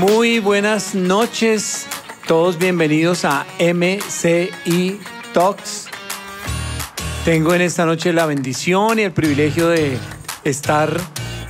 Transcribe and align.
Muy 0.00 0.38
buenas 0.38 0.94
noches, 0.94 1.86
todos 2.26 2.56
bienvenidos 2.56 3.26
a 3.26 3.44
MCI 3.58 4.98
Talks. 5.34 5.88
Tengo 7.26 7.52
en 7.52 7.60
esta 7.60 7.84
noche 7.84 8.14
la 8.14 8.24
bendición 8.24 8.98
y 8.98 9.02
el 9.02 9.12
privilegio 9.12 9.68
de 9.68 9.98
estar 10.42 10.98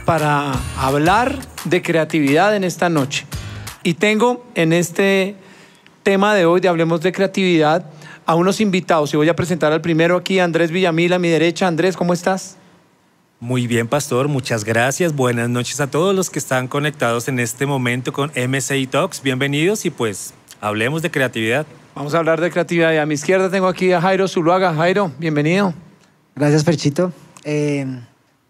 para 0.04 0.52
hablar 0.76 1.38
de 1.64 1.80
creatividad 1.80 2.56
en 2.56 2.64
esta 2.64 2.88
noche. 2.88 3.24
Y 3.84 3.94
tengo 3.94 4.44
en 4.56 4.72
este 4.72 5.36
tema 6.02 6.34
de 6.34 6.44
hoy 6.44 6.60
de 6.60 6.66
Hablemos 6.66 7.02
de 7.02 7.12
Creatividad 7.12 7.88
a 8.26 8.34
unos 8.34 8.60
invitados. 8.60 9.14
Y 9.14 9.16
voy 9.16 9.28
a 9.28 9.36
presentar 9.36 9.72
al 9.72 9.80
primero 9.80 10.16
aquí, 10.16 10.40
Andrés 10.40 10.72
Villamil, 10.72 11.12
a 11.12 11.20
mi 11.20 11.28
derecha. 11.28 11.68
Andrés, 11.68 11.96
¿cómo 11.96 12.14
estás? 12.14 12.56
Muy 13.42 13.66
bien, 13.66 13.88
pastor, 13.88 14.28
muchas 14.28 14.64
gracias. 14.64 15.16
Buenas 15.16 15.48
noches 15.48 15.80
a 15.80 15.90
todos 15.90 16.14
los 16.14 16.28
que 16.28 16.38
están 16.38 16.68
conectados 16.68 17.26
en 17.26 17.40
este 17.40 17.64
momento 17.64 18.12
con 18.12 18.30
MCI 18.36 18.86
Talks. 18.86 19.22
Bienvenidos 19.22 19.86
y 19.86 19.90
pues 19.90 20.34
hablemos 20.60 21.00
de 21.00 21.10
creatividad. 21.10 21.64
Vamos 21.94 22.12
a 22.14 22.18
hablar 22.18 22.38
de 22.42 22.50
creatividad. 22.50 22.92
Y 22.92 22.98
a 22.98 23.06
mi 23.06 23.14
izquierda 23.14 23.48
tengo 23.48 23.66
aquí 23.66 23.92
a 23.92 24.00
Jairo 24.02 24.28
Zuluaga. 24.28 24.74
Jairo, 24.74 25.10
bienvenido. 25.18 25.72
Gracias, 26.36 26.64
Perchito. 26.64 27.14
Eh, 27.44 27.86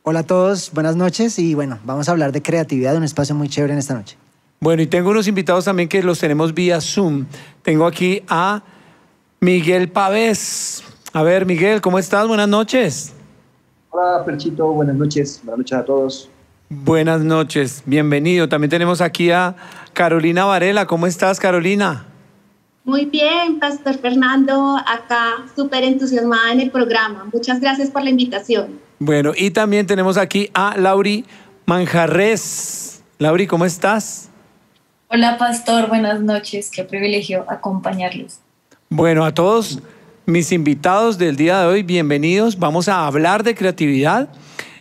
hola 0.02 0.20
a 0.20 0.22
todos, 0.24 0.72
buenas 0.72 0.96
noches 0.96 1.38
y 1.38 1.54
bueno, 1.54 1.78
vamos 1.84 2.08
a 2.08 2.10
hablar 2.10 2.32
de 2.32 2.42
creatividad, 2.42 2.96
un 2.96 3.04
espacio 3.04 3.36
muy 3.36 3.48
chévere 3.48 3.74
en 3.74 3.78
esta 3.78 3.94
noche. 3.94 4.16
Bueno, 4.58 4.82
y 4.82 4.88
tengo 4.88 5.10
unos 5.10 5.28
invitados 5.28 5.66
también 5.66 5.88
que 5.88 6.02
los 6.02 6.18
tenemos 6.18 6.52
vía 6.52 6.80
Zoom. 6.80 7.26
Tengo 7.62 7.86
aquí 7.86 8.24
a 8.28 8.64
Miguel 9.38 9.88
Pavés. 9.88 10.82
A 11.12 11.22
ver, 11.22 11.46
Miguel, 11.46 11.80
¿cómo 11.80 12.00
estás? 12.00 12.26
Buenas 12.26 12.48
noches. 12.48 13.12
Hola, 13.92 14.24
Perchito, 14.24 14.68
buenas 14.68 14.94
noches. 14.94 15.40
Buenas 15.42 15.58
noches 15.58 15.78
a 15.78 15.84
todos. 15.84 16.30
Buenas 16.68 17.22
noches, 17.22 17.82
bienvenido. 17.84 18.48
También 18.48 18.70
tenemos 18.70 19.00
aquí 19.00 19.32
a 19.32 19.56
Carolina 19.92 20.44
Varela. 20.44 20.86
¿Cómo 20.86 21.08
estás, 21.08 21.40
Carolina? 21.40 22.06
Muy 22.84 23.06
bien, 23.06 23.58
Pastor 23.58 23.98
Fernando, 23.98 24.76
acá 24.86 25.44
súper 25.56 25.82
entusiasmada 25.82 26.52
en 26.52 26.60
el 26.60 26.70
programa. 26.70 27.28
Muchas 27.32 27.60
gracias 27.60 27.90
por 27.90 28.04
la 28.04 28.10
invitación. 28.10 28.78
Bueno, 29.00 29.32
y 29.36 29.50
también 29.50 29.88
tenemos 29.88 30.16
aquí 30.16 30.50
a 30.54 30.76
Lauri 30.76 31.24
Manjarres. 31.66 33.02
Lauri, 33.18 33.48
¿cómo 33.48 33.64
estás? 33.64 34.30
Hola, 35.08 35.36
Pastor, 35.36 35.88
buenas 35.88 36.20
noches. 36.20 36.70
Qué 36.70 36.84
privilegio 36.84 37.44
acompañarlos. 37.48 38.38
Bueno, 38.88 39.24
a 39.24 39.34
todos 39.34 39.80
mis 40.30 40.52
invitados 40.52 41.18
del 41.18 41.36
día 41.36 41.60
de 41.60 41.66
hoy, 41.66 41.82
bienvenidos. 41.82 42.58
Vamos 42.58 42.88
a 42.88 43.06
hablar 43.06 43.42
de 43.42 43.54
creatividad 43.54 44.28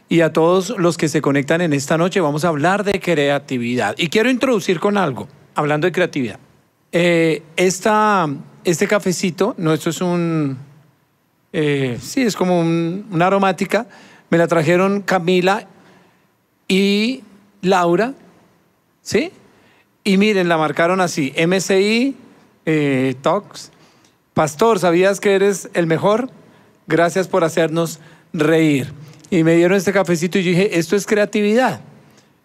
y 0.08 0.22
a 0.22 0.32
todos 0.34 0.70
los 0.78 0.98
que 0.98 1.10
se 1.10 1.22
conectan 1.22 1.62
en 1.62 1.74
esta 1.74 1.98
noche, 1.98 2.20
vamos 2.22 2.46
a 2.46 2.50
hablar 2.50 2.84
de 2.84 3.00
creatividad. 3.00 3.96
Y 3.98 4.10
quiero 4.10 4.30
introducir 4.30 4.80
con 4.80 4.98
algo, 4.98 5.28
hablando 5.56 5.86
de 5.88 5.92
creatividad. 5.92 6.40
Eh, 6.92 7.44
esta, 7.56 8.28
este 8.64 8.88
cafecito, 8.88 9.56
no, 9.58 9.74
esto 9.74 9.90
es 9.90 10.02
un, 10.02 10.58
eh, 11.54 11.98
sí, 12.02 12.22
es 12.22 12.36
como 12.36 12.60
un- 12.60 13.06
una 13.12 13.28
aromática. 13.28 13.88
Me 14.30 14.38
la 14.38 14.48
trajeron 14.48 15.02
Camila 15.02 15.68
y 16.68 17.22
Laura, 17.62 18.14
¿sí? 19.02 19.32
Y 20.04 20.18
miren, 20.18 20.48
la 20.48 20.58
marcaron 20.58 21.02
así, 21.02 21.34
MCI 21.36 22.16
eh, 22.66 23.16
Talks. 23.22 23.72
Pastor, 24.40 24.80
¿sabías 24.80 25.20
que 25.20 25.36
eres 25.36 25.70
el 25.74 25.86
mejor? 25.86 26.30
Gracias 26.88 27.28
por 27.28 27.44
hacernos 27.44 28.00
reír. 28.32 28.94
Y 29.30 29.44
me 29.44 29.54
dieron 29.56 29.76
este 29.76 29.92
cafecito 29.92 30.40
y 30.40 30.44
yo 30.44 30.52
dije, 30.52 30.80
esto 30.80 30.96
es 30.96 31.06
creatividad. 31.06 31.82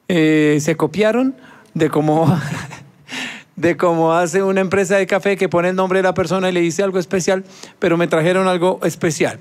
Eh, 0.09 0.59
se 0.61 0.75
copiaron 0.75 1.37
de 1.73 1.91
cómo, 1.91 2.37
de 3.57 3.77
cómo 3.77 4.13
hace 4.13 4.43
una 4.43 4.61
empresa 4.61 4.97
de 4.97 5.07
café 5.07 5.37
que 5.37 5.49
pone 5.49 5.69
el 5.69 5.77
nombre 5.77 6.01
de 6.01 6.03
la 6.03 6.15
persona 6.15 6.49
y 6.49 6.53
le 6.53 6.63
dice 6.63 6.83
algo 6.83 6.99
especial, 6.99 7.45
pero 7.79 7.97
me 7.97 8.09
trajeron 8.09 8.49
algo 8.49 8.81
especial. 8.83 9.39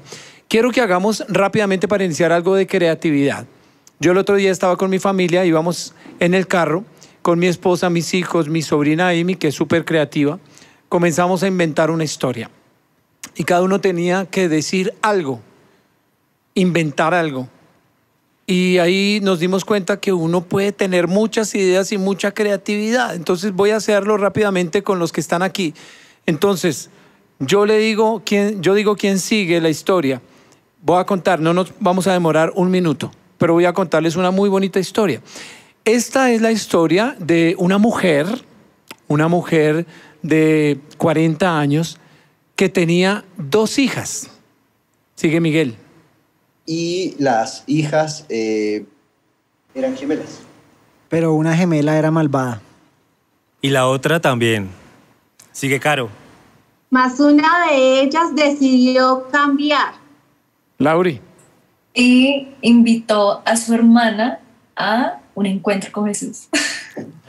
Quiero 0.48 0.70
que 0.70 0.82
hagamos 0.82 1.26
rápidamente 1.30 1.88
para 1.88 2.04
iniciar 2.04 2.32
algo 2.32 2.54
de 2.54 2.68
creatividad. 2.68 3.48
Yo 4.00 4.12
el 4.12 4.20
otro 4.20 4.36
día 4.36 4.52
estaba 4.52 4.78
con 4.78 4.92
mi 4.92 5.00
familia, 5.00 5.44
íbamos 5.44 5.96
en 6.20 6.36
el 6.36 6.46
carro 6.46 6.84
con 7.24 7.40
mi 7.40 7.48
esposa, 7.48 7.90
mis 7.90 8.14
hijos, 8.14 8.48
mi 8.48 8.62
sobrina 8.62 9.10
Amy, 9.10 9.38
que 9.38 9.48
es 9.48 9.56
súper 9.56 9.86
creativa. 9.86 10.38
Comenzamos 10.94 11.42
a 11.42 11.48
inventar 11.48 11.90
una 11.90 12.04
historia. 12.04 12.52
Y 13.36 13.46
cada 13.46 13.64
uno 13.64 13.82
tenía 13.82 14.28
que 14.28 14.48
decir 14.48 14.94
algo, 15.02 15.42
inventar 16.54 17.16
algo. 17.16 17.50
Y 18.46 18.78
ahí 18.78 19.20
nos 19.24 19.40
dimos 19.40 19.66
cuenta 19.66 20.00
que 20.00 20.14
uno 20.14 20.44
puede 20.44 20.72
tener 20.72 21.08
muchas 21.08 21.56
ideas 21.56 21.92
y 21.94 21.98
mucha 21.98 22.32
creatividad. 22.32 23.16
Entonces 23.16 23.54
voy 23.54 23.72
a 23.72 23.78
hacerlo 23.78 24.18
rápidamente 24.18 24.84
con 24.84 25.00
los 25.00 25.12
que 25.12 25.20
están 25.20 25.42
aquí. 25.42 25.74
Entonces, 26.28 26.92
yo 27.40 27.66
le 27.66 27.80
digo 27.80 28.22
quién, 28.24 28.62
yo 28.62 28.76
digo 28.76 28.96
quién 28.96 29.18
sigue 29.18 29.60
la 29.62 29.70
historia. 29.70 30.22
Voy 30.84 31.00
a 31.00 31.06
contar, 31.06 31.40
no 31.40 31.56
nos 31.56 31.74
vamos 31.80 32.06
a 32.06 32.14
demorar 32.14 32.52
un 32.54 32.70
minuto, 32.70 33.12
pero 33.40 33.54
voy 33.54 33.66
a 33.66 33.74
contarles 33.74 34.16
una 34.16 34.30
muy 34.30 34.48
bonita 34.48 34.80
historia. 34.80 35.24
Esta 35.86 36.30
es 36.30 36.40
la 36.40 36.52
historia 36.52 37.16
de 37.18 37.56
una 37.58 37.80
mujer, 37.80 38.28
una 39.08 39.28
mujer 39.28 39.88
de 40.24 40.80
40 40.98 41.60
años 41.60 42.00
que 42.56 42.70
tenía 42.70 43.24
dos 43.38 43.78
hijas. 43.78 44.30
Sigue 45.16 45.40
Miguel. 45.40 45.76
Y 46.66 47.16
las 47.20 47.64
hijas 47.68 48.26
eh, 48.30 48.86
eran 49.76 49.96
gemelas. 49.96 50.40
Pero 51.10 51.34
una 51.34 51.56
gemela 51.56 51.98
era 51.98 52.10
malvada. 52.10 52.62
Y 53.62 53.70
la 53.70 53.88
otra 53.88 54.20
también. 54.20 54.70
Sigue 55.52 55.80
Caro. 55.80 56.10
Más 56.90 57.20
una 57.20 57.68
de 57.68 58.02
ellas 58.02 58.36
decidió 58.36 59.28
cambiar. 59.32 59.94
Lauri. 60.78 61.22
Y 61.94 62.48
invitó 62.62 63.42
a 63.46 63.56
su 63.56 63.74
hermana 63.74 64.40
a 64.76 65.20
un 65.36 65.46
encuentro 65.46 65.92
con 65.92 66.08
Jesús. 66.08 66.48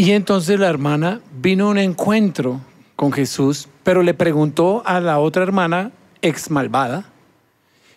Y 0.00 0.12
entonces 0.12 0.58
la 0.58 0.70
hermana 0.70 1.20
vino 1.42 1.66
a 1.66 1.70
un 1.72 1.76
encuentro 1.76 2.62
con 2.96 3.12
Jesús, 3.12 3.68
pero 3.82 4.02
le 4.02 4.14
preguntó 4.14 4.82
a 4.86 4.98
la 4.98 5.18
otra 5.18 5.42
hermana, 5.42 5.92
ex 6.22 6.50
malvada, 6.50 7.12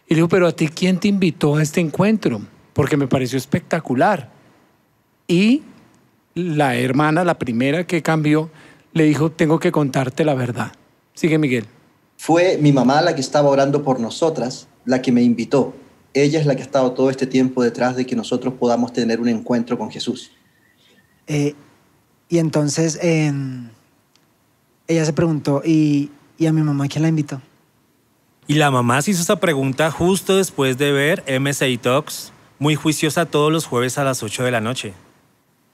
y 0.10 0.14
le 0.14 0.16
dijo, 0.18 0.28
pero 0.28 0.48
a 0.48 0.52
ti, 0.52 0.68
¿quién 0.68 1.00
te 1.00 1.08
invitó 1.08 1.56
a 1.56 1.64
este 1.64 1.80
encuentro? 1.80 2.42
Porque 2.74 2.98
me 2.98 3.08
pareció 3.08 3.38
espectacular. 3.38 4.30
Y 5.30 5.64
la 6.36 6.76
hermana, 6.76 7.24
la 7.24 7.40
primera 7.40 7.88
que 7.88 8.02
cambió, 8.02 8.50
le 8.92 9.06
dijo, 9.06 9.32
tengo 9.32 9.58
que 9.62 9.72
contarte 9.72 10.26
la 10.26 10.34
verdad. 10.34 10.74
Sigue 11.14 11.38
Miguel. 11.38 11.68
Fue 12.18 12.58
mi 12.58 12.74
mamá 12.74 13.02
la 13.02 13.16
que 13.16 13.22
estaba 13.22 13.48
orando 13.48 13.82
por 13.82 14.02
nosotras, 14.02 14.68
la 14.84 15.02
que 15.02 15.14
me 15.14 15.24
invitó. 15.24 15.74
Ella 16.14 16.42
es 16.42 16.46
la 16.48 16.58
que 16.58 16.64
ha 16.64 16.66
estado 16.66 16.92
todo 16.92 17.10
este 17.10 17.28
tiempo 17.28 17.64
detrás 17.64 17.96
de 17.96 18.06
que 18.06 18.18
nosotros 18.18 18.56
podamos 18.56 18.92
tener 18.92 19.22
un 19.22 19.30
encuentro 19.30 19.78
con 19.78 19.90
Jesús. 19.90 20.32
Eh, 21.28 21.56
y 22.34 22.40
entonces 22.40 22.98
em, 23.04 23.70
ella 24.88 25.06
se 25.06 25.14
preguntó, 25.14 25.62
¿y, 25.64 26.10
¿y 26.40 26.48
a 26.48 26.52
mi 26.52 26.64
mamá 26.64 26.88
quién 26.88 27.04
la 27.04 27.10
invitó? 27.10 27.40
Y 28.48 28.56
la 28.56 28.72
mamá 28.72 29.04
se 29.04 29.12
hizo 29.12 29.22
esta 29.22 29.36
pregunta 29.36 29.92
justo 29.92 30.36
después 30.36 30.80
de 30.80 30.92
ver 30.92 31.24
MCI 31.40 31.78
Talks, 31.78 32.34
muy 32.58 32.74
juiciosa 32.74 33.28
todos 33.28 33.52
los 33.52 33.68
jueves 33.68 34.00
a 34.00 34.04
las 34.04 34.24
8 34.24 34.46
de 34.46 34.50
la 34.50 34.62
noche. 34.62 34.94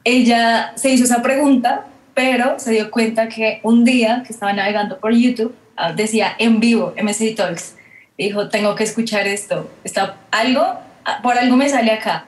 Ella 0.04 0.74
se 0.76 0.90
hizo 0.90 1.06
esa 1.06 1.22
pregunta, 1.22 1.88
pero 2.14 2.60
se 2.60 2.72
dio 2.72 2.92
cuenta 2.92 3.30
que 3.30 3.62
un 3.64 3.86
día 3.86 4.24
que 4.28 4.34
estaba 4.34 4.52
navegando 4.52 5.00
por 5.00 5.14
YouTube 5.14 5.56
ah, 5.78 5.94
decía 5.94 6.36
en 6.40 6.60
vivo 6.60 6.94
MSI 7.02 7.36
Talks. 7.36 7.76
Dijo, 8.18 8.50
tengo 8.50 8.76
que 8.76 8.84
escuchar 8.84 9.30
esto. 9.30 9.72
Está 9.86 10.18
algo, 10.30 10.64
ah, 11.06 11.20
por 11.24 11.38
algo 11.38 11.56
me 11.56 11.70
sale 11.70 11.94
acá. 11.94 12.26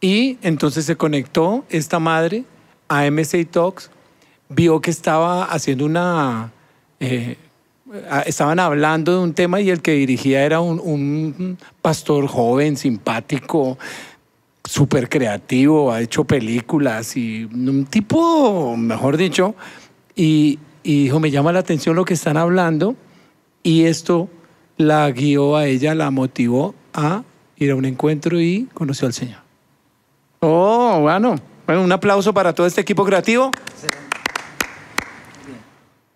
Y 0.00 0.36
entonces 0.42 0.84
se 0.84 0.96
conectó 0.96 1.64
esta 1.70 2.00
madre 2.00 2.44
a 2.88 3.10
MSA 3.10 3.44
Talks, 3.50 3.90
vio 4.48 4.80
que 4.80 4.90
estaba 4.90 5.44
haciendo 5.44 5.84
una... 5.84 6.52
eh, 7.00 7.36
estaban 8.26 8.58
hablando 8.58 9.12
de 9.12 9.18
un 9.18 9.32
tema 9.32 9.60
y 9.60 9.70
el 9.70 9.80
que 9.80 9.92
dirigía 9.92 10.44
era 10.44 10.60
un, 10.60 10.80
un 10.80 11.58
pastor 11.82 12.26
joven, 12.26 12.76
simpático, 12.76 13.78
súper 14.64 15.08
creativo, 15.08 15.92
ha 15.92 16.00
hecho 16.00 16.24
películas 16.24 17.16
y 17.16 17.44
un 17.44 17.86
tipo, 17.86 18.76
mejor 18.76 19.16
dicho, 19.16 19.54
y, 20.14 20.58
y 20.82 21.04
dijo, 21.04 21.20
me 21.20 21.30
llama 21.30 21.52
la 21.52 21.60
atención 21.60 21.94
lo 21.94 22.04
que 22.04 22.14
están 22.14 22.36
hablando 22.36 22.96
y 23.62 23.84
esto 23.84 24.28
la 24.76 25.10
guió 25.10 25.56
a 25.56 25.66
ella, 25.66 25.94
la 25.94 26.10
motivó 26.10 26.74
a 26.92 27.22
ir 27.56 27.70
a 27.70 27.76
un 27.76 27.84
encuentro 27.84 28.40
y 28.40 28.68
conoció 28.74 29.06
al 29.06 29.12
Señor. 29.12 29.38
Oh, 30.40 31.00
bueno. 31.00 31.36
Bueno, 31.66 31.82
un 31.82 31.90
aplauso 31.90 32.32
para 32.32 32.54
todo 32.54 32.66
este 32.66 32.80
equipo 32.80 33.04
creativo. 33.04 33.50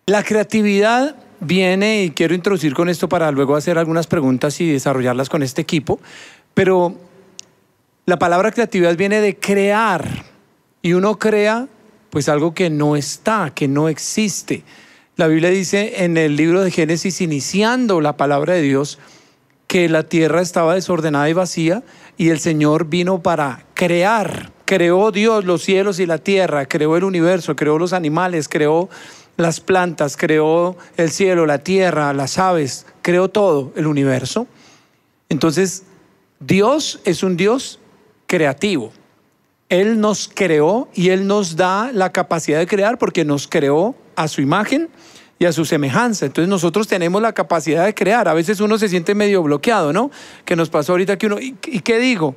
La 0.07 0.23
creatividad 0.23 1.17
viene, 1.41 2.05
y 2.05 2.11
quiero 2.11 2.35
introducir 2.35 2.73
con 2.73 2.89
esto 2.89 3.09
para 3.09 3.31
luego 3.33 3.57
hacer 3.57 3.77
algunas 3.77 4.07
preguntas 4.07 4.61
y 4.61 4.71
desarrollarlas 4.71 5.29
con 5.29 5.43
este 5.43 5.61
equipo, 5.61 5.99
pero 6.55 6.95
la 8.07 8.19
palabra 8.19 8.53
creatividad 8.53 8.97
viene 8.97 9.21
de 9.21 9.37
crear, 9.37 10.25
y 10.83 10.93
uno 10.93 11.19
crea 11.19 11.67
pues 12.11 12.29
algo 12.29 12.55
que 12.55 12.71
no 12.71 12.97
está, 12.97 13.53
que 13.55 13.69
no 13.69 13.89
existe. 13.89 14.65
La 15.17 15.27
Biblia 15.27 15.51
dice 15.51 16.05
en 16.05 16.17
el 16.17 16.37
libro 16.37 16.63
de 16.63 16.71
Génesis, 16.71 17.21
iniciando 17.21 18.01
la 18.01 18.17
palabra 18.17 18.55
de 18.55 18.63
Dios, 18.63 18.99
que 19.67 19.89
la 19.89 20.05
tierra 20.05 20.41
estaba 20.41 20.75
desordenada 20.75 21.29
y 21.29 21.33
vacía 21.33 21.83
y 22.17 22.31
el 22.31 22.41
Señor 22.41 22.87
vino 22.87 23.23
para 23.23 23.65
crear. 23.75 24.51
Creó 24.71 25.11
Dios 25.11 25.45
los 25.47 25.63
cielos 25.63 25.99
y 25.99 26.07
la 26.07 26.19
tierra, 26.19 26.65
creó 26.65 26.97
el 26.97 27.03
universo, 27.03 27.57
creó 27.57 27.77
los 27.77 27.93
animales, 27.93 28.49
creó 28.49 28.89
las 29.37 29.59
plantas, 29.59 30.17
creó 30.17 30.77
el 30.97 31.11
cielo, 31.11 31.45
la 31.45 31.59
tierra, 31.59 32.13
las 32.13 32.39
aves, 32.39 32.87
creó 33.03 33.27
todo 33.27 33.73
el 33.75 33.89
universo. 33.89 34.47
Entonces, 35.29 35.83
Dios 36.39 37.01
es 37.05 37.25
un 37.25 37.37
Dios 37.37 37.81
creativo. 38.29 38.93
Él 39.71 39.99
nos 39.99 40.31
creó 40.33 40.89
y 40.95 41.09
Él 41.09 41.27
nos 41.27 41.57
da 41.57 41.91
la 41.93 42.13
capacidad 42.13 42.61
de 42.61 42.69
crear 42.69 42.97
porque 42.97 43.25
nos 43.25 43.49
creó 43.49 43.97
a 44.15 44.29
su 44.29 44.41
imagen 44.41 44.89
y 45.41 45.47
a 45.47 45.53
su 45.53 45.65
semejanza. 45.65 46.27
Entonces 46.27 46.49
nosotros 46.49 46.87
tenemos 46.87 47.21
la 47.21 47.33
capacidad 47.33 47.87
de 47.87 47.95
crear. 47.95 48.29
A 48.29 48.35
veces 48.35 48.61
uno 48.61 48.79
se 48.79 48.89
siente 48.89 49.17
medio 49.17 49.43
bloqueado, 49.43 49.93
¿no? 49.93 50.13
Que 50.45 50.55
nos 50.55 50.71
pasó 50.71 50.93
ahorita 50.93 51.19
que 51.19 51.27
uno, 51.27 51.41
¿y, 51.41 51.55
qué 51.55 51.99
digo? 51.99 52.37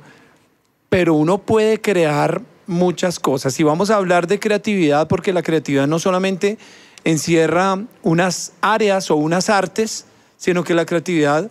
Pero 0.88 1.14
uno 1.14 1.38
puede 1.38 1.80
crear 1.80 2.42
muchas 2.66 3.18
cosas. 3.18 3.58
Y 3.60 3.62
vamos 3.62 3.90
a 3.90 3.96
hablar 3.96 4.26
de 4.26 4.38
creatividad 4.38 5.08
porque 5.08 5.32
la 5.32 5.42
creatividad 5.42 5.86
no 5.86 5.98
solamente 5.98 6.58
encierra 7.04 7.84
unas 8.02 8.52
áreas 8.60 9.10
o 9.10 9.16
unas 9.16 9.50
artes, 9.50 10.06
sino 10.36 10.64
que 10.64 10.74
la 10.74 10.86
creatividad 10.86 11.50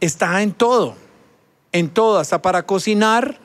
está 0.00 0.42
en 0.42 0.52
todo, 0.52 0.94
en 1.72 1.88
todo, 1.88 2.18
hasta 2.18 2.40
para 2.40 2.64
cocinar 2.64 3.40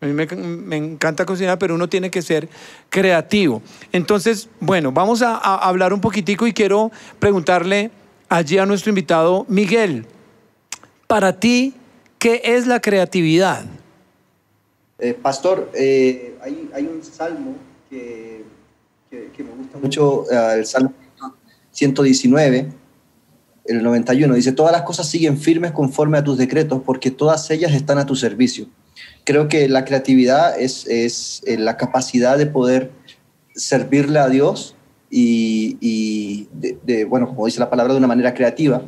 a 0.00 0.04
mí 0.04 0.12
me, 0.12 0.76
encanta 0.76 1.24
cocinar, 1.24 1.58
pero 1.58 1.74
uno 1.74 1.88
tiene 1.88 2.10
que 2.10 2.20
ser 2.20 2.50
creativo. 2.90 3.62
Entonces, 3.92 4.50
bueno, 4.60 4.92
vamos 4.92 5.22
a, 5.22 5.36
hablar 5.36 5.94
un 5.94 6.02
poquitico 6.02 6.46
y 6.46 6.52
quiero 6.52 6.92
preguntarle 7.18 7.90
allí 8.28 8.58
a 8.58 8.66
nuestro 8.66 8.90
invitado 8.90 9.46
Miguel, 9.48 10.06
para 11.06 11.40
ti, 11.40 11.74
¿qué 12.18 12.42
es 12.44 12.66
la 12.66 12.80
creatividad? 12.80 13.64
Eh, 14.98 15.12
pastor, 15.12 15.70
eh, 15.74 16.36
hay, 16.40 16.84
un 16.86 17.02
salmo 17.02 17.54
que, 17.90 18.42
me 19.10 19.54
gusta 19.58 19.78
mucho, 19.78 20.24
eh, 20.30 20.54
el 20.58 20.66
Salmo 20.66 20.94
119, 21.70 22.68
el 23.66 23.82
91, 23.82 24.34
dice, 24.34 24.52
todas 24.52 24.72
las 24.72 24.82
cosas 24.82 25.06
siguen 25.06 25.36
firmes 25.36 25.72
conforme 25.72 26.16
a 26.16 26.24
tus 26.24 26.38
decretos, 26.38 26.80
porque 26.84 27.10
todas 27.10 27.50
ellas 27.50 27.74
están 27.74 27.98
a 27.98 28.06
tu 28.06 28.16
servicio. 28.16 28.68
Creo 29.24 29.48
que 29.48 29.68
la 29.68 29.84
creatividad 29.84 30.58
es, 30.58 31.42
la 31.46 31.76
capacidad 31.76 32.38
de 32.38 32.46
poder 32.46 32.90
servirle 33.54 34.18
a 34.18 34.28
Dios 34.28 34.76
y, 35.10 36.48
de, 36.52 37.04
bueno, 37.04 37.28
como 37.28 37.44
dice 37.44 37.60
la 37.60 37.68
palabra, 37.68 37.92
de 37.92 37.98
una 37.98 38.06
manera 38.06 38.32
creativa, 38.32 38.82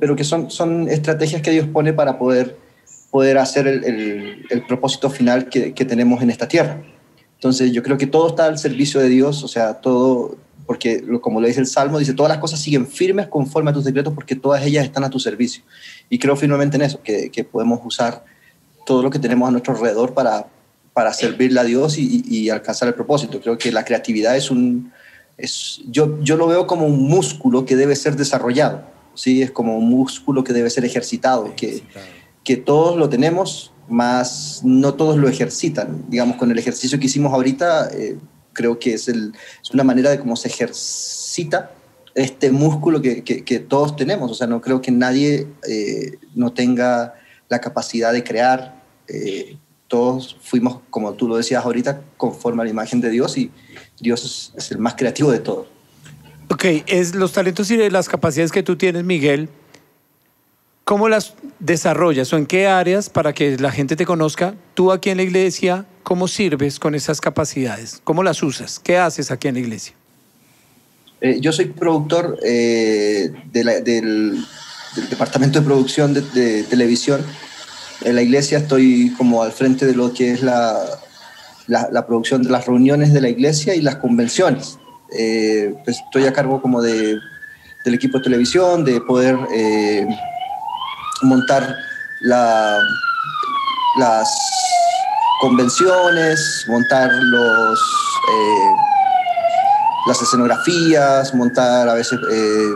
pero 0.00 0.16
que 0.16 0.24
son, 0.24 0.50
son 0.50 0.88
estrategias 0.88 1.40
que 1.40 1.52
Dios 1.52 1.68
pone 1.68 1.92
para 1.92 2.18
poder, 2.18 2.56
poder 3.12 3.36
hacer 3.36 3.68
el, 3.68 4.46
el, 4.48 4.66
propósito 4.66 5.10
final 5.10 5.50
que, 5.50 5.74
que, 5.74 5.84
tenemos 5.84 6.22
en 6.22 6.30
esta 6.30 6.48
tierra. 6.48 6.82
Entonces 7.34 7.70
yo 7.70 7.82
creo 7.82 7.98
que 7.98 8.06
todo 8.06 8.28
está 8.28 8.46
al 8.46 8.58
servicio 8.58 9.00
de 9.00 9.10
Dios, 9.10 9.44
o 9.44 9.48
sea, 9.48 9.74
todo, 9.74 10.38
porque 10.66 11.04
como 11.20 11.38
lo 11.38 11.46
dice 11.46 11.60
el 11.60 11.66
Salmo, 11.66 11.98
dice, 11.98 12.14
todas 12.14 12.30
las 12.30 12.38
cosas 12.38 12.58
siguen 12.58 12.86
firmes 12.86 13.28
conforme 13.28 13.70
a 13.70 13.74
tus 13.74 13.84
decretos 13.84 14.14
porque 14.14 14.34
todas 14.34 14.64
ellas 14.64 14.86
están 14.86 15.04
a 15.04 15.10
tu 15.10 15.20
servicio. 15.20 15.62
Y 16.08 16.18
creo 16.18 16.36
firmemente 16.36 16.76
en 16.76 16.82
eso, 16.82 17.02
que, 17.02 17.30
que 17.30 17.44
podemos 17.44 17.80
usar 17.84 18.24
todo 18.86 19.02
lo 19.02 19.10
que 19.10 19.18
tenemos 19.18 19.46
a 19.46 19.50
nuestro 19.50 19.74
alrededor 19.74 20.14
para, 20.14 20.46
para 20.94 21.12
servirle 21.12 21.60
a 21.60 21.64
Dios 21.64 21.98
y, 21.98 22.48
alcanzar 22.48 22.88
el 22.88 22.94
propósito. 22.94 23.42
Creo 23.42 23.58
que 23.58 23.70
la 23.70 23.84
creatividad 23.84 24.36
es 24.36 24.50
un... 24.50 24.90
Es, 25.36 25.82
yo, 25.86 26.18
yo 26.22 26.36
lo 26.38 26.46
veo 26.46 26.66
como 26.66 26.86
un 26.86 27.08
músculo 27.08 27.66
que 27.66 27.76
debe 27.76 27.94
ser 27.94 28.16
desarrollado, 28.16 28.84
¿sí? 29.14 29.42
Es 29.42 29.50
como 29.50 29.76
un 29.76 29.90
músculo 29.90 30.44
que 30.44 30.54
debe 30.54 30.70
ser 30.70 30.86
ejercitado, 30.86 31.54
que, 31.54 31.82
que 32.44 32.56
todos 32.56 32.96
lo 32.96 33.08
tenemos, 33.08 33.72
más 33.88 34.60
no 34.64 34.94
todos 34.94 35.16
lo 35.16 35.28
ejercitan. 35.28 36.04
Digamos, 36.08 36.36
con 36.36 36.50
el 36.50 36.58
ejercicio 36.58 36.98
que 36.98 37.06
hicimos 37.06 37.32
ahorita, 37.32 37.90
eh, 37.92 38.16
creo 38.52 38.78
que 38.78 38.94
es, 38.94 39.08
el, 39.08 39.32
es, 39.62 39.70
una 39.70 39.84
manera 39.84 40.10
de 40.10 40.18
cómo 40.18 40.36
se 40.36 40.48
ejercita 40.48 41.72
este 42.14 42.50
músculo 42.50 43.00
que, 43.00 43.22
que, 43.22 43.58
todos 43.60 43.96
tenemos. 43.96 44.30
O 44.30 44.34
sea, 44.34 44.46
no 44.46 44.60
creo 44.60 44.80
que 44.80 44.90
nadie 44.90 45.46
eh, 45.68 46.18
no 46.34 46.52
tenga 46.52 47.14
la 47.48 47.60
capacidad 47.60 48.12
de 48.12 48.22
crear. 48.24 48.82
Eh, 49.08 49.56
todos 49.88 50.36
fuimos, 50.40 50.78
como 50.90 51.12
tú 51.14 51.28
lo 51.28 51.36
decías 51.36 51.64
ahorita, 51.64 52.00
conforme 52.16 52.62
a 52.62 52.64
la 52.64 52.70
imagen 52.70 53.00
de 53.00 53.10
Dios 53.10 53.36
y 53.36 53.50
Dios 54.00 54.52
es, 54.56 54.70
el 54.70 54.78
más 54.78 54.94
creativo 54.94 55.30
de 55.30 55.38
todos. 55.38 55.66
Ok, 56.48 56.64
es 56.86 57.14
los 57.14 57.32
talentos 57.32 57.70
y 57.70 57.90
las 57.90 58.08
capacidades 58.08 58.52
que 58.52 58.62
tú 58.62 58.76
tienes, 58.76 59.04
Miguel, 59.04 59.48
¿cómo 60.84 61.08
las 61.08 61.34
desarrollas 61.58 62.32
o 62.32 62.36
en 62.36 62.46
qué 62.46 62.66
áreas 62.66 63.08
para 63.08 63.32
que 63.32 63.56
la 63.58 63.70
gente 63.70 63.96
te 63.96 64.04
conozca? 64.04 64.54
Tú 64.74 64.92
aquí 64.92 65.10
en 65.10 65.18
la 65.18 65.22
iglesia, 65.22 65.86
¿cómo 66.02 66.28
sirves 66.28 66.78
con 66.78 66.94
esas 66.94 67.20
capacidades? 67.20 68.00
¿Cómo 68.04 68.22
las 68.22 68.42
usas? 68.42 68.78
¿Qué 68.78 68.98
haces 68.98 69.30
aquí 69.30 69.48
en 69.48 69.54
la 69.54 69.60
iglesia? 69.60 69.94
Eh, 71.20 71.38
yo 71.40 71.52
soy 71.52 71.66
productor 71.66 72.38
eh, 72.44 73.32
del 73.52 74.44
departamento 75.10 75.60
de 75.60 75.64
producción 75.64 76.14
de, 76.14 76.64
televisión. 76.64 77.24
En 78.04 78.16
la 78.16 78.22
iglesia 78.22 78.58
estoy 78.58 79.14
como 79.16 79.42
al 79.42 79.52
frente 79.52 79.86
de 79.86 79.94
lo 79.94 80.12
que 80.12 80.32
es 80.32 80.42
la, 80.42 80.76
la, 81.68 82.06
producción 82.06 82.42
de 82.42 82.50
las 82.50 82.66
reuniones 82.66 83.12
de 83.12 83.20
la 83.20 83.28
iglesia 83.28 83.76
y 83.76 83.82
las 83.82 83.96
convenciones. 83.96 84.78
Eh, 85.16 85.74
pues 85.84 85.98
estoy 86.04 86.24
a 86.24 86.32
cargo 86.32 86.60
como 86.60 86.82
de, 86.82 87.16
del 87.84 87.94
equipo 87.94 88.18
de 88.18 88.24
televisión, 88.24 88.84
de 88.84 89.00
poder 89.00 89.36
montar 91.22 91.76
la, 92.20 92.78
las 93.98 94.28
convenciones, 95.40 96.64
montar 96.68 97.10
los, 97.12 97.78
eh, 97.78 98.74
las 100.06 100.22
escenografías, 100.22 101.34
montar 101.34 101.88
a 101.88 101.94
veces 101.94 102.18
eh, 102.30 102.74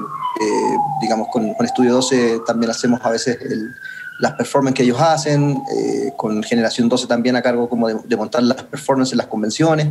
digamos, 1.00 1.28
con, 1.28 1.54
con, 1.54 1.64
Estudio 1.64 1.94
12 1.94 2.40
también 2.46 2.70
hacemos 2.70 3.00
a 3.02 3.10
veces 3.10 3.38
las 4.18 4.32
performances 4.32 4.76
que 4.76 4.82
ellos 4.82 5.00
hacen, 5.00 5.62
eh, 5.74 6.12
con 6.16 6.42
Generación 6.42 6.88
12 6.88 7.06
también 7.06 7.36
a 7.36 7.42
cargo 7.42 7.68
como 7.68 7.88
de, 7.88 8.16
montar 8.16 8.42
las 8.42 8.62
performances 8.62 9.12
en 9.12 9.18
las 9.18 9.26
convenciones, 9.26 9.88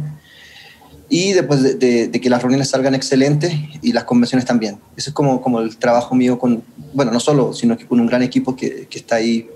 y 1.10 1.34
después 1.34 1.80
de, 1.80 2.12
que 2.12 2.30
las 2.30 2.42
reuniones 2.42 2.70
salgan 2.70 2.96
excelentes 2.96 3.54
y 3.82 3.94
las 3.94 4.06
convenciones 4.06 4.46
también. 4.46 4.80
Eso 4.98 5.10
es 5.10 5.14
como, 5.14 5.42
como 5.42 5.60
el 5.60 5.78
trabajo 5.78 6.16
mío 6.16 6.40
con, 6.40 6.64
bueno, 6.94 7.12
no 7.12 7.20
solo, 7.20 7.54
sino 7.54 7.78
que 7.78 7.86
con 7.86 8.00
un 8.00 8.08
gran 8.08 8.24
equipo 8.24 8.56
que, 8.56 8.88
que 8.90 9.00
está 9.00 9.16
ahí 9.16 9.48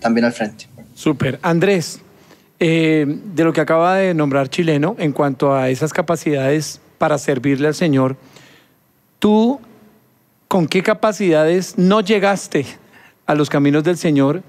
también 0.00 0.24
al 0.24 0.32
frente. 0.32 0.66
Súper. 0.94 1.38
Andrés, 1.42 2.00
eh, 2.60 3.06
de 3.34 3.44
lo 3.44 3.52
que 3.52 3.60
acaba 3.60 3.96
de 3.96 4.14
nombrar 4.14 4.48
chileno, 4.48 4.96
en 4.98 5.12
cuanto 5.12 5.54
a 5.54 5.70
esas 5.70 5.92
capacidades 5.92 6.80
para 6.98 7.16
servirle 7.18 7.68
al 7.68 7.74
Señor, 7.74 8.16
tú 9.18 9.60
con 10.48 10.66
qué 10.66 10.82
capacidades 10.82 11.78
no 11.78 12.00
llegaste 12.00 12.66
a 13.26 13.34
los 13.34 13.48
caminos 13.50 13.84
del 13.84 13.96
Señor 13.96 14.42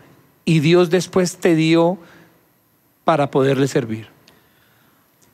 y 0.46 0.60
Dios 0.60 0.89
después 0.89 1.38
te 1.38 1.56
dio 1.56 2.00
para 3.04 3.30
poderle 3.30 3.68
servir. 3.68 4.08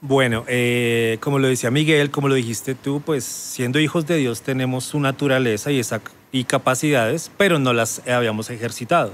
Bueno, 0.07 0.45
eh, 0.47 1.17
como 1.19 1.39
lo 1.39 1.47
decía 1.47 1.71
Miguel, 1.71 2.12
como 2.12 2.27
lo 2.29 2.35
dijiste 2.35 2.75
tú, 2.75 3.01
pues 3.03 3.24
siendo 3.24 3.79
hijos 3.79 4.05
de 4.05 4.17
Dios 4.17 4.43
tenemos 4.43 4.83
su 4.83 5.00
naturaleza 5.00 5.71
y, 5.71 5.79
esa, 5.79 6.00
y 6.31 6.43
capacidades, 6.43 7.31
pero 7.39 7.57
no 7.57 7.74
las 7.74 8.07
habíamos 8.07 8.51
ejercitado. 8.51 9.13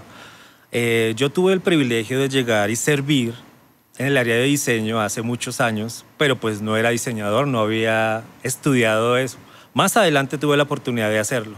Eh, 0.73 1.13
yo 1.15 1.29
tuve 1.29 1.53
el 1.53 1.61
privilegio 1.61 2.19
de 2.19 2.27
llegar 2.27 2.69
y 2.69 2.75
servir 2.75 3.33
en 3.99 4.07
el 4.07 4.17
área 4.17 4.35
de 4.35 4.43
diseño 4.43 4.99
hace 4.99 5.21
muchos 5.21 5.61
años, 5.61 6.03
pero 6.17 6.35
pues 6.35 6.61
no 6.61 6.75
era 6.75 6.89
diseñador, 6.89 7.47
no 7.47 7.61
había 7.61 8.23
estudiado 8.43 9.15
eso. 9.15 9.37
Más 9.73 9.95
adelante 9.95 10.37
tuve 10.37 10.57
la 10.57 10.63
oportunidad 10.63 11.09
de 11.09 11.19
hacerlo. 11.19 11.55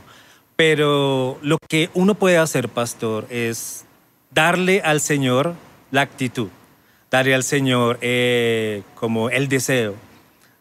Pero 0.56 1.40
lo 1.42 1.58
que 1.58 1.90
uno 1.96 2.14
puede 2.14 2.38
hacer, 2.38 2.70
pastor, 2.70 3.26
es 3.32 3.86
darle 4.30 4.82
al 4.82 5.02
Señor 5.02 5.56
la 5.90 6.02
actitud, 6.02 6.50
darle 7.14 7.36
al 7.36 7.44
Señor 7.44 8.00
eh, 8.02 8.82
como 8.96 9.30
el 9.30 9.48
deseo. 9.48 9.94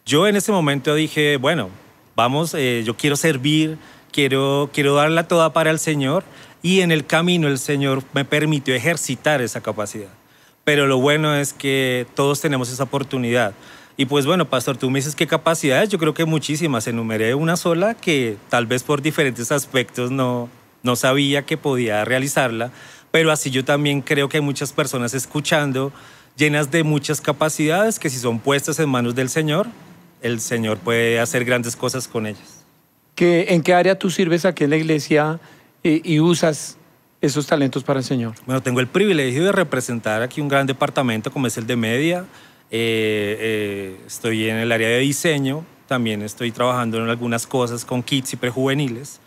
Yo 0.05 0.29
en 0.29 0.37
ese 0.37 0.53
momento 0.53 0.95
dije, 0.95 1.39
bueno, 1.39 1.71
vamos, 2.15 2.53
eh, 2.53 2.83
yo 2.85 2.95
quiero 2.95 3.17
servir, 3.17 3.79
quiero, 4.13 4.69
quiero 4.71 4.95
darla 4.95 5.27
toda 5.27 5.55
para 5.55 5.71
el 5.71 5.79
Señor 5.79 6.25
y 6.61 6.83
en 6.83 6.93
el 6.93 7.07
camino 7.07 7.49
el 7.49 7.59
Señor 7.59 8.03
me 8.13 8.27
permitió 8.27 8.75
ejercitar 8.75 9.41
esa 9.41 9.63
capacidad. 9.63 10.11
Pero 10.63 10.87
lo 10.87 10.99
bueno 10.99 11.35
es 11.35 11.55
que 11.55 12.07
todos 12.15 12.43
tenemos 12.43 12.71
esa 12.71 12.83
oportunidad. 12.83 13.55
Y 13.97 14.05
pues 14.05 14.27
bueno, 14.27 14.45
pastor, 14.45 14.77
tú 14.77 14.91
me 14.91 14.99
dices 14.99 15.17
qué 15.17 15.27
capacidades, 15.27 15.89
yo 15.89 15.99
creo 15.99 16.13
que 16.13 16.27
muchísimas, 16.27 16.87
enumeré 16.87 17.35
una 17.35 17.57
sola 17.57 17.95
que 17.95 18.37
tal 18.51 18.67
vez 18.67 18.83
por 18.83 19.01
diferentes 19.01 19.51
aspectos 19.53 20.11
no, 20.11 20.51
no 20.83 20.97
sabía 20.97 21.47
que 21.47 21.57
podía 21.57 22.05
realizarla, 22.05 22.73
pero 23.11 23.33
así 23.33 23.51
yo 23.51 23.65
también 23.65 24.03
creo 24.03 24.29
que 24.29 24.37
hay 24.37 24.43
muchas 24.43 24.75
personas 24.75 25.15
escuchando 25.15 25.93
llenas 26.37 26.71
de 26.71 26.83
muchas 26.83 27.21
capacidades 27.21 27.99
que 27.99 28.11
si 28.11 28.19
son 28.19 28.39
puestas 28.39 28.79
en 28.79 28.89
manos 28.89 29.15
del 29.15 29.29
Señor, 29.29 29.67
el 30.21 30.41
Señor 30.41 30.79
puede 30.79 31.21
hacer 31.21 31.45
grandes 31.45 31.77
cosas 31.77 32.09
con 32.09 32.27
ellas. 32.27 32.65
¿Qué, 33.15 33.47
¿En 33.51 33.63
qué 33.63 33.75
área 33.75 33.99
tú 33.99 34.11
sirves 34.11 34.45
aquí 34.45 34.65
en 34.65 34.71
la 34.71 34.77
iglesia 34.77 35.39
y, 35.83 36.15
y 36.15 36.21
usas 36.21 36.79
esos 37.21 37.47
talentos 37.47 37.85
para 37.85 38.01
el 38.01 38.05
Señor? 38.05 38.35
Bueno, 38.47 38.63
tengo 38.63 38.81
el 38.81 38.87
privilegio 38.87 39.45
de 39.45 39.53
representar 39.53 40.23
aquí 40.23 40.41
un 40.41 40.49
gran 40.49 40.67
departamento 40.67 41.31
como 41.31 41.47
es 41.47 41.57
el 41.57 41.67
de 41.67 41.77
media. 41.77 42.25
Eh, 42.71 43.37
eh, 43.39 44.01
estoy 44.07 44.49
en 44.49 44.57
el 44.57 44.73
área 44.73 44.89
de 44.89 44.99
diseño, 45.01 45.65
también 45.87 46.23
estoy 46.23 46.53
trabajando 46.53 46.97
en 46.97 47.09
algunas 47.09 47.47
cosas 47.47 47.85
con 47.85 48.03
kids 48.03 48.33
y 48.33 48.37
prejuveniles. 48.37 49.21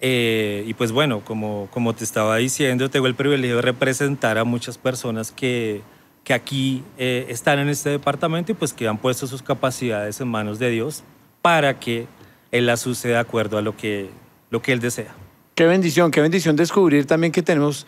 Eh, 0.00 0.64
y 0.66 0.74
pues 0.74 0.92
bueno, 0.92 1.20
como, 1.24 1.68
como 1.70 1.94
te 1.94 2.04
estaba 2.04 2.36
diciendo, 2.36 2.90
tengo 2.90 3.06
el 3.06 3.14
privilegio 3.14 3.56
de 3.56 3.62
representar 3.62 4.36
a 4.36 4.44
muchas 4.44 4.76
personas 4.76 5.32
que, 5.32 5.80
que 6.24 6.32
aquí 6.32 6.82
eh, 6.98 7.26
están 7.28 7.58
en 7.58 7.68
este 7.68 7.90
departamento 7.90 8.52
y 8.52 8.54
pues 8.54 8.72
que 8.72 8.88
han 8.88 8.98
puesto 8.98 9.26
sus 9.26 9.42
capacidades 9.42 10.20
en 10.20 10.28
manos 10.28 10.58
de 10.58 10.70
Dios 10.70 11.04
para 11.42 11.78
que 11.78 12.06
Él 12.50 12.66
las 12.66 12.86
use 12.86 13.08
de 13.08 13.18
acuerdo 13.18 13.58
a 13.58 13.62
lo 13.62 13.76
que, 13.76 14.08
lo 14.50 14.62
que 14.62 14.72
Él 14.72 14.80
desea. 14.80 15.14
Qué 15.54 15.66
bendición, 15.66 16.10
qué 16.10 16.20
bendición 16.20 16.56
descubrir 16.56 17.06
también 17.06 17.30
que 17.30 17.42
tenemos 17.42 17.86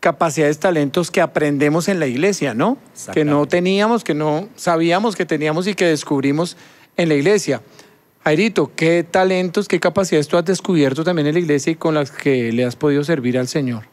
capacidades, 0.00 0.58
talentos 0.58 1.10
que 1.10 1.20
aprendemos 1.20 1.88
en 1.88 2.00
la 2.00 2.06
iglesia, 2.06 2.54
¿no? 2.54 2.78
Que 3.12 3.24
no 3.24 3.46
teníamos, 3.46 4.02
que 4.02 4.14
no 4.14 4.48
sabíamos 4.56 5.14
que 5.14 5.26
teníamos 5.26 5.66
y 5.66 5.74
que 5.74 5.86
descubrimos 5.86 6.56
en 6.96 7.08
la 7.08 7.14
iglesia. 7.14 7.62
Jairito, 8.24 8.72
¿qué 8.74 9.04
talentos, 9.04 9.68
qué 9.68 9.80
capacidades 9.80 10.28
tú 10.28 10.36
has 10.36 10.44
descubierto 10.44 11.04
también 11.04 11.26
en 11.26 11.34
la 11.34 11.40
iglesia 11.40 11.72
y 11.72 11.76
con 11.76 11.94
las 11.94 12.10
que 12.10 12.52
le 12.52 12.64
has 12.64 12.76
podido 12.76 13.02
servir 13.04 13.36
al 13.38 13.48
Señor? 13.48 13.84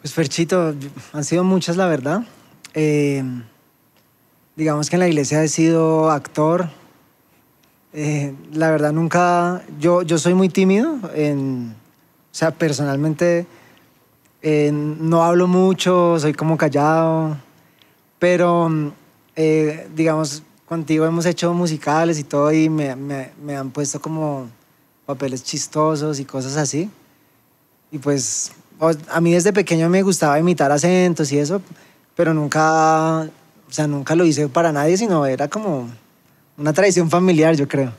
Pues 0.00 0.14
Ferchito, 0.14 0.74
han 1.12 1.24
sido 1.24 1.44
muchas, 1.44 1.76
la 1.76 1.86
verdad. 1.86 2.22
Eh, 2.74 3.22
digamos 4.56 4.88
que 4.88 4.96
en 4.96 5.00
la 5.00 5.08
iglesia 5.08 5.42
he 5.42 5.48
sido 5.48 6.10
actor. 6.10 6.68
Eh, 7.92 8.34
la 8.52 8.70
verdad 8.70 8.92
nunca, 8.92 9.62
yo, 9.78 10.02
yo 10.02 10.18
soy 10.18 10.34
muy 10.34 10.48
tímido, 10.48 10.96
en, 11.14 11.74
o 11.74 12.34
sea, 12.34 12.52
personalmente 12.52 13.46
no 14.42 15.24
hablo 15.24 15.48
mucho, 15.48 16.18
soy 16.18 16.32
como 16.32 16.56
callado, 16.56 17.36
pero 18.20 18.92
eh, 19.34 19.88
digamos, 19.94 20.44
contigo 20.66 21.04
hemos 21.04 21.26
hecho 21.26 21.52
musicales 21.52 22.18
y 22.20 22.24
todo 22.24 22.52
y 22.52 22.68
me, 22.68 22.94
me, 22.94 23.30
me 23.42 23.56
han 23.56 23.70
puesto 23.70 24.00
como 24.00 24.48
papeles 25.04 25.42
chistosos 25.42 26.20
y 26.20 26.24
cosas 26.24 26.56
así. 26.56 26.88
Y 27.90 27.98
pues 27.98 28.52
a 29.08 29.20
mí 29.20 29.32
desde 29.32 29.52
pequeño 29.52 29.88
me 29.88 30.02
gustaba 30.02 30.38
imitar 30.38 30.70
acentos 30.70 31.32
y 31.32 31.38
eso, 31.38 31.60
pero 32.20 32.34
nunca, 32.34 33.22
o 33.22 33.72
sea, 33.72 33.86
nunca 33.86 34.14
lo 34.14 34.26
hice 34.26 34.46
para 34.50 34.72
nadie, 34.72 34.98
sino 34.98 35.24
era 35.24 35.48
como 35.48 35.88
una 36.58 36.74
tradición 36.74 37.08
familiar, 37.08 37.56
yo 37.56 37.66
creo. 37.66 37.94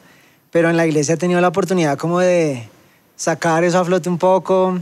Pero 0.52 0.70
en 0.70 0.78
la 0.78 0.86
iglesia 0.86 1.16
he 1.16 1.18
tenido 1.18 1.42
la 1.42 1.48
oportunidad 1.48 1.98
como 1.98 2.20
de 2.20 2.70
sacar 3.16 3.64
eso 3.64 3.80
a 3.80 3.84
flote 3.84 4.10
un 4.10 4.20
poco. 4.20 4.78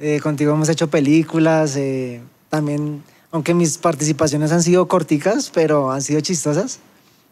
Eh, 0.00 0.18
contigo 0.20 0.52
hemos 0.52 0.68
hecho 0.68 0.90
películas, 0.90 1.76
eh, 1.76 2.20
también, 2.48 3.04
aunque 3.30 3.54
mis 3.54 3.78
participaciones 3.78 4.50
han 4.50 4.60
sido 4.60 4.88
corticas, 4.88 5.52
pero 5.54 5.92
han 5.92 6.02
sido 6.02 6.20
chistosas. 6.20 6.80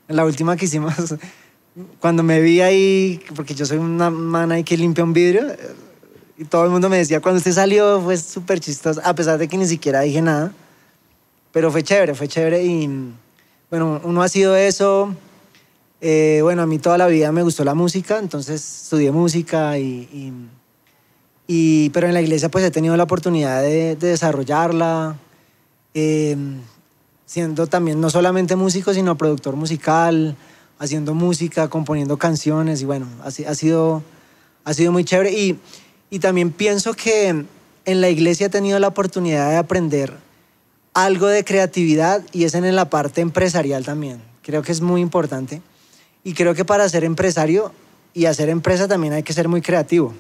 La 0.07 0.25
última 0.25 0.57
que 0.57 0.67
hicimos, 0.67 0.95
cuando 1.99 2.23
me 2.23 2.41
vi 2.41 2.61
ahí, 2.61 3.21
porque 3.35 3.57
yo 3.57 3.67
soy 3.67 3.79
una 3.79 4.11
man 4.11 4.53
ahí 4.53 4.63
que 4.63 4.77
limpia 4.77 5.03
un 5.03 5.13
vidrio, 5.13 5.51
eh, 5.51 5.59
y 6.39 6.45
todo 6.45 6.67
el 6.67 6.71
mundo 6.71 6.89
me 6.89 6.99
decía, 6.99 7.19
cuando 7.19 7.39
usted 7.39 7.51
salió 7.51 8.01
fue 8.01 8.17
súper 8.17 8.61
chistoso, 8.61 9.01
a 9.03 9.13
pesar 9.13 9.39
de 9.39 9.49
que 9.49 9.57
ni 9.57 9.67
siquiera 9.67 10.03
dije 10.03 10.23
nada. 10.23 10.53
Pero 11.53 11.71
fue 11.71 11.83
chévere, 11.83 12.15
fue 12.15 12.29
chévere 12.29 12.63
y 12.65 12.89
bueno, 13.71 14.01
uno 14.05 14.23
ha 14.23 14.29
sido 14.29 14.57
eso. 14.57 15.15
Eh, 16.01 16.41
bueno, 16.43 16.63
a 16.63 16.67
mí 16.67 16.79
toda 16.79 16.99
la 16.99 17.07
vida 17.07 17.31
me 17.31 17.43
gustó 17.43 17.65
la 17.65 17.75
música, 17.75 18.19
entonces 18.19 18.83
estudié 18.85 19.13
música 19.13 19.79
y, 19.79 20.09
y- 21.47 21.91
pero 21.91 22.07
en 22.09 22.15
la 22.15 22.23
iglesia 22.23 22.51
pues 22.51 22.65
he 22.65 22.71
tenido 22.71 22.97
la 22.97 23.05
oportunidad 23.05 23.63
de, 23.63 23.95
de 23.97 24.09
desarrollarla, 24.09 25.17
eh, 25.95 26.37
siendo 27.27 27.67
también 27.67 28.01
no 28.01 28.11
solamente 28.11 28.57
músico, 28.57 28.95
sino 28.95 29.17
productor 29.17 29.55
musical, 29.57 30.35
haciendo 30.79 31.15
música, 31.15 31.69
componiendo 31.69 32.17
canciones 32.17 32.81
y 32.83 32.85
bueno, 32.87 33.07
ha, 33.23 33.27
ha 33.29 33.55
sido, 33.55 34.03
ha 34.65 34.75
sido 34.75 34.91
muy 34.93 35.05
chévere. 35.05 35.31
Y, 35.33 35.59
y 36.11 36.19
también 36.19 36.51
pienso 36.51 36.95
que 36.95 37.29
en 37.85 38.01
la 38.01 38.09
iglesia 38.09 38.47
he 38.47 38.51
tenido 38.51 38.79
la 38.79 38.89
oportunidad 38.89 39.51
de 39.51 39.57
aprender 39.57 40.15
algo 40.95 41.27
de 41.27 41.45
creatividad 41.45 42.23
y 42.33 42.45
es 42.45 42.55
en 42.55 42.75
la 42.77 42.91
parte 42.91 43.21
empresarial 43.21 43.85
también. 43.85 44.23
Creo 44.43 44.63
que 44.63 44.73
es 44.73 44.81
muy 44.81 45.01
importante. 45.01 45.63
Y 46.25 46.35
creo 46.35 46.55
que 46.55 46.65
para 46.65 46.89
ser 46.89 47.05
empresario 47.05 47.73
y 48.15 48.27
hacer 48.27 48.49
empresa 48.49 48.87
también 48.87 49.13
hay 49.13 49.23
que 49.23 49.33
ser 49.33 49.49
muy 49.49 49.63
creativo, 49.63 50.13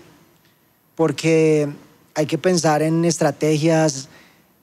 porque 0.97 1.69
hay 2.15 2.27
que 2.27 2.39
pensar 2.39 2.83
en 2.83 3.05
estrategias, 3.05 4.09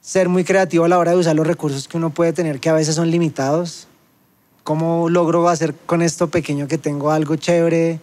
ser 0.00 0.28
muy 0.28 0.44
creativo 0.44 0.84
a 0.84 0.88
la 0.88 0.98
hora 0.98 1.12
de 1.12 1.18
usar 1.18 1.36
los 1.36 1.46
recursos 1.46 1.88
que 1.88 1.96
uno 1.96 2.10
puede 2.10 2.32
tener, 2.32 2.60
que 2.60 2.68
a 2.68 2.74
veces 2.74 2.94
son 2.94 3.10
limitados. 3.10 3.86
¿Cómo 4.64 5.08
logro 5.08 5.48
hacer 5.48 5.74
con 5.86 6.02
esto 6.02 6.28
pequeño 6.28 6.68
que 6.68 6.76
tengo 6.76 7.10
algo 7.10 7.36
chévere, 7.36 8.00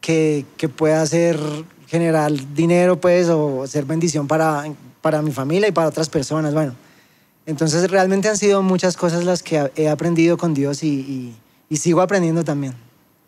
que, 0.00 0.44
que 0.56 0.68
pueda 0.68 1.02
hacer, 1.02 1.38
generar 1.88 2.32
dinero, 2.54 3.00
pues, 3.00 3.28
o 3.28 3.66
ser 3.66 3.84
bendición 3.84 4.28
para, 4.28 4.64
para 5.00 5.22
mi 5.22 5.32
familia 5.32 5.68
y 5.68 5.72
para 5.72 5.88
otras 5.88 6.08
personas? 6.08 6.54
Bueno, 6.54 6.74
entonces 7.50 7.90
realmente 7.90 8.28
han 8.28 8.36
sido 8.38 8.62
muchas 8.62 8.96
cosas 8.96 9.24
las 9.24 9.42
que 9.42 9.70
he 9.76 9.88
aprendido 9.88 10.36
con 10.38 10.54
Dios 10.54 10.82
y, 10.82 10.88
y- 10.88 11.34
y 11.68 11.76
sigo 11.76 12.00
aprendiendo 12.00 12.42
también. 12.44 12.74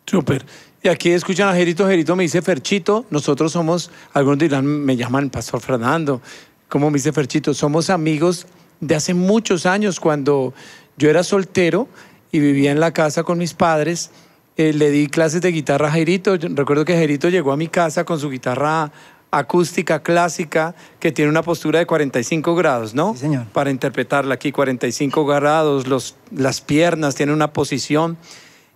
Súper. 0.05 0.45
Y 0.81 0.89
aquí 0.89 1.11
escuchan 1.11 1.47
a 1.47 1.53
Jerito, 1.53 1.87
Jerito 1.87 2.15
me 2.15 2.23
dice 2.23 2.41
Ferchito, 2.41 3.05
nosotros 3.09 3.51
somos, 3.53 3.89
algunos 4.13 4.39
dirán, 4.39 4.65
me 4.65 4.97
llaman 4.97 5.29
Pastor 5.29 5.61
Fernando, 5.61 6.21
¿cómo 6.67 6.89
me 6.89 6.97
dice 6.97 7.13
Ferchito? 7.13 7.53
Somos 7.53 7.89
amigos 7.89 8.45
de 8.81 8.95
hace 8.95 9.13
muchos 9.13 9.65
años, 9.65 9.99
cuando 10.01 10.53
yo 10.97 11.09
era 11.09 11.23
soltero 11.23 11.87
y 12.33 12.39
vivía 12.39 12.71
en 12.71 12.81
la 12.81 12.91
casa 12.91 13.23
con 13.23 13.37
mis 13.37 13.53
padres, 13.53 14.11
eh, 14.57 14.73
le 14.73 14.91
di 14.91 15.07
clases 15.07 15.39
de 15.41 15.51
guitarra 15.53 15.87
a 15.87 15.91
Jerito, 15.91 16.35
Yo 16.35 16.49
recuerdo 16.51 16.83
que 16.83 16.95
Jerito 16.97 17.29
llegó 17.29 17.53
a 17.53 17.57
mi 17.57 17.69
casa 17.69 18.03
con 18.03 18.19
su 18.19 18.29
guitarra 18.29 18.91
acústica 19.33 20.03
clásica 20.03 20.75
que 20.99 21.11
tiene 21.11 21.29
una 21.29 21.41
postura 21.41 21.79
de 21.79 21.87
45 21.87 22.55
grados, 22.55 22.93
¿no? 22.93 23.13
Sí, 23.13 23.21
señor. 23.21 23.45
Para 23.47 23.71
interpretarla 23.71 24.35
aquí, 24.35 24.51
45 24.51 25.25
grados, 25.25 25.87
los, 25.87 26.15
las 26.31 26.61
piernas, 26.61 27.15
tiene 27.15 27.33
una 27.33 27.51
posición 27.51 28.15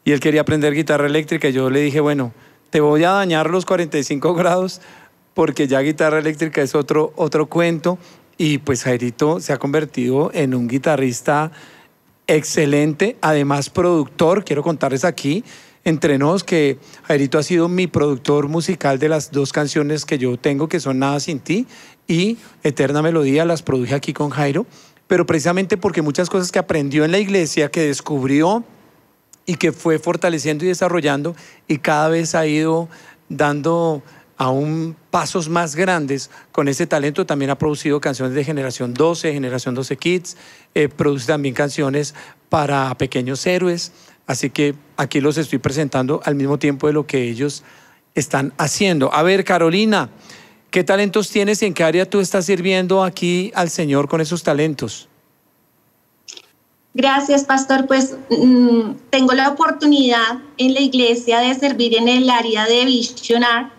y 0.04 0.14
él 0.14 0.20
quería 0.20 0.42
aprender 0.42 0.74
guitarra 0.74 1.06
eléctrica 1.06 1.50
y 1.50 1.54
yo 1.54 1.70
le 1.70 1.82
dije, 1.82 2.00
bueno, 2.00 2.34
te 2.72 2.82
voy 2.82 3.04
a 3.04 3.12
dañar 3.12 3.52
los 3.52 3.66
45 3.66 4.34
grados 4.34 4.82
porque 5.36 5.68
ya 5.68 5.80
guitarra 5.82 6.18
eléctrica 6.18 6.64
es 6.64 6.74
otro, 6.74 7.14
otro 7.16 7.46
cuento 7.46 8.00
y 8.36 8.58
pues 8.58 8.84
Jairito 8.84 9.40
se 9.40 9.54
ha 9.54 9.58
convertido 9.58 10.32
en 10.34 10.56
un 10.56 10.68
guitarrista 10.68 11.52
excelente, 12.26 13.16
además 13.22 13.70
productor, 13.70 14.44
quiero 14.44 14.64
contarles 14.64 15.06
aquí 15.06 15.44
entre 15.88 16.18
nos 16.18 16.44
que 16.44 16.80
Jairito 17.04 17.40
ha 17.40 17.44
sido 17.44 17.70
mi 17.70 17.88
productor 17.88 18.50
musical 18.50 19.00
de 19.00 19.08
las 19.08 19.32
dos 19.32 19.54
canciones 19.54 20.04
que 20.04 20.18
yo 20.18 20.36
tengo, 20.36 20.68
que 20.68 20.82
son 20.82 21.00
Nada 21.00 21.22
sin 21.22 21.40
ti 21.40 21.66
y 22.10 22.38
Eterna 22.62 23.02
Melodía, 23.02 23.46
las 23.46 23.62
produje 23.62 23.96
aquí 23.96 24.12
con 24.12 24.30
Jairo, 24.30 24.66
pero 25.08 25.26
precisamente 25.26 25.78
porque 25.78 26.02
muchas 26.02 26.30
cosas 26.30 26.52
que 26.52 26.60
aprendió 26.60 27.06
en 27.06 27.14
la 27.14 27.20
iglesia, 27.20 27.72
que 27.72 27.84
descubrió 27.84 28.66
y 29.46 29.56
que 29.56 29.72
fue 29.72 29.98
fortaleciendo 29.98 30.66
y 30.66 30.68
desarrollando 30.68 31.38
y 31.70 31.78
cada 31.78 32.10
vez 32.10 32.36
ha 32.36 32.46
ido 32.46 32.90
dando 33.30 34.04
aún 34.36 34.94
pasos 35.10 35.48
más 35.48 35.78
grandes 35.78 36.30
con 36.52 36.68
ese 36.68 36.86
talento. 36.86 37.26
También 37.26 37.50
ha 37.50 37.58
producido 37.58 38.02
canciones 38.02 38.36
de 38.36 38.44
Generación 38.44 38.94
12, 38.94 39.32
Generación 39.32 39.74
12 39.74 39.96
Kids, 39.96 40.36
eh, 40.76 40.90
produce 40.90 41.28
también 41.28 41.56
canciones 41.56 42.14
para 42.50 42.94
pequeños 42.96 43.48
héroes. 43.48 43.94
Así 44.28 44.50
que 44.50 44.76
aquí 44.98 45.22
los 45.22 45.38
estoy 45.38 45.60
presentando 45.60 46.22
al 46.26 46.36
mismo 46.36 46.60
tiempo 46.60 46.88
de 46.88 46.94
lo 46.94 47.08
que 47.08 47.24
ellos 47.30 47.64
están 48.16 48.54
haciendo. 48.58 49.14
A 49.14 49.24
ver, 49.24 49.44
Carolina, 49.44 50.10
¿qué 50.72 50.84
talentos 50.84 51.30
tienes 51.30 51.62
y 51.62 51.68
en 51.68 51.74
qué 51.74 51.84
área 51.84 52.10
tú 52.10 52.20
estás 52.20 52.46
sirviendo 52.46 53.04
aquí 53.04 53.52
al 53.56 53.70
Señor 53.70 54.08
con 54.08 54.22
esos 54.22 54.44
talentos? 54.44 55.08
Gracias, 56.98 57.44
pastor. 57.44 57.86
Pues 57.86 58.18
mm, 58.32 58.94
tengo 59.12 59.34
la 59.34 59.50
oportunidad 59.50 60.40
en 60.58 60.74
la 60.74 60.80
iglesia 60.82 61.40
de 61.42 61.54
servir 61.54 61.96
en 61.96 62.08
el 62.08 62.28
área 62.28 62.66
de 62.66 62.86
Visionar, 62.86 63.72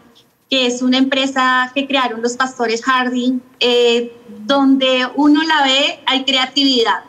que 0.49 0.67
es 0.67 0.83
una 0.83 0.99
empresa 0.99 1.73
que 1.75 1.89
crearon 1.89 2.23
los 2.23 2.37
pastores 2.37 2.81
Harding, 2.85 3.43
eh, 3.59 4.13
donde 4.47 5.09
uno 5.17 5.43
la 5.43 5.65
ve, 5.65 5.99
hay 6.07 6.25
creatividad. 6.25 7.01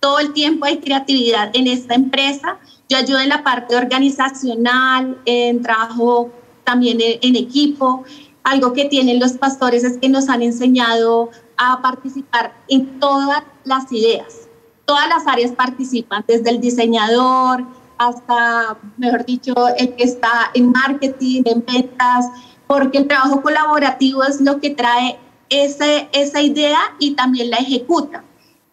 Todo 0.00 0.18
el 0.18 0.32
tiempo 0.32 0.66
hay 0.66 0.78
creatividad 0.78 1.50
en 1.54 1.68
esta 1.68 1.94
empresa. 1.94 2.58
Yo 2.88 2.98
ayudo 2.98 3.20
en 3.20 3.28
la 3.28 3.42
parte 3.42 3.76
organizacional, 3.76 5.18
en 5.24 5.62
trabajo 5.62 6.30
también 6.64 6.98
en, 7.00 7.36
equipo. 7.36 8.04
Algo 8.44 8.72
que 8.72 8.84
tienen 8.84 9.18
los 9.18 9.32
pastores 9.32 9.82
es 9.84 9.98
que 9.98 10.08
nos 10.08 10.28
han 10.28 10.42
enseñado 10.42 11.30
a 11.56 11.82
participar 11.82 12.54
en 12.68 13.00
todas 13.00 13.42
las 13.64 13.90
ideas 13.90 14.46
todas 14.86 15.08
las 15.08 15.26
áreas 15.26 15.52
participan, 15.52 16.24
desde 16.26 16.48
el 16.48 16.60
diseñador, 16.60 17.66
hasta, 17.98 18.78
mejor 18.96 19.26
dicho, 19.26 19.52
el 19.76 19.94
que 19.94 20.04
está 20.04 20.50
en 20.54 20.70
marketing, 20.70 21.42
en 21.44 21.64
ventas, 21.66 22.26
porque 22.66 22.98
el 22.98 23.08
trabajo 23.08 23.42
colaborativo 23.42 24.24
es 24.24 24.40
lo 24.40 24.60
que 24.60 24.70
trae 24.70 25.18
ese, 25.50 26.08
esa 26.12 26.40
idea 26.40 26.78
y 26.98 27.14
también 27.14 27.50
la 27.50 27.58
ejecuta. 27.58 28.24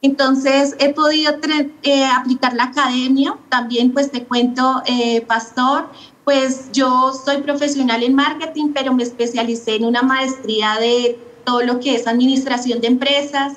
Entonces 0.03 0.75
he 0.79 0.93
podido 0.93 1.33
eh, 1.83 2.05
aplicar 2.05 2.53
la 2.53 2.65
academia, 2.65 3.38
también 3.48 3.93
pues 3.93 4.12
te 4.12 4.25
cuento, 4.25 4.83
eh, 4.86 5.22
Pastor, 5.22 5.89
pues 6.25 6.69
yo 6.74 7.13
soy 7.13 7.41
profesional 7.41 8.03
en 8.03 8.13
marketing, 8.13 8.74
pero 8.74 8.93
me 8.93 9.03
especialicé 9.03 9.77
en 9.77 9.86
una 9.86 10.01
maestría 10.01 10.75
de 10.77 11.17
todo 11.45 11.62
lo 11.62 11.79
que 11.79 11.95
es 11.95 12.05
administración 12.05 12.81
de 12.81 12.88
empresas. 12.88 13.53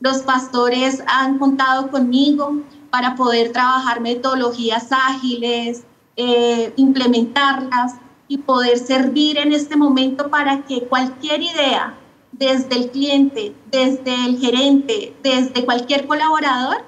Los 0.00 0.22
pastores 0.22 1.02
han 1.06 1.38
contado 1.38 1.90
conmigo 1.90 2.62
para 2.90 3.14
poder 3.14 3.52
trabajar 3.52 4.00
metodologías 4.00 4.86
ágiles, 4.90 5.82
eh, 6.16 6.72
implementarlas 6.76 7.96
y 8.26 8.38
poder 8.38 8.78
servir 8.78 9.36
en 9.36 9.52
este 9.52 9.76
momento 9.76 10.30
para 10.30 10.62
que 10.62 10.84
cualquier 10.84 11.42
idea, 11.42 11.94
desde 12.40 12.74
el 12.74 12.90
cliente, 12.90 13.52
desde 13.70 14.14
el 14.24 14.38
gerente, 14.38 15.12
desde 15.22 15.64
cualquier 15.66 16.06
colaborador, 16.06 16.78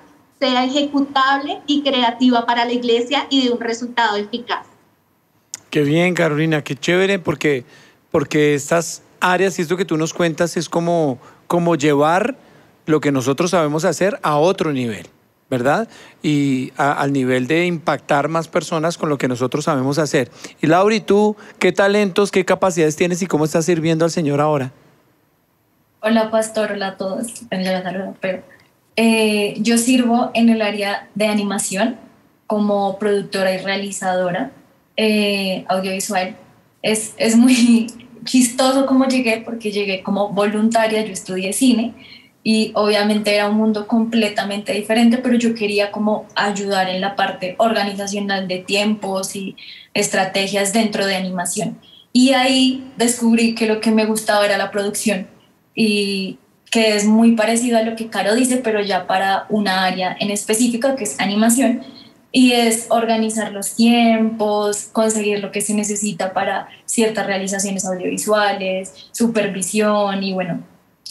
sea 0.40 0.64
ejecutable 0.64 1.60
y 1.66 1.82
creativa 1.82 2.46
para 2.46 2.64
la 2.64 2.72
iglesia 2.72 3.26
y 3.28 3.44
de 3.44 3.52
un 3.52 3.60
resultado 3.60 4.16
eficaz. 4.16 4.66
Qué 5.68 5.82
bien, 5.82 6.14
Carolina, 6.14 6.64
qué 6.64 6.74
chévere, 6.74 7.18
porque, 7.18 7.64
porque 8.10 8.54
estas 8.54 9.02
áreas 9.20 9.58
y 9.58 9.62
esto 9.62 9.76
que 9.76 9.84
tú 9.84 9.98
nos 9.98 10.14
cuentas 10.14 10.56
es 10.56 10.70
como, 10.70 11.18
como 11.46 11.76
llevar 11.76 12.34
lo 12.86 13.00
que 13.00 13.12
nosotros 13.12 13.50
sabemos 13.50 13.84
hacer 13.84 14.18
a 14.22 14.38
otro 14.38 14.72
nivel. 14.72 15.06
¿verdad? 15.50 15.86
Y 16.22 16.72
al 16.78 17.12
nivel 17.12 17.46
de 17.46 17.66
impactar 17.66 18.28
más 18.28 18.48
personas 18.48 18.96
con 18.96 19.10
lo 19.10 19.18
que 19.18 19.28
nosotros 19.28 19.66
sabemos 19.66 19.98
hacer. 19.98 20.30
Y 20.62 20.66
Laura, 20.66 20.94
¿y 20.94 21.00
tú 21.00 21.36
qué 21.58 21.72
talentos, 21.72 22.30
qué 22.30 22.46
capacidades 22.46 22.96
tienes 22.96 23.20
y 23.20 23.26
cómo 23.26 23.44
estás 23.44 23.66
sirviendo 23.66 24.06
al 24.06 24.10
Señor 24.10 24.40
ahora? 24.40 24.72
Hola, 26.04 26.32
pastor, 26.32 26.72
hola 26.72 26.88
a 26.88 26.96
todos. 26.96 27.28
Pero, 28.20 28.42
eh, 28.96 29.54
yo 29.58 29.78
sirvo 29.78 30.32
en 30.34 30.48
el 30.48 30.60
área 30.60 31.08
de 31.14 31.26
animación 31.26 31.96
como 32.48 32.98
productora 32.98 33.54
y 33.54 33.58
realizadora 33.58 34.50
eh, 34.96 35.64
audiovisual. 35.68 36.34
Es, 36.82 37.14
es 37.18 37.36
muy 37.36 37.86
chistoso 38.24 38.84
cómo 38.84 39.06
llegué, 39.06 39.42
porque 39.44 39.70
llegué 39.70 40.02
como 40.02 40.30
voluntaria, 40.30 41.04
yo 41.06 41.12
estudié 41.12 41.52
cine 41.52 41.94
y 42.42 42.72
obviamente 42.74 43.32
era 43.36 43.48
un 43.48 43.56
mundo 43.56 43.86
completamente 43.86 44.72
diferente, 44.72 45.18
pero 45.18 45.36
yo 45.36 45.54
quería 45.54 45.92
como 45.92 46.26
ayudar 46.34 46.88
en 46.88 47.00
la 47.00 47.14
parte 47.14 47.54
organizacional 47.58 48.48
de 48.48 48.58
tiempos 48.58 49.36
y 49.36 49.54
estrategias 49.94 50.72
dentro 50.72 51.06
de 51.06 51.14
animación. 51.14 51.78
Y 52.12 52.32
ahí 52.32 52.90
descubrí 52.96 53.54
que 53.54 53.68
lo 53.68 53.80
que 53.80 53.92
me 53.92 54.04
gustaba 54.04 54.44
era 54.44 54.58
la 54.58 54.72
producción 54.72 55.28
y 55.74 56.38
que 56.70 56.96
es 56.96 57.04
muy 57.04 57.32
parecido 57.32 57.78
a 57.78 57.82
lo 57.82 57.96
que 57.96 58.08
Caro 58.08 58.34
dice, 58.34 58.56
pero 58.56 58.80
ya 58.80 59.06
para 59.06 59.46
una 59.50 59.84
área 59.84 60.16
en 60.18 60.30
específico 60.30 60.96
que 60.96 61.04
es 61.04 61.20
animación 61.20 61.82
y 62.32 62.52
es 62.52 62.86
organizar 62.88 63.52
los 63.52 63.74
tiempos, 63.74 64.88
conseguir 64.90 65.40
lo 65.40 65.52
que 65.52 65.60
se 65.60 65.74
necesita 65.74 66.32
para 66.32 66.68
ciertas 66.86 67.26
realizaciones 67.26 67.84
audiovisuales, 67.84 69.08
supervisión 69.12 70.22
y 70.22 70.32
bueno, 70.32 70.62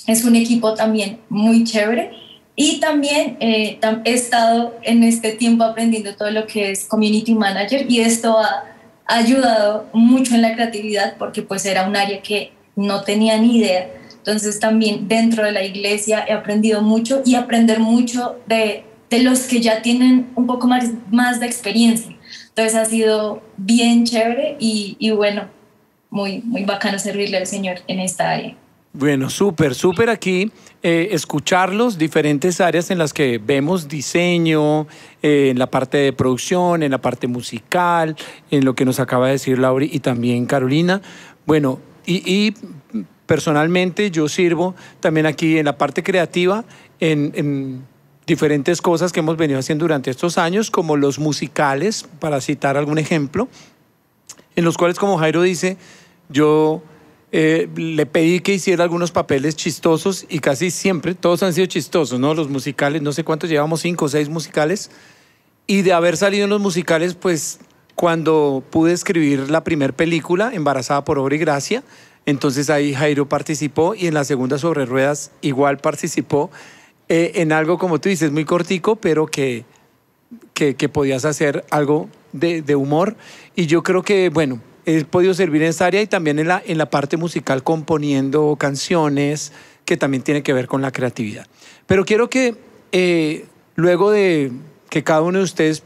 es 0.08 0.26
un 0.26 0.36
equipo 0.36 0.74
también 0.74 1.20
muy 1.30 1.64
chévere. 1.64 2.12
Y 2.56 2.80
también 2.80 3.38
eh, 3.40 3.80
he 4.04 4.14
estado 4.14 4.76
en 4.84 5.04
este 5.04 5.32
tiempo 5.34 5.64
aprendiendo 5.64 6.16
todo 6.16 6.32
lo 6.32 6.46
que 6.48 6.72
es 6.72 6.86
community 6.86 7.34
manager 7.34 7.86
y 7.90 8.02
esto 8.02 8.38
ha 8.38 8.66
ayudado 9.06 9.88
mucho 9.94 10.36
en 10.36 10.42
la 10.42 10.54
creatividad 10.54 11.16
porque 11.18 11.42
pues 11.44 11.66
era 11.66 11.88
un 11.88 11.96
área 11.96 12.22
que 12.22 12.52
no 12.76 13.04
tenía 13.04 13.38
ni 13.38 13.58
idea. 13.58 13.90
Entonces 14.22 14.60
también 14.60 15.08
dentro 15.08 15.44
de 15.44 15.52
la 15.52 15.64
iglesia 15.64 16.24
he 16.28 16.34
aprendido 16.34 16.82
mucho 16.82 17.22
y 17.26 17.36
aprender 17.36 17.80
mucho 17.80 18.38
de, 18.46 18.84
de 19.10 19.24
los 19.24 19.42
que 19.42 19.62
ya 19.62 19.82
tienen 19.82 20.28
un 20.36 20.46
poco 20.46 20.68
más, 20.68 20.92
más 21.12 21.40
de 21.40 21.48
experiencia. 21.48 22.16
Entonces 22.50 22.76
ha 22.76 22.86
sido 22.86 23.42
bien 23.58 24.06
chévere 24.06 24.58
y, 24.60 24.96
y 25.00 25.12
bueno, 25.12 25.46
muy, 26.12 26.42
muy 26.44 26.66
bacano 26.66 27.00
servirle 27.00 27.38
al 27.38 27.48
Señor 27.48 27.78
en 27.88 28.00
esta 28.00 28.30
área. 28.30 28.56
Bueno, 28.94 29.30
súper, 29.30 29.74
súper 29.74 30.10
aquí 30.10 30.52
eh, 30.84 31.10
escucharlos, 31.12 31.98
diferentes 31.98 32.60
áreas 32.60 32.92
en 32.92 32.98
las 32.98 33.14
que 33.14 33.38
vemos 33.38 33.88
diseño, 33.88 34.86
eh, 35.22 35.50
en 35.50 35.60
la 35.60 35.68
parte 35.68 35.98
de 35.98 36.12
producción, 36.12 36.84
en 36.84 36.92
la 36.92 36.98
parte 37.00 37.28
musical, 37.28 38.18
en 38.50 38.66
lo 38.66 38.76
que 38.76 38.84
nos 38.84 39.00
acaba 39.00 39.28
de 39.28 39.34
decir 39.34 39.60
Lauri 39.60 39.90
y 39.94 40.00
también 40.00 40.46
Carolina. 40.46 41.02
Bueno, 41.46 41.80
y, 42.06 42.54
personalmente 43.26 44.12
yo 44.12 44.28
sirvo 44.28 44.76
también 45.00 45.26
aquí 45.26 45.58
en 45.58 45.66
la 45.66 45.78
parte 45.78 46.04
creativa, 46.04 46.66
en, 47.00 47.32
en 47.36 47.84
diferentes 48.28 48.82
cosas 48.82 49.12
que 49.12 49.20
hemos 49.20 49.38
venido 49.38 49.60
haciendo 49.60 49.84
durante 49.84 50.12
estos 50.12 50.38
años, 50.38 50.72
como 50.72 50.98
los 50.98 51.20
musicales, 51.20 52.06
para 52.20 52.42
citar 52.42 52.78
algún 52.78 52.98
ejemplo, 52.98 53.48
en 54.56 54.66
los 54.66 54.78
cuales, 54.78 55.00
como 55.00 55.18
Jairo 55.18 55.42
dice, 55.42 55.78
yo 56.30 56.82
eh, 57.34 57.70
le 57.76 58.06
pedí 58.06 58.42
que 58.42 58.54
hiciera 58.54 58.84
algunos 58.84 59.12
papeles 59.12 59.56
chistosos 59.56 60.26
y 60.28 60.40
casi 60.40 60.70
siempre 60.70 61.16
todos 61.16 61.44
han 61.44 61.54
sido 61.54 61.66
chistosos, 61.68 62.20
¿no? 62.20 62.34
Los 62.34 62.50
musicales, 62.50 63.02
no 63.02 63.14
sé 63.14 63.24
cuántos 63.24 63.50
llevamos, 63.50 63.82
cinco 63.82 64.06
o 64.06 64.10
seis 64.10 64.28
musicales. 64.28 64.92
Y 65.66 65.84
de 65.84 65.94
haber 65.94 66.18
salido 66.18 66.44
en 66.44 66.50
los 66.50 66.60
musicales, 66.60 67.16
pues 67.16 67.60
cuando 67.96 68.64
pude 68.70 68.92
escribir 68.92 69.50
la 69.50 69.64
primera 69.64 69.94
película, 69.94 70.52
Embarazada 70.54 71.06
por 71.06 71.20
Obra 71.20 71.36
y 71.36 71.38
Gracia, 71.38 71.84
entonces 72.26 72.70
ahí 72.70 72.94
Jairo 72.94 73.28
participó 73.28 73.96
y 73.96 74.08
en 74.08 74.14
la 74.14 74.24
segunda 74.24 74.58
sobre 74.58 74.86
ruedas 74.86 75.32
igual 75.42 75.78
participó 75.78 76.52
eh, 77.10 77.42
en 77.42 77.52
algo, 77.52 77.78
como 77.78 78.00
tú 78.00 78.08
dices, 78.08 78.32
muy 78.32 78.46
cortico, 78.46 78.96
pero 78.96 79.28
que, 79.28 79.66
que, 80.54 80.88
podías 80.88 81.26
hacer 81.26 81.66
algo 81.70 82.08
de, 82.32 82.76
humor. 82.76 83.18
Y 83.54 83.66
yo 83.66 83.84
creo 83.84 84.02
que, 84.02 84.30
bueno, 84.30 84.62
he 84.86 85.04
podido 85.04 85.34
servir 85.34 85.62
en 85.64 85.70
esa 85.70 85.88
área 85.88 86.02
y 86.02 86.08
también 86.08 86.40
en 86.40 86.48
la, 86.48 86.64
en 86.66 86.78
la 86.78 86.90
parte 86.90 87.18
musical 87.18 87.64
componiendo 87.64 88.56
canciones 88.58 89.52
que 89.84 89.98
también 89.98 90.24
tiene 90.24 90.42
que 90.42 90.54
ver 90.54 90.68
con 90.68 90.82
la 90.82 90.92
creatividad. 90.92 91.48
Pero 91.86 92.06
quiero 92.06 92.30
que 92.30 92.56
eh, 92.94 93.46
luego 93.76 94.12
de 94.12 94.54
que 94.90 95.04
cada 95.04 95.22
uno 95.22 95.40
de 95.40 95.44
ustedes 95.44 95.84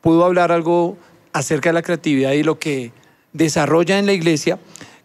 pudo 0.00 0.24
hablar 0.24 0.52
algo 0.52 0.96
acerca 1.34 1.68
de 1.68 1.74
la 1.74 1.82
creatividad 1.82 2.32
y 2.32 2.44
lo 2.44 2.58
que 2.58 2.92
desarrolla 3.34 3.98
en 3.98 4.06
la 4.06 4.14
iglesia, 4.14 4.58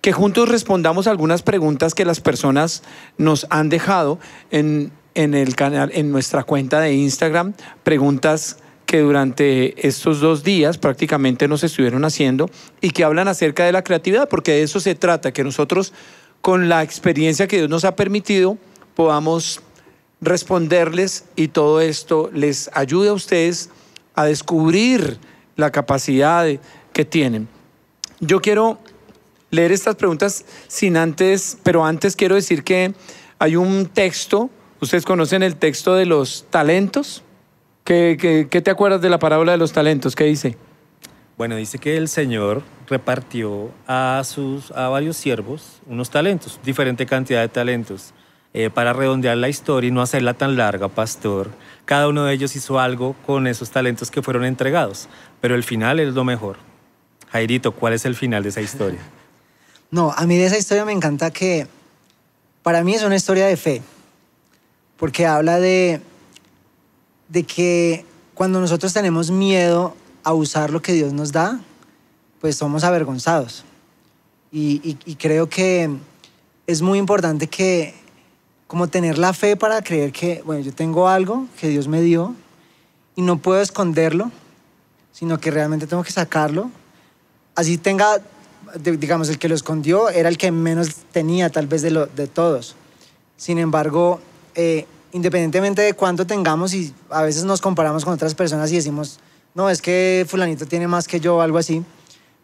que 0.07 0.13
juntos 0.13 0.47
respondamos 0.47 1.05
algunas 1.05 1.41
preguntas 1.41 1.93
que 1.93 2.05
las 2.05 2.21
personas 2.21 2.81
nos 3.17 3.45
han 3.49 3.67
dejado 3.67 4.19
en, 4.51 4.93
en 5.15 5.33
el 5.33 5.53
canal, 5.53 5.91
en 5.93 6.13
nuestra 6.13 6.45
cuenta 6.45 6.79
de 6.79 6.93
Instagram, 6.93 7.53
preguntas 7.83 8.59
que 8.85 9.01
durante 9.01 9.85
estos 9.85 10.21
dos 10.21 10.45
días 10.45 10.77
prácticamente 10.77 11.49
nos 11.49 11.65
estuvieron 11.65 12.05
haciendo 12.05 12.49
y 12.79 12.91
que 12.91 13.03
hablan 13.03 13.27
acerca 13.27 13.65
de 13.65 13.73
la 13.73 13.83
creatividad, 13.83 14.29
porque 14.29 14.53
de 14.53 14.63
eso 14.63 14.79
se 14.79 14.95
trata, 14.95 15.33
que 15.33 15.43
nosotros 15.43 15.91
con 16.39 16.69
la 16.69 16.83
experiencia 16.83 17.49
que 17.49 17.57
Dios 17.57 17.69
nos 17.69 17.83
ha 17.83 17.97
permitido 17.97 18.57
podamos 18.95 19.59
responderles 20.21 21.25
y 21.35 21.49
todo 21.49 21.81
esto 21.81 22.29
les 22.33 22.69
ayude 22.73 23.09
a 23.09 23.13
ustedes 23.13 23.71
a 24.15 24.23
descubrir 24.23 25.17
la 25.57 25.69
capacidad 25.73 26.47
que 26.93 27.03
tienen. 27.03 27.49
Yo 28.21 28.39
quiero 28.39 28.79
leer 29.51 29.71
estas 29.71 29.95
preguntas 29.95 30.45
sin 30.67 30.97
antes, 30.97 31.57
pero 31.63 31.85
antes 31.85 32.15
quiero 32.15 32.35
decir 32.35 32.63
que 32.63 32.93
hay 33.39 33.55
un 33.55 33.85
texto, 33.87 34.49
ustedes 34.81 35.05
conocen 35.05 35.43
el 35.43 35.55
texto 35.55 35.95
de 35.95 36.05
los 36.05 36.45
talentos, 36.49 37.23
¿Qué, 37.87 38.45
te 38.49 38.69
acuerdas 38.69 38.99
de 38.99 39.09
la 39.09 39.17
parábola 39.17 39.53
de 39.53 39.57
los 39.57 39.71
talentos? 39.71 40.13
¿Qué 40.13 40.25
dice? 40.25 40.57
Bueno, 41.37 41.55
dice 41.55 41.77
que 41.77 41.95
el 41.95 42.09
Señor 42.09 42.61
repartió 42.89 43.71
a, 43.87 44.21
sus, 44.25 44.71
a 44.71 44.89
varios 44.89 45.15
siervos 45.15 45.79
unos 45.85 46.09
talentos, 46.09 46.59
diferente 46.65 47.05
cantidad 47.05 47.39
de 47.39 47.47
talentos. 47.47 48.13
Eh, 48.53 48.69
para 48.69 48.91
redondear 48.91 49.37
la 49.37 49.47
historia 49.47 49.87
y 49.87 49.91
no 49.91 50.01
hacerla 50.01 50.33
tan 50.33 50.57
larga, 50.57 50.89
pastor, 50.89 51.49
cada 51.85 52.09
uno 52.09 52.25
de 52.25 52.33
ellos 52.33 52.57
hizo 52.57 52.77
algo 52.77 53.15
con 53.25 53.47
esos 53.47 53.71
talentos 53.71 54.11
que 54.11 54.21
fueron 54.21 54.43
entregados, 54.43 55.07
pero 55.39 55.55
el 55.55 55.63
final 55.63 56.01
es 56.01 56.13
lo 56.13 56.25
mejor. 56.25 56.57
Jairito, 57.29 57.71
¿cuál 57.71 57.93
es 57.93 58.03
el 58.03 58.15
final 58.15 58.43
de 58.43 58.49
esa 58.49 58.59
historia? 58.59 58.99
No, 59.91 60.13
a 60.15 60.25
mí 60.25 60.37
de 60.37 60.45
esa 60.45 60.57
historia 60.57 60.85
me 60.85 60.91
encanta 60.91 61.31
que 61.31 61.67
para 62.63 62.83
mí 62.83 62.93
es 62.93 63.03
una 63.03 63.15
historia 63.15 63.47
de 63.47 63.57
fe, 63.57 63.81
porque 64.97 65.25
habla 65.25 65.59
de 65.59 66.01
de 67.29 67.43
que 67.43 68.05
cuando 68.33 68.59
nosotros 68.59 68.93
tenemos 68.93 69.31
miedo 69.31 69.95
a 70.23 70.33
usar 70.33 70.69
lo 70.69 70.81
que 70.81 70.93
Dios 70.93 71.13
nos 71.13 71.31
da, 71.31 71.59
pues 72.39 72.55
somos 72.55 72.83
avergonzados. 72.83 73.63
Y, 74.51 74.95
creo 75.19 75.49
que 75.49 75.89
es 76.67 76.81
muy 76.81 76.99
importante 76.99 77.47
que, 77.47 77.93
como 78.65 78.87
tener 78.87 79.17
la 79.17 79.33
fe 79.33 79.55
para 79.55 79.81
creer 79.81 80.11
que, 80.11 80.41
bueno, 80.45 80.61
yo 80.61 80.73
tengo 80.73 81.07
algo 81.07 81.47
que 81.59 81.67
Dios 81.67 81.87
me 81.87 82.01
dio 82.01 82.33
y 83.15 83.21
no 83.21 83.37
puedo 83.37 83.61
esconderlo, 83.61 84.31
sino 85.11 85.39
que 85.39 85.51
realmente 85.51 85.85
tengo 85.85 86.03
que 86.03 86.11
sacarlo. 86.11 86.71
Así 87.55 87.77
tenga, 87.77 88.21
digamos, 88.75 89.29
el 89.29 89.39
que 89.39 89.49
lo 89.49 89.55
escondió 89.55 90.09
era 90.09 90.29
el 90.29 90.37
que 90.37 90.51
menos 90.51 90.95
tenía 91.11 91.49
tal 91.49 91.67
vez 91.67 91.81
de, 91.81 91.91
lo, 91.91 92.07
de 92.07 92.27
todos. 92.27 92.75
Sin 93.35 93.59
embargo, 93.59 94.19
eh, 94.55 94.85
independientemente 95.11 95.81
de 95.81 95.93
cuánto 95.93 96.25
tengamos 96.25 96.73
y 96.73 96.93
a 97.09 97.23
veces 97.23 97.43
nos 97.43 97.61
comparamos 97.61 98.03
con 98.03 98.13
otras 98.13 98.35
personas 98.35 98.71
y 98.71 98.75
decimos, 98.75 99.19
no, 99.53 99.69
es 99.69 99.81
que 99.81 100.25
fulanito 100.27 100.65
tiene 100.65 100.87
más 100.87 101.07
que 101.07 101.19
yo 101.19 101.37
o 101.37 101.41
algo 101.41 101.57
así, 101.57 101.83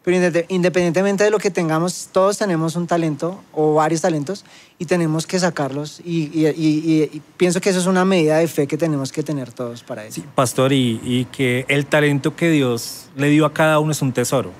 pero 0.04 0.18
independientemente 0.50 1.24
de 1.24 1.30
lo 1.30 1.40
que 1.40 1.50
tengamos, 1.50 2.10
todos 2.12 2.38
tenemos 2.38 2.76
un 2.76 2.88
talento 2.88 3.42
o 3.54 3.76
varios 3.76 4.02
talentos 4.02 4.44
y 4.78 4.86
tenemos 4.86 5.26
que 5.26 5.40
sacarlos. 5.40 6.02
Y, 6.04 7.22
pienso 7.38 7.62
que 7.62 7.70
eso 7.70 7.80
es 7.80 7.86
una 7.86 8.04
medida 8.04 8.40
de 8.40 8.48
fe 8.50 8.68
que 8.68 8.78
tenemos 8.78 9.14
que 9.14 9.24
tener 9.24 9.54
todos 9.54 9.82
para 9.82 10.04
eso. 10.04 10.16
Sí, 10.16 10.26
pastor, 10.36 10.74
y, 10.74 11.26
que 11.32 11.66
el 11.70 11.86
talento 11.86 12.36
que 12.36 12.50
Dios 12.50 13.06
le 13.16 13.30
dio 13.30 13.46
a 13.46 13.54
cada 13.54 13.80
uno 13.80 13.94
es 13.94 14.02
un 14.02 14.12
tesoro. 14.12 14.52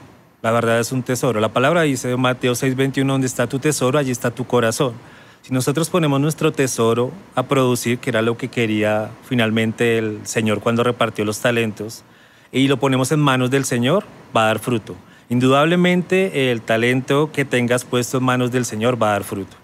La 0.44 0.52
verdad 0.52 0.82
es 0.82 0.92
un 0.92 1.04
tesoro. 1.04 1.40
La 1.40 1.54
palabra 1.54 1.84
dice 1.84 2.18
Mateo 2.18 2.54
6:21, 2.54 3.14
donde 3.14 3.28
está 3.28 3.48
tu 3.48 3.60
tesoro, 3.60 3.98
allí 3.98 4.12
está 4.12 4.30
tu 4.30 4.46
corazón. 4.46 4.94
Si 5.42 5.54
nosotros 5.54 5.90
ponemos 5.90 6.20
nuestro 6.20 6.52
tesoro 6.52 7.12
a 7.34 7.44
producir, 7.44 8.00
que 8.00 8.10
era 8.10 8.22
lo 8.22 8.36
que 8.36 8.50
quería 8.50 9.10
finalmente 9.24 9.98
el 9.98 10.20
Señor 10.28 10.60
cuando 10.60 10.84
repartió 10.84 11.24
los 11.24 11.40
talentos, 11.40 12.04
y 12.52 12.68
lo 12.68 12.78
ponemos 12.78 13.14
en 13.14 13.22
manos 13.22 13.52
del 13.52 13.64
Señor, 13.64 14.04
va 14.36 14.44
a 14.44 14.48
dar 14.48 14.60
fruto. 14.60 14.98
Indudablemente 15.30 16.52
el 16.52 16.62
talento 16.62 17.32
que 17.32 17.46
tengas 17.46 17.86
puesto 17.86 18.18
en 18.18 18.26
manos 18.26 18.52
del 18.52 18.66
Señor 18.66 19.02
va 19.02 19.08
a 19.08 19.12
dar 19.14 19.24
fruto. 19.24 19.56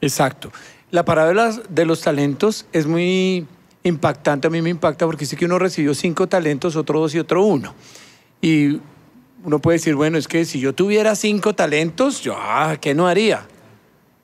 Exacto. 0.00 0.50
La 0.90 1.04
parábola 1.04 1.56
de 1.68 1.84
los 1.86 2.00
talentos 2.00 2.66
es 2.72 2.88
muy 2.88 3.46
impactante, 3.84 4.48
a 4.48 4.50
mí 4.50 4.60
me 4.60 4.70
impacta 4.70 5.06
porque 5.06 5.24
sí 5.24 5.36
que 5.36 5.44
uno 5.44 5.60
recibió 5.60 5.94
cinco 5.94 6.26
talentos, 6.26 6.74
otro 6.74 6.98
dos 6.98 7.14
y 7.14 7.20
otro 7.20 7.44
uno. 7.44 7.76
Y 8.42 8.80
uno 9.44 9.58
puede 9.60 9.78
decir, 9.78 9.94
bueno, 9.94 10.18
es 10.18 10.28
que 10.28 10.44
si 10.44 10.60
yo 10.60 10.74
tuviera 10.74 11.14
cinco 11.14 11.54
talentos, 11.54 12.20
yo, 12.20 12.34
ah, 12.36 12.76
¿qué 12.80 12.94
no 12.94 13.06
haría? 13.06 13.46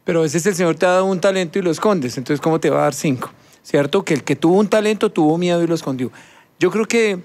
Pero 0.04 0.20
a 0.20 0.22
veces 0.22 0.44
el 0.46 0.54
Señor 0.54 0.74
te 0.74 0.86
ha 0.86 0.90
dado 0.90 1.04
un 1.04 1.20
talento 1.20 1.58
y 1.58 1.62
lo 1.62 1.70
escondes, 1.70 2.18
entonces 2.18 2.40
¿cómo 2.40 2.58
te 2.58 2.70
va 2.70 2.80
a 2.80 2.82
dar 2.84 2.94
cinco? 2.94 3.30
¿Cierto? 3.62 4.04
Que 4.04 4.14
el 4.14 4.24
que 4.24 4.34
tuvo 4.34 4.58
un 4.58 4.68
talento 4.68 5.10
tuvo 5.10 5.38
miedo 5.38 5.62
y 5.62 5.66
lo 5.66 5.74
escondió. 5.74 6.10
Yo 6.58 6.70
creo 6.70 6.86
que 6.86 7.20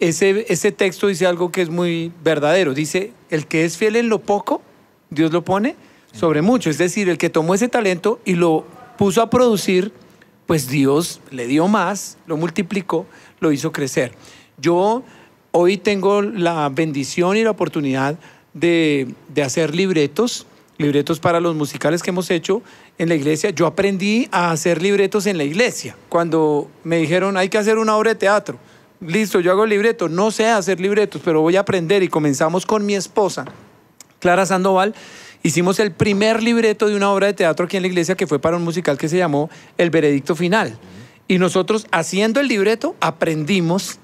ese, 0.00 0.44
ese 0.48 0.72
texto 0.72 1.06
dice 1.06 1.26
algo 1.26 1.52
que 1.52 1.62
es 1.62 1.70
muy 1.70 2.12
verdadero. 2.24 2.74
Dice, 2.74 3.12
el 3.30 3.46
que 3.46 3.64
es 3.64 3.76
fiel 3.76 3.96
en 3.96 4.08
lo 4.08 4.20
poco, 4.20 4.62
Dios 5.10 5.32
lo 5.32 5.44
pone 5.44 5.76
sobre 6.12 6.42
mucho. 6.42 6.70
Es 6.70 6.78
decir, 6.78 7.08
el 7.08 7.18
que 7.18 7.30
tomó 7.30 7.54
ese 7.54 7.68
talento 7.68 8.20
y 8.24 8.34
lo 8.34 8.64
puso 8.98 9.22
a 9.22 9.30
producir, 9.30 9.92
pues 10.46 10.68
Dios 10.68 11.20
le 11.30 11.46
dio 11.46 11.68
más, 11.68 12.18
lo 12.26 12.36
multiplicó, 12.36 13.06
lo 13.40 13.52
hizo 13.52 13.72
crecer. 13.72 14.12
Yo 14.58 15.02
hoy 15.56 15.76
tengo 15.76 16.22
la 16.22 16.68
bendición 16.68 17.36
y 17.36 17.42
la 17.42 17.50
oportunidad 17.50 18.18
de, 18.54 19.08
de 19.28 19.42
hacer 19.42 19.74
libretos, 19.74 20.46
libretos 20.78 21.20
para 21.20 21.40
los 21.40 21.54
musicales 21.54 22.02
que 22.02 22.10
hemos 22.10 22.30
hecho 22.30 22.62
en 22.98 23.08
la 23.08 23.14
iglesia. 23.14 23.50
Yo 23.50 23.66
aprendí 23.66 24.28
a 24.30 24.50
hacer 24.50 24.82
libretos 24.82 25.26
en 25.26 25.38
la 25.38 25.44
iglesia. 25.44 25.96
Cuando 26.08 26.70
me 26.84 26.98
dijeron, 26.98 27.36
hay 27.36 27.48
que 27.48 27.58
hacer 27.58 27.78
una 27.78 27.96
obra 27.96 28.10
de 28.10 28.16
teatro 28.16 28.58
listo, 29.00 29.40
yo 29.40 29.52
hago 29.52 29.66
libretos, 29.66 30.10
no 30.10 30.30
sé 30.30 30.48
hacer 30.48 30.80
libretos, 30.80 31.20
pero 31.24 31.40
voy 31.40 31.56
a 31.56 31.60
aprender 31.60 32.02
y 32.02 32.08
comenzamos 32.08 32.66
con 32.66 32.86
mi 32.86 32.94
esposa, 32.94 33.44
Clara 34.20 34.46
Sandoval, 34.46 34.94
hicimos 35.42 35.78
el 35.78 35.92
primer 35.92 36.42
libreto 36.42 36.88
de 36.88 36.96
una 36.96 37.10
obra 37.10 37.26
de 37.26 37.34
teatro 37.34 37.66
aquí 37.66 37.76
en 37.76 37.82
la 37.82 37.88
iglesia 37.88 38.16
que 38.16 38.26
fue 38.26 38.38
para 38.38 38.56
un 38.56 38.64
musical 38.64 38.98
que 38.98 39.08
se 39.08 39.18
llamó 39.18 39.50
El 39.76 39.90
Veredicto 39.90 40.34
Final. 40.34 40.78
Y 41.28 41.38
nosotros 41.38 41.86
haciendo 41.90 42.40
el 42.40 42.48
libreto 42.48 42.96
aprendimos 43.00 43.98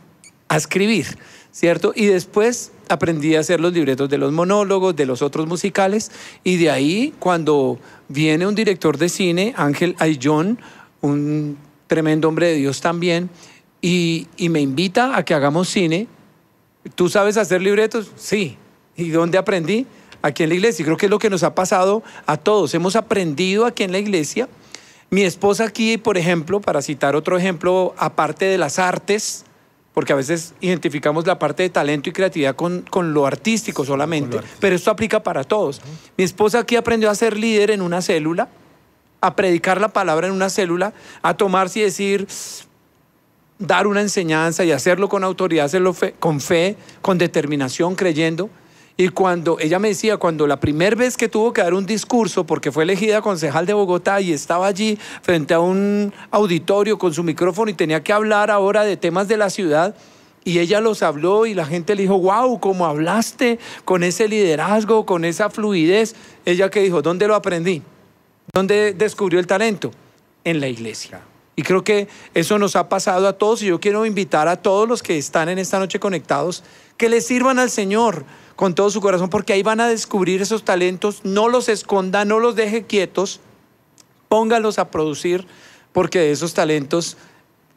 a 0.48 0.56
escribir, 0.56 1.06
¿cierto? 1.52 1.92
Y 1.94 2.06
después 2.06 2.72
aprendí 2.88 3.36
a 3.36 3.40
hacer 3.40 3.60
los 3.60 3.72
libretos 3.72 4.08
de 4.08 4.18
los 4.18 4.32
monólogos, 4.32 4.96
de 4.96 5.06
los 5.06 5.22
otros 5.22 5.46
musicales, 5.46 6.10
y 6.42 6.56
de 6.56 6.70
ahí 6.70 7.14
cuando 7.18 7.78
viene 8.08 8.46
un 8.46 8.54
director 8.54 8.98
de 8.98 9.08
cine, 9.08 9.54
Ángel 9.56 9.94
Ayllón, 9.98 10.58
un 11.02 11.56
tremendo 11.86 12.28
hombre 12.28 12.48
de 12.48 12.54
Dios 12.54 12.80
también, 12.80 13.30
y, 13.82 14.28
me 14.38 14.60
invita 14.60 15.16
a 15.16 15.24
que 15.24 15.34
hagamos 15.34 15.68
cine. 15.68 16.06
¿Tú 16.94 17.08
sabes 17.08 17.36
hacer 17.36 17.60
libretos? 17.60 18.12
Sí. 18.16 18.56
¿Y 18.96 19.10
dónde 19.10 19.38
aprendí? 19.38 19.86
Aquí 20.22 20.44
en 20.44 20.50
la 20.50 20.54
iglesia. 20.54 20.82
Y 20.82 20.84
creo 20.84 20.96
que 20.96 21.06
es 21.06 21.10
lo 21.10 21.18
que 21.18 21.30
nos 21.30 21.42
ha 21.42 21.56
pasado 21.56 22.04
a 22.26 22.36
todos. 22.36 22.74
Hemos 22.74 22.94
aprendido 22.94 23.66
aquí 23.66 23.82
en 23.82 23.90
la 23.90 23.98
iglesia. 23.98 24.48
Mi 25.10 25.22
esposa 25.22 25.64
aquí, 25.64 25.98
por 25.98 26.16
ejemplo, 26.16 26.60
para 26.60 26.80
citar 26.80 27.16
otro 27.16 27.36
ejemplo, 27.36 27.92
aparte 27.98 28.44
de 28.44 28.56
las 28.56 28.78
artes, 28.78 29.44
porque 29.94 30.12
a 30.12 30.16
veces 30.16 30.54
identificamos 30.60 31.26
la 31.26 31.38
parte 31.38 31.62
de 31.62 31.70
talento 31.70 32.08
y 32.08 32.12
creatividad 32.12 32.56
con, 32.56 32.82
con 32.82 33.12
lo 33.12 33.26
artístico 33.26 33.84
solamente, 33.84 34.40
pero 34.60 34.76
esto 34.76 34.90
aplica 34.90 35.22
para 35.22 35.44
todos. 35.44 35.80
Mi 36.16 36.24
esposa 36.24 36.60
aquí 36.60 36.76
aprendió 36.76 37.10
a 37.10 37.14
ser 37.14 37.36
líder 37.36 37.70
en 37.70 37.82
una 37.82 38.00
célula, 38.00 38.48
a 39.20 39.36
predicar 39.36 39.80
la 39.80 39.88
palabra 39.88 40.26
en 40.26 40.32
una 40.32 40.48
célula, 40.50 40.92
a 41.20 41.36
tomarse 41.36 41.80
y 41.80 41.82
decir, 41.82 42.26
dar 43.58 43.86
una 43.86 44.00
enseñanza 44.00 44.64
y 44.64 44.72
hacerlo 44.72 45.08
con 45.08 45.24
autoridad, 45.24 45.66
hacerlo 45.66 45.94
con 46.18 46.40
fe, 46.40 46.76
con 47.00 47.18
determinación, 47.18 47.94
creyendo. 47.94 48.50
Y 49.02 49.08
cuando 49.08 49.58
ella 49.58 49.80
me 49.80 49.88
decía, 49.88 50.16
cuando 50.16 50.46
la 50.46 50.60
primera 50.60 50.94
vez 50.94 51.16
que 51.16 51.26
tuvo 51.28 51.52
que 51.52 51.60
dar 51.60 51.74
un 51.74 51.84
discurso, 51.84 52.46
porque 52.46 52.70
fue 52.70 52.84
elegida 52.84 53.20
concejal 53.20 53.66
de 53.66 53.72
Bogotá 53.72 54.20
y 54.20 54.32
estaba 54.32 54.68
allí 54.68 54.96
frente 55.22 55.54
a 55.54 55.58
un 55.58 56.14
auditorio 56.30 56.96
con 56.98 57.12
su 57.12 57.24
micrófono 57.24 57.68
y 57.68 57.74
tenía 57.74 58.04
que 58.04 58.12
hablar 58.12 58.48
ahora 58.48 58.84
de 58.84 58.96
temas 58.96 59.26
de 59.26 59.36
la 59.36 59.50
ciudad, 59.50 59.96
y 60.44 60.60
ella 60.60 60.80
los 60.80 61.02
habló 61.02 61.46
y 61.46 61.54
la 61.54 61.66
gente 61.66 61.96
le 61.96 62.02
dijo, 62.02 62.16
wow, 62.16 62.60
¿cómo 62.60 62.86
hablaste 62.86 63.58
con 63.84 64.04
ese 64.04 64.28
liderazgo, 64.28 65.04
con 65.04 65.24
esa 65.24 65.50
fluidez? 65.50 66.14
Ella 66.44 66.70
que 66.70 66.80
dijo, 66.80 67.02
¿dónde 67.02 67.26
lo 67.26 67.34
aprendí? 67.34 67.82
¿Dónde 68.54 68.94
descubrió 68.94 69.40
el 69.40 69.48
talento? 69.48 69.90
En 70.44 70.60
la 70.60 70.68
iglesia. 70.68 71.22
Y 71.56 71.62
creo 71.64 71.82
que 71.82 72.06
eso 72.34 72.56
nos 72.56 72.76
ha 72.76 72.88
pasado 72.88 73.26
a 73.26 73.32
todos 73.32 73.62
y 73.62 73.66
yo 73.66 73.80
quiero 73.80 74.06
invitar 74.06 74.46
a 74.46 74.56
todos 74.62 74.88
los 74.88 75.02
que 75.02 75.18
están 75.18 75.48
en 75.48 75.58
esta 75.58 75.80
noche 75.80 75.98
conectados 75.98 76.62
que 76.96 77.08
le 77.08 77.20
sirvan 77.20 77.58
al 77.58 77.68
Señor 77.68 78.24
con 78.56 78.74
todo 78.74 78.90
su 78.90 79.00
corazón 79.00 79.30
porque 79.30 79.52
ahí 79.52 79.62
van 79.62 79.80
a 79.80 79.88
descubrir 79.88 80.42
esos 80.42 80.64
talentos, 80.64 81.20
no 81.24 81.48
los 81.48 81.68
esconda, 81.68 82.24
no 82.24 82.38
los 82.38 82.54
deje 82.56 82.84
quietos, 82.84 83.40
póngalos 84.28 84.78
a 84.78 84.90
producir 84.90 85.46
porque 85.92 86.18
de 86.18 86.32
esos 86.32 86.54
talentos 86.54 87.16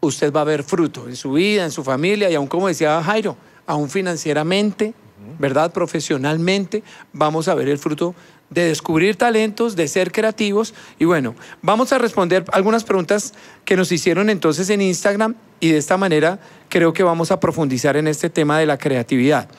usted 0.02 0.32
va 0.32 0.42
a 0.42 0.46
ver 0.46 0.64
fruto 0.64 1.08
en 1.08 1.16
su 1.16 1.34
vida, 1.34 1.66
en 1.66 1.72
su 1.72 1.84
familia 1.84 2.30
y 2.30 2.36
aún 2.36 2.48
como 2.48 2.68
decía 2.68 3.02
Jairo, 3.04 3.36
aún 3.66 3.90
financieramente, 3.90 4.94
¿verdad? 5.40 5.72
Profesionalmente, 5.74 6.84
vamos 7.12 7.48
a 7.48 7.56
ver 7.56 7.68
el 7.68 7.80
fruto 7.80 8.16
de 8.50 8.66
descubrir 8.66 9.16
talentos, 9.16 9.76
de 9.76 9.88
ser 9.88 10.12
creativos. 10.12 10.74
Y 11.00 11.06
bueno, 11.06 11.36
vamos 11.62 11.92
a 11.92 11.98
responder 11.98 12.46
algunas 12.52 12.84
preguntas 12.84 13.34
que 13.66 13.76
nos 13.76 13.92
hicieron 13.92 14.30
entonces 14.30 14.70
en 14.70 14.82
Instagram 14.82 15.36
y 15.60 15.72
de 15.72 15.78
esta 15.78 15.98
manera 15.98 16.40
creo 16.70 16.94
que 16.94 17.04
vamos 17.04 17.32
a 17.32 17.40
profundizar 17.40 17.98
en 17.98 18.08
este 18.08 18.30
tema 18.30 18.60
de 18.60 18.66
la 18.66 18.78
creatividad. 18.78 19.50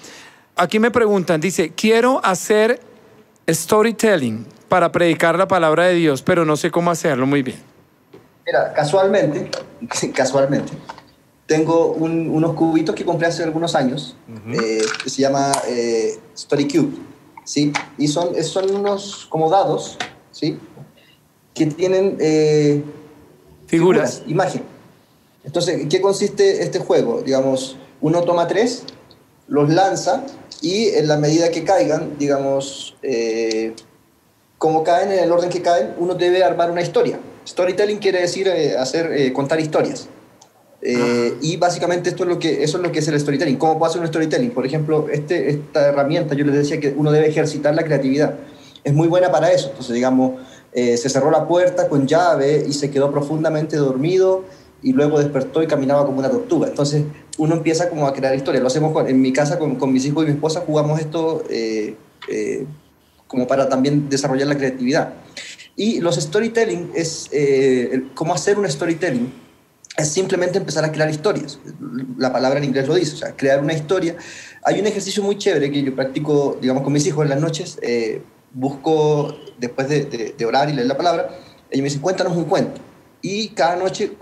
Aquí 0.56 0.78
me 0.78 0.90
preguntan, 0.90 1.40
dice, 1.40 1.72
quiero 1.76 2.20
hacer 2.24 2.80
storytelling 3.48 4.46
para 4.68 4.90
predicar 4.90 5.36
la 5.36 5.46
palabra 5.46 5.84
de 5.84 5.94
Dios, 5.94 6.22
pero 6.22 6.44
no 6.44 6.56
sé 6.56 6.70
cómo 6.70 6.90
hacerlo 6.90 7.26
muy 7.26 7.42
bien. 7.42 7.58
Mira, 8.46 8.72
casualmente, 8.72 9.50
casualmente, 10.14 10.72
tengo 11.46 11.92
unos 11.92 12.54
cubitos 12.54 12.94
que 12.94 13.04
compré 13.04 13.28
hace 13.28 13.44
algunos 13.44 13.74
años, 13.74 14.16
eh, 14.48 14.80
que 15.04 15.10
se 15.10 15.22
llama 15.22 15.52
eh, 15.68 16.18
StoryCube 16.36 17.06
¿sí? 17.46 17.72
Y 17.96 18.08
son, 18.08 18.34
son 18.42 18.74
unos 18.74 19.26
como 19.30 19.48
dados, 19.48 19.96
¿sí? 20.32 20.58
Que 21.54 21.66
tienen 21.66 22.18
eh, 22.20 22.82
figuras. 23.66 24.22
imagen. 24.26 24.62
Entonces, 25.44 25.80
¿en 25.80 25.88
qué 25.88 26.00
consiste 26.00 26.62
este 26.62 26.80
juego? 26.80 27.22
Digamos, 27.22 27.76
uno 28.00 28.22
toma 28.22 28.48
tres, 28.48 28.84
los 29.48 29.70
lanza 29.70 30.24
y 30.62 30.88
en 30.88 31.08
la 31.08 31.16
medida 31.16 31.50
que 31.50 31.64
caigan, 31.64 32.18
digamos, 32.18 32.96
eh, 33.02 33.74
como 34.58 34.82
caen 34.84 35.12
en 35.12 35.18
el 35.20 35.32
orden 35.32 35.50
que 35.50 35.62
caen, 35.62 35.94
uno 35.98 36.14
debe 36.14 36.42
armar 36.42 36.70
una 36.70 36.82
historia. 36.82 37.18
Storytelling 37.46 37.98
quiere 37.98 38.20
decir 38.20 38.48
eh, 38.48 38.76
hacer, 38.76 39.32
contar 39.32 39.60
historias. 39.60 40.08
Eh, 40.82 41.38
y 41.40 41.56
básicamente 41.56 42.10
esto 42.10 42.22
es 42.22 42.28
lo 42.28 42.38
que, 42.38 42.62
eso 42.62 42.76
es 42.76 42.82
lo 42.82 42.92
que 42.92 43.00
es 43.00 43.08
el 43.08 43.18
storytelling. 43.18 43.56
¿Cómo 43.56 43.78
puedo 43.78 43.90
hacer 43.90 44.00
un 44.00 44.06
storytelling? 44.06 44.50
Por 44.50 44.66
ejemplo, 44.66 45.08
este, 45.10 45.50
esta 45.50 45.88
herramienta, 45.88 46.34
yo 46.34 46.44
les 46.44 46.54
decía 46.54 46.78
que 46.78 46.94
uno 46.96 47.10
debe 47.10 47.28
ejercitar 47.28 47.74
la 47.74 47.84
creatividad. 47.84 48.36
Es 48.84 48.94
muy 48.94 49.08
buena 49.08 49.32
para 49.32 49.50
eso. 49.50 49.68
Entonces, 49.70 49.94
digamos, 49.94 50.40
eh, 50.72 50.96
se 50.96 51.08
cerró 51.08 51.30
la 51.30 51.48
puerta 51.48 51.88
con 51.88 52.06
llave 52.06 52.64
y 52.68 52.72
se 52.72 52.90
quedó 52.90 53.10
profundamente 53.10 53.76
dormido 53.76 54.44
y 54.82 54.92
luego 54.92 55.18
despertó 55.18 55.62
y 55.62 55.66
caminaba 55.66 56.06
como 56.06 56.18
una 56.18 56.30
tortuga. 56.30 56.68
Entonces, 56.68 57.02
uno 57.38 57.55
empieza 57.55 57.88
como 57.88 58.07
a 58.07 58.12
crear 58.12 58.35
historias. 58.35 58.62
Lo 58.62 58.68
hacemos 58.68 59.09
en 59.09 59.20
mi 59.20 59.33
casa 59.33 59.59
con, 59.59 59.92
mis 59.92 60.05
hijos 60.07 60.25
y 60.25 60.27
mi 60.27 60.33
esposa, 60.33 60.62
jugamos 60.66 61.01
esto 61.01 61.44
eh, 61.51 61.96
como 63.27 63.46
para 63.46 63.68
también 63.68 64.09
desarrollar 64.09 64.49
la 64.49 64.57
creatividad. 64.57 65.14
Y 65.77 66.01
los 66.01 66.16
storytelling 66.16 66.92
es 66.94 67.31
cómo 68.14 68.35
hacer 68.35 68.59
un 68.59 68.68
storytelling 68.68 69.31
es 69.96 70.09
simplemente 70.09 70.59
empezar 70.59 70.85
a 70.85 70.92
crear 70.92 71.09
historias. 71.09 71.59
La 72.18 72.33
palabra 72.33 72.59
en 72.59 72.64
inglés 72.64 72.87
lo 72.87 72.94
dice, 72.94 73.14
o 73.14 73.16
sea, 73.16 73.35
crear 73.35 73.62
una 73.62 73.72
historia. 73.72 74.16
Hay 74.62 74.79
un 74.81 74.87
ejercicio 74.87 75.22
muy 75.22 75.38
chévere 75.38 75.70
que 75.70 75.83
yo 75.83 75.94
practico, 75.94 76.59
digamos, 76.61 76.83
con 76.83 76.92
mis 76.92 77.07
hijos 77.07 77.25
en 77.25 77.31
las 77.31 77.40
noches. 77.40 77.79
Eh, 77.83 78.20
busco, 78.53 79.35
después 79.59 79.88
de, 79.88 80.35
de, 80.37 80.46
orar 80.46 80.68
y 80.68 80.75
leer 80.75 80.87
la 80.87 80.96
palabra, 80.96 81.31
ellos 81.70 81.83
me 81.83 81.85
dicen, 81.85 82.01
cuéntanos 82.01 82.37
un 82.37 82.44
cuento. 82.44 82.81
Y 83.22 83.49
cada 83.49 83.77
noche 83.77 84.12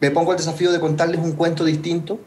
me 0.00 0.10
pongo 0.10 0.32
el 0.32 0.38
desafío 0.38 0.72
de 0.72 0.80
contarles 0.80 1.20
un 1.20 1.32
cuento 1.32 1.64
distinto. 1.64 2.18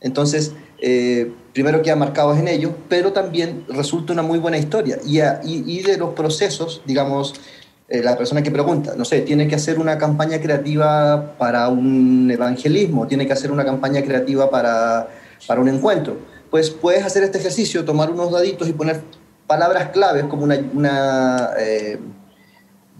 Entonces, 0.00 0.52
eh, 0.80 1.32
primero 1.52 1.82
queda 1.82 1.96
marcado 1.96 2.34
en 2.36 2.46
ellos, 2.46 2.72
pero 2.88 3.12
también 3.12 3.64
resulta 3.68 4.12
una 4.12 4.22
muy 4.22 4.38
buena 4.38 4.58
historia. 4.58 4.98
Y, 5.04 5.18
y, 5.18 5.64
y 5.66 5.82
de 5.82 5.96
los 5.96 6.14
procesos, 6.14 6.82
digamos, 6.86 7.34
eh, 7.88 8.02
la 8.02 8.16
persona 8.16 8.42
que 8.42 8.50
pregunta, 8.50 8.94
no 8.96 9.04
sé, 9.04 9.22
tiene 9.22 9.48
que 9.48 9.54
hacer 9.54 9.78
una 9.78 9.96
campaña 9.96 10.40
creativa 10.40 11.36
para 11.38 11.68
un 11.68 12.30
evangelismo, 12.30 13.06
tiene 13.06 13.26
que 13.26 13.32
hacer 13.32 13.50
una 13.50 13.64
campaña 13.64 14.02
creativa 14.02 14.50
para, 14.50 15.08
para 15.46 15.60
un 15.60 15.68
encuentro. 15.68 16.18
Pues 16.50 16.70
puedes 16.70 17.04
hacer 17.04 17.24
este 17.24 17.38
ejercicio, 17.38 17.84
tomar 17.84 18.10
unos 18.10 18.30
daditos 18.30 18.68
y 18.68 18.72
poner 18.72 19.00
palabras 19.46 19.88
claves 19.88 20.24
como 20.24 20.44
una, 20.44 20.58
una 20.74 21.50
eh, 21.58 21.98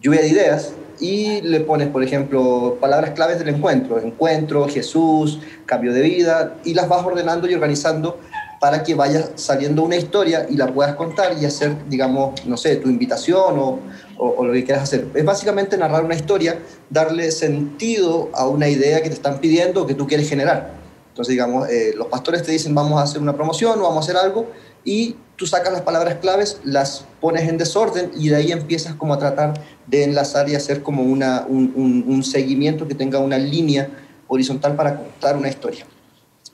lluvia 0.00 0.22
de 0.22 0.28
ideas 0.28 0.72
y 1.00 1.40
le 1.42 1.60
pones, 1.60 1.88
por 1.88 2.02
ejemplo, 2.02 2.78
palabras 2.80 3.10
claves 3.10 3.38
del 3.38 3.48
encuentro, 3.48 4.00
encuentro, 4.00 4.68
Jesús, 4.68 5.40
cambio 5.66 5.92
de 5.92 6.02
vida, 6.02 6.56
y 6.64 6.74
las 6.74 6.88
vas 6.88 7.04
ordenando 7.04 7.48
y 7.48 7.54
organizando 7.54 8.18
para 8.60 8.82
que 8.82 8.94
vaya 8.94 9.30
saliendo 9.36 9.82
una 9.82 9.96
historia 9.96 10.46
y 10.48 10.56
la 10.56 10.72
puedas 10.72 10.96
contar 10.96 11.36
y 11.40 11.44
hacer, 11.44 11.76
digamos, 11.88 12.44
no 12.44 12.56
sé, 12.56 12.76
tu 12.76 12.88
invitación 12.88 13.58
o, 13.58 13.80
lo 14.18 14.52
que 14.52 14.64
quieras 14.64 14.82
hacer. 14.82 15.06
Es 15.14 15.24
básicamente 15.24 15.76
narrar 15.76 16.04
una 16.04 16.16
historia, 16.16 16.58
darle 16.90 17.30
sentido 17.30 18.30
a 18.34 18.48
una 18.48 18.68
idea 18.68 19.00
que 19.00 19.08
te 19.08 19.14
están 19.14 19.38
pidiendo 19.38 19.82
o 19.82 19.86
que 19.86 19.94
tú 19.94 20.08
quieres 20.08 20.28
generar. 20.28 20.72
Entonces, 21.10 21.32
digamos, 21.32 21.68
eh, 21.68 21.92
los 21.96 22.08
pastores 22.08 22.42
te 22.42 22.50
dicen 22.50 22.74
vamos 22.74 23.00
a 23.00 23.04
hacer 23.04 23.22
una 23.22 23.34
promoción 23.34 23.78
o 23.78 23.82
vamos 23.84 23.96
a 23.98 24.00
hacer 24.10 24.16
algo 24.16 24.46
y 24.88 25.16
tú 25.36 25.46
sacas 25.46 25.70
las 25.70 25.82
palabras 25.82 26.14
claves, 26.14 26.62
las 26.64 27.04
pones 27.20 27.46
en 27.46 27.58
desorden 27.58 28.10
y 28.16 28.30
de 28.30 28.36
ahí 28.36 28.52
empiezas 28.52 28.94
como 28.94 29.12
a 29.12 29.18
tratar 29.18 29.60
de 29.86 30.04
enlazar 30.04 30.48
y 30.48 30.54
hacer 30.54 30.82
como 30.82 31.02
una, 31.02 31.44
un, 31.46 32.04
un, 32.06 32.24
seguimiento 32.24 32.88
que 32.88 32.94
tenga 32.94 33.18
una 33.18 33.36
línea 33.36 33.90
horizontal 34.28 34.76
para 34.76 34.96
contar 34.96 35.36
una 35.36 35.50
historia. 35.50 35.84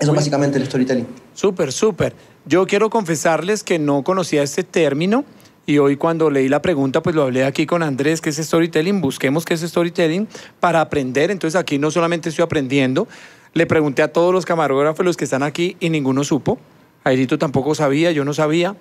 Eso 0.01 0.11
es 0.11 0.17
básicamente 0.17 0.59
el 0.59 0.67
storytelling. 0.67 1.07
Súper, 1.33 1.73
súper. 1.73 2.13
Yo 2.45 2.67
quiero 2.67 2.91
confesarles 2.91 3.63
que 3.63 3.79
no 3.79 4.03
conocía 4.03 4.43
este 4.43 4.65
término. 4.65 5.25
Y 5.65 5.79
hoy 5.79 5.97
cuando 5.97 6.29
leí 6.29 6.49
la 6.49 6.61
pregunta, 6.61 7.03
pues 7.03 7.15
lo 7.15 7.23
hablé 7.23 7.45
aquí 7.45 7.67
con 7.67 7.85
Andrés, 7.85 8.21
que 8.21 8.31
es 8.31 8.37
storytelling, 8.37 9.01
busquemos 9.01 9.45
qué 9.45 9.55
es 9.55 9.61
storytelling 9.61 10.27
para 10.59 10.81
aprender. 10.81 11.31
Entonces 11.31 11.59
aquí 11.59 11.79
no 11.79 11.93
solamente 11.93 12.31
estoy 12.31 12.43
aprendiendo, 12.43 13.07
le 13.55 13.65
pregunté 13.65 14.03
a 14.03 14.09
todos 14.09 14.35
los 14.35 14.45
camarógrafos, 14.45 15.07
los 15.07 15.17
que 15.17 15.25
están 15.25 15.45
aquí, 15.45 15.77
y 15.79 15.89
ninguno 15.89 16.25
supo. 16.25 16.59
Airito 17.05 17.39
tampoco 17.39 17.75
sabía, 17.75 18.13
yo 18.13 18.25
no 18.25 18.35
sabía. 18.35 18.77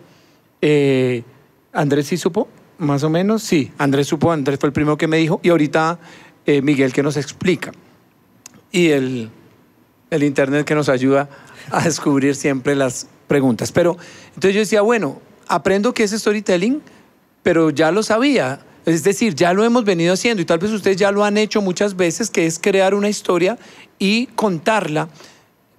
Eh, 0.61 1.23
Andrés 1.73 2.07
sí 2.07 2.17
supo, 2.17 2.47
más 2.77 3.03
o 3.03 3.09
menos, 3.09 3.43
sí. 3.43 3.71
Andrés 3.77 4.07
supo, 4.07 4.31
Andrés 4.31 4.59
fue 4.59 4.67
el 4.67 4.73
primero 4.73 4.97
que 4.97 5.07
me 5.07 5.17
dijo, 5.17 5.39
y 5.43 5.49
ahorita 5.49 5.99
eh, 6.45 6.61
Miguel 6.61 6.93
que 6.93 7.03
nos 7.03 7.17
explica. 7.17 7.73
Y 8.71 8.89
el, 8.89 9.29
el 10.09 10.23
Internet 10.23 10.65
que 10.65 10.73
nos 10.73 10.89
ayuda 10.89 11.29
a 11.69 11.81
descubrir 11.83 12.35
siempre 12.35 12.75
las 12.75 13.07
preguntas. 13.27 13.71
Pero 13.71 13.97
entonces 14.27 14.53
yo 14.53 14.59
decía, 14.59 14.81
bueno, 14.81 15.21
aprendo 15.47 15.93
que 15.93 16.03
es 16.03 16.11
storytelling, 16.11 16.81
pero 17.43 17.69
ya 17.69 17.91
lo 17.91 18.03
sabía. 18.03 18.59
Es 18.85 19.03
decir, 19.03 19.35
ya 19.35 19.53
lo 19.53 19.63
hemos 19.63 19.85
venido 19.85 20.13
haciendo 20.13 20.41
y 20.41 20.45
tal 20.45 20.59
vez 20.59 20.71
ustedes 20.71 20.97
ya 20.97 21.11
lo 21.11 21.23
han 21.23 21.37
hecho 21.37 21.61
muchas 21.61 21.95
veces, 21.95 22.29
que 22.29 22.45
es 22.45 22.59
crear 22.59 22.93
una 22.93 23.09
historia 23.09 23.57
y 23.97 24.27
contarla 24.27 25.09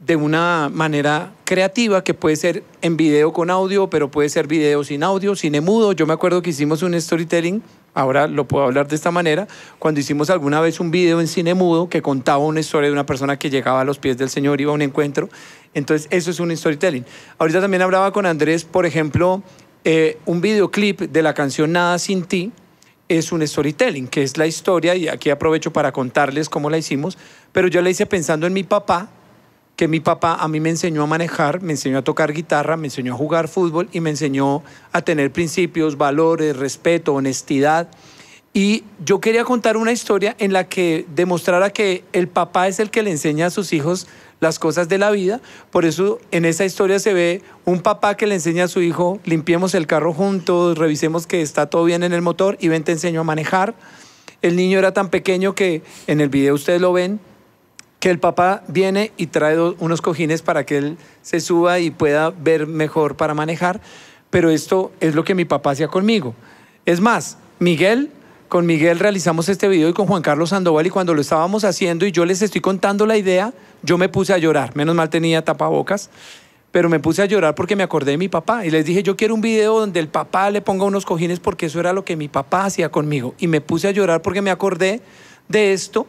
de 0.07 0.17
una 0.17 0.71
manera 0.73 1.33
creativa, 1.45 2.05
que 2.05 2.13
puede 2.13 2.37
ser 2.37 2.63
en 2.83 2.97
video 2.97 3.33
con 3.33 3.49
audio, 3.49 3.89
pero 3.89 4.11
puede 4.11 4.29
ser 4.29 4.47
video 4.47 4.85
sin 4.85 5.03
audio, 5.03 5.35
cine 5.35 5.63
mudo. 5.63 5.93
Yo 5.93 6.07
me 6.07 6.13
acuerdo 6.13 6.43
que 6.43 6.51
hicimos 6.51 6.83
un 6.83 7.01
storytelling, 7.01 7.63
ahora 7.95 8.27
lo 8.27 8.47
puedo 8.47 8.65
hablar 8.65 8.87
de 8.87 8.97
esta 8.97 9.11
manera, 9.11 9.49
cuando 9.79 10.01
hicimos 10.01 10.29
alguna 10.29 10.61
vez 10.61 10.79
un 10.79 10.91
video 10.91 11.21
en 11.21 11.27
cine 11.27 11.55
mudo 11.55 11.89
que 11.89 12.03
contaba 12.03 12.45
una 12.45 12.61
historia 12.61 12.89
de 12.89 12.93
una 12.93 13.07
persona 13.07 13.39
que 13.39 13.49
llegaba 13.49 13.81
a 13.81 13.85
los 13.85 13.99
pies 13.99 14.19
del 14.19 14.29
Señor, 14.29 14.61
iba 14.61 14.73
a 14.73 14.75
un 14.75 14.83
encuentro. 14.83 15.31
Entonces, 15.73 16.07
eso 16.11 16.31
es 16.31 16.39
un 16.39 16.55
storytelling. 16.55 17.07
Ahorita 17.39 17.63
también 17.63 17.81
hablaba 17.81 18.13
con 18.13 18.27
Andrés, 18.27 18.65
por 18.65 18.85
ejemplo, 18.85 19.43
eh, 19.85 20.19
un 20.27 20.43
videoclip 20.43 21.01
de 21.01 21.23
la 21.23 21.33
canción 21.33 21.73
Nada 21.73 21.99
sin 21.99 22.25
ti 22.25 22.53
es 23.09 23.33
un 23.33 23.47
storytelling, 23.47 24.09
que 24.09 24.23
es 24.23 24.37
la 24.37 24.47
historia, 24.47 24.95
y 24.97 25.09
aquí 25.09 25.31
aprovecho 25.31 25.73
para 25.73 25.93
contarles 25.93 26.49
cómo 26.49 26.69
la 26.69 26.77
hicimos, 26.77 27.17
pero 27.53 27.69
yo 27.69 27.81
la 27.81 27.91
hice 27.91 28.07
pensando 28.07 28.47
en 28.47 28.53
mi 28.53 28.65
papá, 28.65 29.11
que 29.77 29.89
mi 29.89 30.01
papá 30.01 30.37
a 30.37 30.49
mí 30.49 30.61
me 30.61 30.71
enseñó 30.71 31.03
a 31.03 31.07
manejar, 31.07 31.63
me 31.63 31.73
enseñó 31.73 31.99
a 31.99 32.03
tocar 32.03 32.33
guitarra, 32.33 32.77
me 32.77 32.87
enseñó 32.87 33.15
a 33.15 33.17
jugar 33.17 33.49
fútbol 33.49 33.89
y 33.93 34.01
me 34.01 34.11
enseñó 34.11 34.63
a 34.93 35.03
tener 35.03 35.33
principios, 35.33 35.97
valores, 35.99 36.57
respeto, 36.57 37.15
honestidad. 37.15 37.89
Y 38.53 38.85
yo 39.05 39.21
quería 39.21 39.43
contar 39.45 39.77
una 39.77 39.91
historia 39.91 40.37
en 40.39 40.53
la 40.53 40.69
que 40.69 41.07
demostrara 41.13 41.71
que 41.71 42.05
el 42.13 42.29
papá 42.29 42.69
es 42.69 42.79
el 42.79 42.91
que 42.91 43.03
le 43.03 43.11
enseña 43.11 43.47
a 43.47 43.51
sus 43.51 43.73
hijos 43.73 44.07
las 44.39 44.61
cosas 44.61 44.89
de 44.89 44.99
la 44.99 45.11
vida. 45.11 45.41
Por 45.73 45.85
eso 45.85 46.21
en 46.31 46.45
esa 46.45 46.65
historia 46.65 47.01
se 47.01 47.13
ve 47.13 47.43
un 47.65 47.81
papá 47.81 48.17
que 48.17 48.29
le 48.29 48.37
enseña 48.37 48.65
a 48.65 48.69
su 48.69 48.81
hijo, 48.81 49.19
limpiemos 49.25 49.75
el 49.75 49.89
carro 49.89 50.13
juntos, 50.13 50.79
revisemos 50.79 51.27
que 51.27 51.43
está 51.43 51.67
todo 51.67 51.85
bien 51.85 52.05
en 52.05 52.13
el 52.13 52.23
motor 52.23 52.57
y 52.61 52.69
ven, 52.69 52.85
te 52.85 52.93
enseño 52.93 53.23
a 53.23 53.25
manejar. 53.25 53.75
El 54.41 54.55
niño 54.55 54.79
era 54.79 54.93
tan 54.93 55.09
pequeño 55.09 55.57
que 55.57 55.83
en 56.07 56.21
el 56.21 56.29
video 56.29 56.55
ustedes 56.55 56.81
lo 56.81 56.93
ven, 56.93 57.19
que 58.05 58.11
el 58.11 58.19
papá 58.19 58.63
viene 58.69 59.13
y 59.17 59.29
trae 59.29 59.59
unos 59.59 60.03
cojines 60.03 60.43
para 60.43 60.67
que 60.67 60.77
él 60.77 60.99
se 61.23 61.41
suba 61.41 61.79
y 61.79 61.91
pueda 61.91 62.29
ver 62.29 62.67
mejor 62.67 63.17
para 63.17 63.33
manejar. 63.33 63.81
Pero 64.29 64.51
esto 64.51 64.93
es 65.01 65.15
lo 65.15 65.25
que 65.25 65.35
mi 65.35 65.47
papá 65.47 65.71
hacía 65.71 65.89
conmigo. 65.89 66.35
Es 66.85 67.01
más, 67.01 67.39
Miguel 67.61 68.11
con 68.51 68.67
Miguel 68.67 68.99
realizamos 68.99 69.49
este 69.49 69.69
video 69.69 69.89
y 69.89 69.95
con 69.95 70.07
Juan 70.07 70.21
Carlos 70.21 70.51
Sandoval 70.51 70.87
y 70.87 70.91
cuando 70.91 71.15
lo 71.15 71.23
estábamos 71.23 71.65
haciendo 71.65 72.05
y 72.05 72.13
yo 72.13 72.27
les 72.27 72.43
estoy 72.43 72.61
contando 72.61 73.07
la 73.07 73.17
idea, 73.17 73.55
yo 73.83 73.97
me 73.97 74.11
puse 74.11 74.35
a 74.35 74.37
llorar. 74.37 74.77
Menos 74.77 74.95
mal 74.95 75.09
tenía 75.09 75.43
tapabocas, 75.43 76.11
pero 76.73 76.91
me 76.91 77.01
puse 77.01 77.23
a 77.23 77.25
llorar 77.25 77.55
porque 77.55 77.75
me 77.75 77.85
acordé 77.85 78.11
de 78.11 78.19
mi 78.19 78.29
papá 78.29 78.67
y 78.67 78.71
les 78.71 78.85
dije, 78.85 79.03
yo 79.03 79.17
quiero 79.17 79.35
un 79.35 79.41
video 79.41 79.81
donde 79.81 79.99
el 79.99 80.09
papá 80.09 80.51
le 80.51 80.61
ponga 80.61 80.85
unos 80.85 81.07
cojines 81.07 81.41
porque 81.41 81.65
eso 81.65 81.81
era 81.81 81.95
lo 81.95 82.05
que 82.05 82.17
mi 82.17 82.29
papá 82.29 82.67
hacía 82.67 82.91
conmigo. 82.91 83.35
Y 83.39 83.47
me 83.47 83.63
puse 83.63 83.89
a 83.89 83.93
llorar 83.93 84.21
porque 84.21 84.43
me 84.43 84.51
acordé 84.51 85.01
de 85.49 85.73
esto 85.73 86.07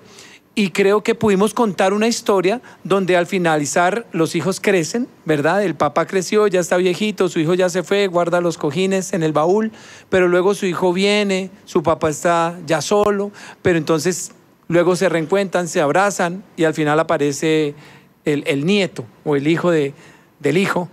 y 0.56 0.70
creo 0.70 1.04
que 1.04 1.15
pudimos 1.15 1.54
contar 1.54 1.91
una 1.91 2.08
historia 2.08 2.62
donde 2.86 3.18
al 3.18 3.28
finalizar 3.28 4.08
los 4.13 4.36
hijos 4.36 4.62
crecen, 4.62 5.08
¿verdad? 5.26 5.62
El 5.62 5.76
papá 5.76 6.08
creció, 6.08 6.48
ya 6.48 6.62
está 6.62 6.78
viejito, 6.78 7.28
su 7.28 7.41
hijo 7.41 7.54
ya 7.54 7.68
se 7.70 7.84
fue, 7.84 8.08
guarda 8.08 8.39
los 8.39 8.58
cojines 8.58 9.12
en 9.12 9.22
el 9.22 9.34
baúl, 9.34 9.74
pero 10.10 10.30
luego 10.30 10.56
su 10.56 10.65
hijo 10.65 10.94
viene, 10.94 11.52
su 11.65 11.84
papá 11.84 12.10
está 12.10 12.58
ya 12.65 12.82
solo, 12.82 13.32
pero 13.62 13.78
entonces 13.78 14.32
luego 14.70 14.96
se 14.96 15.10
reencuentran, 15.10 15.68
se 15.68 15.82
abrazan 15.82 16.41
y 16.56 16.63
al 16.63 16.74
final 16.74 17.02
aparece 17.02 17.76
el, 18.24 18.65
nieto 18.65 19.06
o 19.26 19.36
el 19.36 19.50
hijo 19.50 19.72
de, 19.72 19.94
del 20.39 20.58
hijo. 20.58 20.89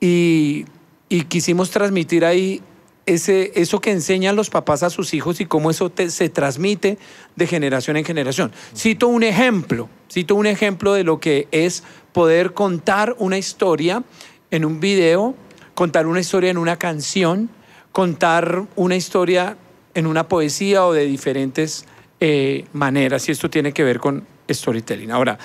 Y, 0.00 0.66
y 1.08 1.24
quisimos 1.24 1.70
transmitir 1.70 2.24
ahí 2.24 2.62
ese, 3.06 3.52
eso 3.54 3.80
que 3.80 3.90
enseñan 3.90 4.36
los 4.36 4.50
papás 4.50 4.82
a 4.82 4.90
sus 4.90 5.14
hijos 5.14 5.40
y 5.40 5.46
cómo 5.46 5.70
eso 5.70 5.90
se 6.08 6.28
transmite 6.28 6.98
de 7.36 7.46
generación 7.46 7.96
en 7.96 8.04
generación. 8.04 8.52
Cito 8.76 9.08
un 9.08 9.22
ejemplo, 9.22 9.88
cito 10.10 10.34
un 10.34 10.46
ejemplo 10.46 10.92
de 10.94 11.04
lo 11.04 11.20
que 11.20 11.48
es 11.50 11.82
poder 12.12 12.52
contar 12.52 13.16
una 13.18 13.38
historia 13.38 14.04
en 14.50 14.64
un 14.64 14.80
video, 14.80 15.34
contar 15.74 16.06
una 16.06 16.20
historia 16.20 16.50
en 16.50 16.58
una 16.58 16.76
canción, 16.76 17.50
contar 17.92 18.64
una 18.76 18.96
historia 18.96 19.56
en 19.94 20.06
una 20.06 20.28
poesía 20.28 20.86
o 20.86 20.92
de 20.92 21.06
diferentes 21.06 21.86
eh, 22.20 22.66
maneras. 22.72 23.28
Y 23.28 23.32
esto 23.32 23.50
tiene 23.50 23.72
que 23.72 23.82
ver 23.82 23.98
con 23.98 24.24
storytelling. 24.48 25.10
Ahora, 25.10 25.38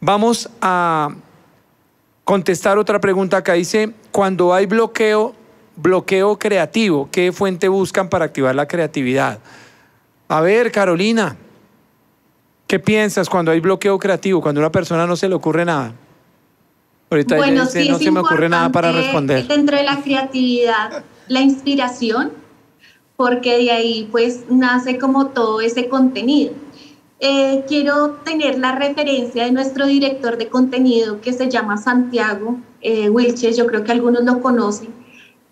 vamos 0.00 0.48
a 0.60 1.14
contestar 2.24 2.78
otra 2.78 3.00
pregunta 3.00 3.38
acá. 3.38 3.52
Dice, 3.54 3.92
cuando 4.10 4.54
hay 4.54 4.66
bloqueo 4.66 5.34
bloqueo 5.76 6.38
creativo. 6.38 7.08
¿Qué 7.10 7.32
fuente 7.32 7.68
buscan 7.68 8.08
para 8.08 8.26
activar 8.26 8.54
la 8.54 8.66
creatividad? 8.66 9.38
A 10.28 10.40
ver, 10.40 10.72
Carolina, 10.72 11.36
¿qué 12.66 12.78
piensas 12.78 13.28
cuando 13.28 13.50
hay 13.50 13.60
bloqueo 13.60 13.98
creativo, 13.98 14.40
cuando 14.40 14.60
a 14.60 14.64
una 14.64 14.72
persona 14.72 15.06
no 15.06 15.16
se 15.16 15.28
le 15.28 15.34
ocurre 15.34 15.64
nada? 15.64 15.94
Ahorita 17.10 17.36
bueno, 17.36 17.64
dice, 17.64 17.88
no 17.88 17.98
se 17.98 18.10
me 18.10 18.20
ocurre 18.20 18.48
nada 18.48 18.70
para 18.70 18.90
responder. 18.90 19.46
Dentro 19.46 19.76
de 19.76 19.84
la 19.84 20.00
creatividad, 20.00 21.04
la 21.28 21.40
inspiración, 21.40 22.32
porque 23.16 23.58
de 23.58 23.70
ahí 23.70 24.08
pues 24.10 24.44
nace 24.48 24.98
como 24.98 25.28
todo 25.28 25.60
ese 25.60 25.88
contenido. 25.88 26.52
Eh, 27.20 27.64
quiero 27.68 28.18
tener 28.24 28.58
la 28.58 28.74
referencia 28.74 29.44
de 29.44 29.52
nuestro 29.52 29.86
director 29.86 30.36
de 30.36 30.48
contenido 30.48 31.20
que 31.20 31.32
se 31.32 31.48
llama 31.48 31.78
Santiago 31.78 32.58
eh, 32.80 33.08
Wilches, 33.08 33.56
yo 33.56 33.66
creo 33.66 33.84
que 33.84 33.92
algunos 33.92 34.24
lo 34.24 34.40
conocen 34.40 35.03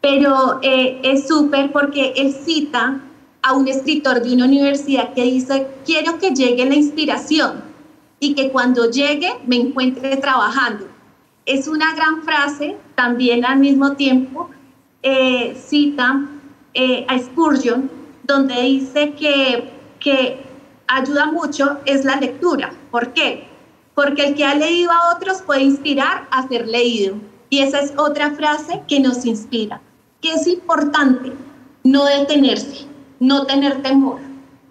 pero 0.03 0.59
eh, 0.63 1.01
es 1.03 1.27
súper 1.27 1.73
porque 1.73 2.13
él 2.17 2.35
cita 2.35 3.01
a 3.41 3.55
un 3.55 3.69
escritor 3.69 4.21
de 4.21 4.35
una 4.35 4.45
universidad 4.45 5.15
que 5.15 5.23
dice, 5.23 5.69
quiero 5.87 6.19
que 6.19 6.31
llegue 6.33 6.67
la 6.67 6.75
inspiración. 6.75 7.73
y 8.25 8.35
que 8.35 8.53
cuando 8.53 8.89
llegue 8.89 9.33
me 9.47 9.57
encuentre 9.57 10.17
trabajando. 10.17 10.87
Es 11.45 11.67
una 11.67 11.93
gran 11.97 12.23
frase, 12.23 12.77
también 12.95 13.45
al 13.45 13.59
mismo 13.59 13.95
tiempo 13.95 14.49
eh, 15.03 15.57
cita 15.61 16.25
eh, 16.73 17.05
a 17.09 17.19
Spurgeon, 17.19 17.91
donde 18.23 18.55
dice 18.63 19.15
que, 19.15 19.73
que 19.99 20.39
ayuda 20.87 21.27
mucho 21.33 21.79
es 21.85 22.05
la 22.05 22.15
lectura. 22.15 22.73
¿Por 22.93 23.13
qué? 23.13 23.49
Porque 23.97 24.27
el 24.29 24.35
que 24.37 24.45
ha 24.45 24.55
leído 24.55 24.93
a 24.93 25.17
otros 25.17 25.43
puede 25.43 25.63
inspirar 25.63 26.29
a 26.31 26.47
ser 26.47 26.69
leído. 26.69 27.17
Y 27.51 27.59
esa 27.59 27.81
es 27.81 27.93
otra 27.97 28.31
frase 28.31 28.83
que 28.87 29.01
nos 29.01 29.27
inspira, 29.27 29.81
que 30.23 30.33
es 30.33 30.47
importante 30.47 31.33
no 31.85 32.05
detenerse, 32.05 32.87
no 33.21 33.45
tener 33.45 33.83
temor. 33.83 34.21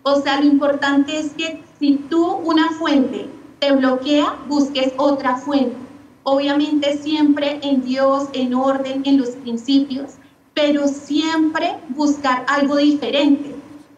O 0.04 0.22
sea, 0.22 0.40
lo 0.40 0.48
importante 0.48 1.20
es 1.20 1.34
que 1.34 1.62
si 1.78 1.98
tú 2.10 2.26
una 2.26 2.72
fuente 2.72 3.28
te 3.60 3.72
bloquea, 3.74 4.36
busques 4.48 4.94
otra 4.98 5.36
fuente. 5.36 5.76
Obviamente 6.24 6.98
siempre 6.98 7.60
en 7.62 7.84
Dios, 7.84 8.30
en 8.34 8.56
orden, 8.56 9.04
en 9.06 9.20
los 9.20 9.30
principios, 9.30 10.14
pero 10.54 10.88
siempre 10.88 11.76
buscar 11.90 12.46
algo 12.48 12.78
diferente. 12.78 13.56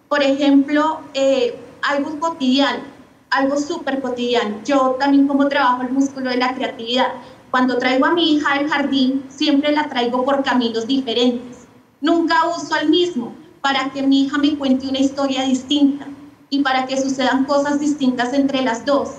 Por 0.10 0.24
ejemplo, 0.24 1.00
eh, 1.14 1.56
algo 1.82 2.20
cotidiano, 2.20 2.84
algo 3.30 3.58
súper 3.58 4.02
cotidiano. 4.02 4.58
Yo 4.66 4.96
también 5.00 5.28
como 5.28 5.48
trabajo 5.48 5.84
el 5.84 5.92
músculo 5.92 6.30
de 6.30 6.38
la 6.38 6.54
creatividad. 6.56 7.14
Cuando 7.54 7.78
traigo 7.78 8.08
a 8.08 8.14
mi 8.14 8.34
hija 8.34 8.54
al 8.54 8.68
jardín, 8.68 9.26
siempre 9.30 9.72
la 9.72 9.88
traigo 9.88 10.26
por 10.26 10.44
caminos 10.44 10.88
diferentes. 10.88 11.68
Nunca 12.02 12.48
uso 12.48 12.76
el 12.78 12.90
mismo 12.90 13.36
para 13.62 13.92
que 13.92 14.02
mi 14.02 14.24
hija 14.24 14.40
me 14.40 14.58
cuente 14.58 14.88
una 14.88 14.98
historia 14.98 15.44
distinta 15.44 16.08
y 16.50 16.64
para 16.64 16.88
que 16.88 17.00
sucedan 17.00 17.46
cosas 17.46 17.80
distintas 17.80 18.34
entre 18.34 18.64
las 18.64 18.88
dos. 18.88 19.10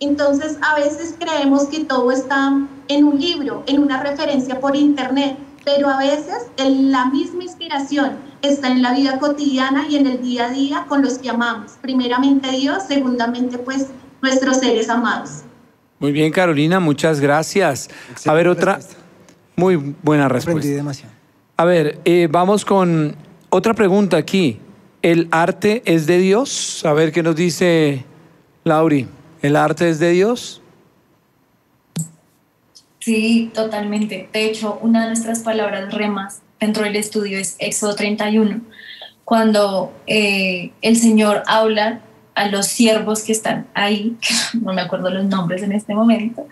Entonces, 0.00 0.58
a 0.60 0.74
veces 0.74 1.14
creemos 1.18 1.64
que 1.68 1.86
todo 1.86 2.10
está 2.10 2.52
en 2.88 3.04
un 3.04 3.18
libro, 3.18 3.62
en 3.66 3.80
una 3.82 4.02
referencia 4.02 4.60
por 4.60 4.76
internet, 4.76 5.38
pero 5.64 5.88
a 5.88 5.96
veces 5.96 6.50
en 6.58 6.92
la 6.92 7.06
misma 7.06 7.44
inspiración 7.44 8.18
está 8.42 8.68
en 8.68 8.82
la 8.82 8.92
vida 8.92 9.18
cotidiana 9.18 9.88
y 9.88 9.96
en 9.96 10.06
el 10.06 10.20
día 10.20 10.48
a 10.48 10.50
día 10.50 10.84
con 10.90 11.00
los 11.00 11.16
que 11.16 11.30
amamos. 11.30 11.78
Primeramente 11.80 12.50
Dios, 12.50 12.82
segundamente 12.86 13.56
pues 13.56 13.86
nuestros 14.20 14.58
seres 14.58 14.90
amados. 14.90 15.44
Muy 15.98 16.12
bien, 16.12 16.30
Carolina, 16.30 16.80
muchas 16.80 17.20
gracias. 17.20 17.88
a 18.24 18.32
ver, 18.32 18.48
otra. 18.48 18.78
Muy 19.56 19.94
buena 20.02 20.28
respuesta. 20.28 20.70
demasiado. 20.70 21.12
A 21.56 21.64
ver, 21.64 21.98
eh, 22.04 22.28
vamos 22.30 22.64
con 22.64 23.16
otra 23.50 23.74
pregunta 23.74 24.16
aquí. 24.16 24.60
¿El 25.02 25.28
arte 25.32 25.82
es 25.84 26.06
de 26.06 26.18
Dios? 26.18 26.84
A 26.84 26.92
ver 26.92 27.10
qué 27.10 27.22
nos 27.22 27.34
dice 27.34 28.04
Lauri. 28.64 29.08
¿El 29.42 29.56
arte 29.56 29.88
es 29.88 29.98
de 29.98 30.10
Dios? 30.10 30.62
Sí, 33.00 33.50
totalmente. 33.54 34.28
De 34.32 34.46
hecho, 34.46 34.78
una 34.82 35.02
de 35.02 35.06
nuestras 35.08 35.40
palabras 35.40 35.92
remas 35.92 36.42
dentro 36.60 36.84
del 36.84 36.96
estudio 36.96 37.38
es 37.38 37.56
Éxodo 37.58 37.94
31, 37.94 38.60
cuando 39.24 39.92
eh, 40.06 40.72
el 40.82 40.96
Señor 40.96 41.42
habla 41.46 42.00
a 42.38 42.48
los 42.48 42.66
siervos 42.66 43.22
que 43.22 43.32
están 43.32 43.66
ahí, 43.74 44.16
no 44.60 44.72
me 44.72 44.80
acuerdo 44.80 45.10
los 45.10 45.24
nombres 45.24 45.62
en 45.62 45.72
este 45.72 45.94
momento, 45.94 46.46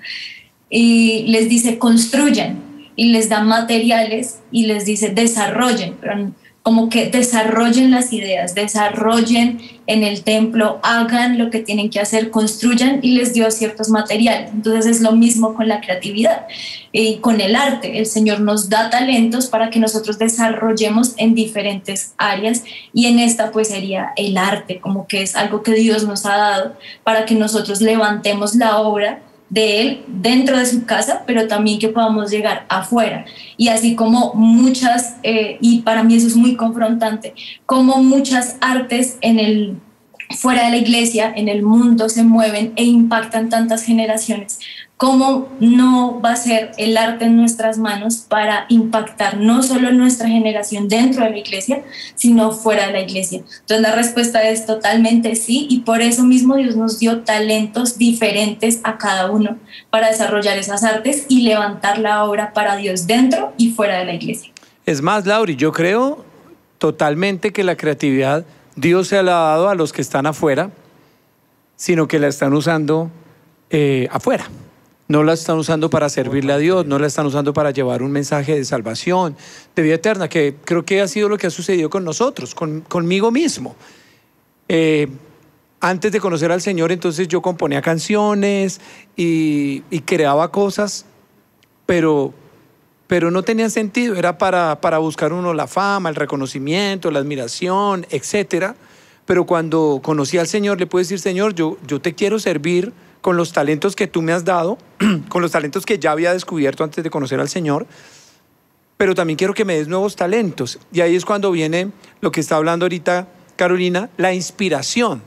y 0.69 1.27
les 1.29 1.49
dice 1.49 1.79
construyan 1.79 2.59
y 2.97 3.13
les 3.13 3.29
da 3.29 3.43
materiales 3.43 4.41
y 4.51 4.67
les 4.67 4.85
dice 4.85 5.11
desarrollen, 5.11 5.95
pero 6.01 6.33
como 6.67 6.89
que 6.89 7.11
desarrollen 7.11 7.93
las 7.93 8.13
ideas, 8.13 8.57
desarrollen 8.57 9.61
en 9.87 10.03
el 10.03 10.25
templo, 10.25 10.81
hagan 10.83 11.39
lo 11.39 11.49
que 11.49 11.61
tienen 11.61 11.91
que 11.91 12.01
hacer, 12.01 12.33
construyan 12.33 12.99
y 13.03 13.13
les 13.13 13.33
dio 13.33 13.49
ciertos 13.53 13.89
materiales. 13.89 14.51
Entonces 14.53 14.97
es 14.97 15.01
lo 15.01 15.13
mismo 15.13 15.55
con 15.55 15.69
la 15.69 15.81
creatividad 15.81 16.49
y 16.91 17.19
con 17.19 17.41
el 17.41 17.55
arte. 17.55 18.01
El 18.01 18.07
Señor 18.07 18.41
nos 18.41 18.69
da 18.69 18.91
talentos 18.91 19.47
para 19.47 19.71
que 19.71 19.79
nosotros 19.79 20.19
desarrollemos 20.19 21.15
en 21.19 21.37
diferentes 21.37 22.15
áreas 22.19 22.65
y 22.93 23.07
en 23.07 23.21
esta 23.21 23.53
pues 23.53 23.69
sería 23.69 24.13
el 24.17 24.37
arte, 24.37 24.81
como 24.81 25.07
que 25.07 25.23
es 25.23 25.37
algo 25.37 25.63
que 25.63 25.75
Dios 25.75 26.03
nos 26.03 26.27
ha 26.27 26.37
dado 26.37 26.77
para 27.05 27.27
que 27.27 27.37
nosotros 27.37 27.81
levantemos 27.81 28.57
la 28.57 28.79
obra 28.79 29.21
de 29.49 29.81
él 29.81 30.05
dentro 30.09 30.59
de 30.59 30.67
su 30.67 30.85
casa, 30.85 31.23
pero 31.27 31.47
también 31.47 31.79
que 31.79 31.89
podamos 31.89 32.31
llegar 32.31 32.67
afuera. 32.69 33.25
Y 33.57 33.69
así 33.69 33.95
como 33.95 34.35
muchas, 34.35 35.17
eh, 35.23 35.59
y 35.61 35.83
para 35.83 36.03
mí 36.03 36.17
eso 36.17 36.27
es 36.27 36.37
muy 36.37 36.57
confrontante, 36.57 37.35
como 37.65 38.03
muchas 38.03 38.57
artes 38.61 39.19
en 39.21 39.39
el 39.39 39.77
fuera 40.31 40.65
de 40.65 40.71
la 40.71 40.77
iglesia, 40.77 41.33
en 41.35 41.49
el 41.49 41.63
mundo, 41.63 42.09
se 42.09 42.25
mueven 42.25 42.73
e 42.77 42.85
impactan 42.85 43.49
tantas 43.49 43.85
generaciones. 43.85 44.59
¿Cómo 44.97 45.49
no 45.61 46.23
va 46.23 46.33
a 46.33 46.37
ser 46.37 46.73
el 46.79 46.97
arte 46.97 47.27
en 47.27 47.37
nuestras 47.37 47.77
manos 47.77 48.17
para 48.17 48.65
impactar 48.71 49.37
no 49.37 49.63
solo 49.63 49.93
nuestra 49.93 50.27
generación 50.27 50.89
dentro 50.89 51.23
de 51.23 51.31
la 51.31 51.37
iglesia, 51.37 51.83
sino 52.15 52.51
fuera 52.51 52.87
de 52.87 52.93
la 52.93 53.01
iglesia? 53.01 53.41
Entonces 53.61 53.81
la 53.83 53.95
respuesta 53.95 54.49
es 54.49 54.65
totalmente 54.65 55.35
sí 55.37 55.67
y 55.69 55.81
por 55.81 56.01
eso 56.01 56.25
mismo 56.25 56.57
Dios 56.57 56.77
nos 56.77 56.99
dio 56.99 57.21
talentos 57.21 57.99
diferentes 57.99 58.81
a 58.85 58.97
cada 58.97 59.31
uno 59.31 59.59
para 59.91 60.09
desarrollar 60.09 60.57
esas 60.57 60.83
artes 60.83 61.27
y 61.29 61.43
levantar 61.43 61.99
la 61.99 62.25
obra 62.25 62.55
para 62.55 62.77
Dios 62.77 63.07
dentro 63.07 63.53
y 63.59 63.73
fuera 63.73 63.99
de 63.99 64.07
la 64.07 64.15
iglesia. 64.15 64.51
Es 64.87 65.03
más, 65.03 65.27
Lauri, 65.27 65.57
yo 65.57 65.73
creo 65.73 66.25
totalmente 66.79 67.53
que 67.53 67.65
la 67.65 67.77
creatividad 67.77 68.47
Dios 68.77 69.09
se 69.09 69.23
la 69.23 69.33
ha 69.33 69.51
dado 69.51 69.69
a 69.69 69.75
los 69.75 69.93
que 69.93 70.01
están 70.01 70.25
afuera, 70.25 70.71
sino 71.77 72.09
que 72.09 72.19
la 72.19 72.29
están 72.29 72.55
usando 72.55 73.11
eh, 73.69 74.09
afuera. 74.11 74.49
No 75.09 75.23
la 75.23 75.35
están 75.35 75.59
usando 75.59 75.89
para 75.89 76.09
servirle 76.09 76.53
a 76.53 76.59
Dios, 76.59 76.87
no 76.87 76.99
la 76.99 77.07
están 77.07 77.27
usando 77.27 77.53
para 77.53 77.71
llevar 77.71 78.03
un 78.03 78.11
mensaje 78.11 78.57
de 78.57 78.65
salvación, 78.65 79.37
de 79.75 79.83
vida 79.83 79.95
eterna, 79.95 80.29
que 80.29 80.57
creo 80.65 80.85
que 80.85 81.01
ha 81.01 81.09
sido 81.09 81.29
lo 81.29 81.39
que 81.39 81.47
ha 81.47 81.51
sucedido 81.51 81.91
con 81.91 82.05
nosotros, 82.05 82.55
conmigo 82.55 83.31
mismo. 83.31 83.77
Eh, 84.69 85.09
antes 85.81 86.11
de 86.11 86.21
conocer 86.21 86.51
al 86.51 86.61
Señor, 86.61 86.91
entonces 86.91 87.29
yo 87.29 87.41
componía 87.41 87.83
canciones 87.83 88.81
y, 89.17 89.85
y 89.91 90.01
creaba 90.01 90.51
cosas, 90.51 91.07
pero 91.87 92.35
pero 93.07 93.31
no 93.31 93.43
tenía 93.43 93.71
sentido, 93.71 94.17
era 94.17 94.39
para, 94.39 94.81
para 94.81 94.99
buscar 94.99 95.33
uno 95.33 95.55
la 95.55 95.67
fama, 95.67 96.09
el 96.09 96.17
reconocimiento, 96.17 97.11
la 97.11 97.21
admiración, 97.21 98.07
etc. 98.11 98.73
Pero 99.25 99.47
cuando 99.47 100.01
conocí 100.03 100.39
al 100.39 100.49
Señor, 100.49 100.79
le 100.81 100.87
puedo 100.87 101.03
decir, 101.03 101.21
Señor, 101.21 101.55
yo, 101.55 101.79
yo 101.87 102.01
te 102.01 102.15
quiero 102.15 102.39
servir 102.39 102.93
con 103.27 103.37
los 103.37 103.53
talentos 103.53 103.97
que 103.97 104.07
tú 104.07 104.23
me 104.23 104.33
has 104.33 104.45
dado, 104.45 104.79
con 105.29 105.43
los 105.43 105.51
talentos 105.51 105.85
que 105.85 105.99
ya 105.99 106.13
había 106.13 106.33
descubierto 106.33 106.85
antes 106.85 107.03
de 107.03 107.11
conocer 107.11 107.41
al 107.41 107.49
Señor, 107.49 107.85
pero 108.97 109.17
también 109.17 109.37
quiero 109.37 109.53
que 109.53 109.65
me 109.65 109.77
des 109.77 109.89
nuevos 109.89 110.15
talentos. 110.15 110.79
Y 110.93 111.01
ahí 111.01 111.17
es 111.17 111.25
cuando 111.25 111.51
viene 111.51 111.91
lo 112.21 112.31
que 112.31 112.39
está 112.39 112.55
hablando 112.55 112.85
ahorita 112.85 113.27
Carolina, 113.57 114.11
la 114.17 114.33
inspiración. 114.33 115.25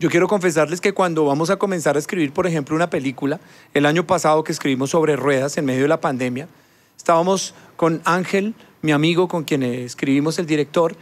Yo 0.00 0.08
quiero 0.08 0.28
confesarles 0.28 0.80
que 0.80 0.94
cuando 0.94 1.26
vamos 1.26 1.50
a 1.50 1.56
comenzar 1.56 1.96
a 1.96 1.98
escribir, 1.98 2.32
por 2.32 2.46
ejemplo, 2.46 2.74
una 2.74 2.88
película, 2.88 3.38
el 3.74 3.84
año 3.84 4.06
pasado 4.06 4.42
que 4.42 4.52
escribimos 4.52 4.88
sobre 4.88 5.14
ruedas 5.14 5.58
en 5.58 5.66
medio 5.66 5.82
de 5.82 5.88
la 5.88 6.00
pandemia, 6.00 6.48
Estábamos 6.96 7.52
con 7.76 8.00
Ángel, 8.06 8.54
mi 8.80 8.92
amigo 8.92 9.28
con 9.28 9.44
quien 9.44 9.62
escribimos 9.62 10.38
el 10.38 10.46
director, 10.46 10.96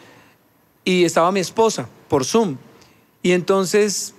y 0.84 1.04
estaba 1.04 1.30
mi 1.30 1.38
esposa 1.38 1.88
por 2.08 2.24
Zoom. 2.24 2.56
Y 3.22 3.30
entonces 3.30 4.16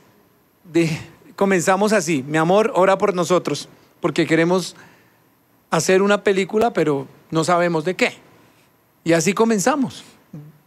comenzamos 1.43 1.91
así, 1.91 2.23
mi 2.25 2.37
amor, 2.37 2.71
ora 2.73 2.97
por 2.97 3.13
nosotros, 3.13 3.67
porque 3.99 4.25
queremos 4.25 4.77
hacer 5.71 6.01
una 6.01 6.23
película, 6.23 6.71
pero 6.71 7.05
no 7.31 7.43
sabemos 7.43 7.83
de 7.83 7.97
qué. 7.97 8.13
Y 9.03 9.11
así 9.11 9.33
comenzamos, 9.33 10.05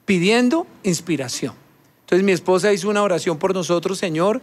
pidiendo 0.05 0.67
inspiración. 0.83 1.55
Entonces 2.01 2.27
mi 2.27 2.33
esposa 2.33 2.75
hizo 2.75 2.91
una 2.91 3.03
oración 3.03 3.39
por 3.39 3.55
nosotros, 3.55 3.97
Señor, 3.97 4.43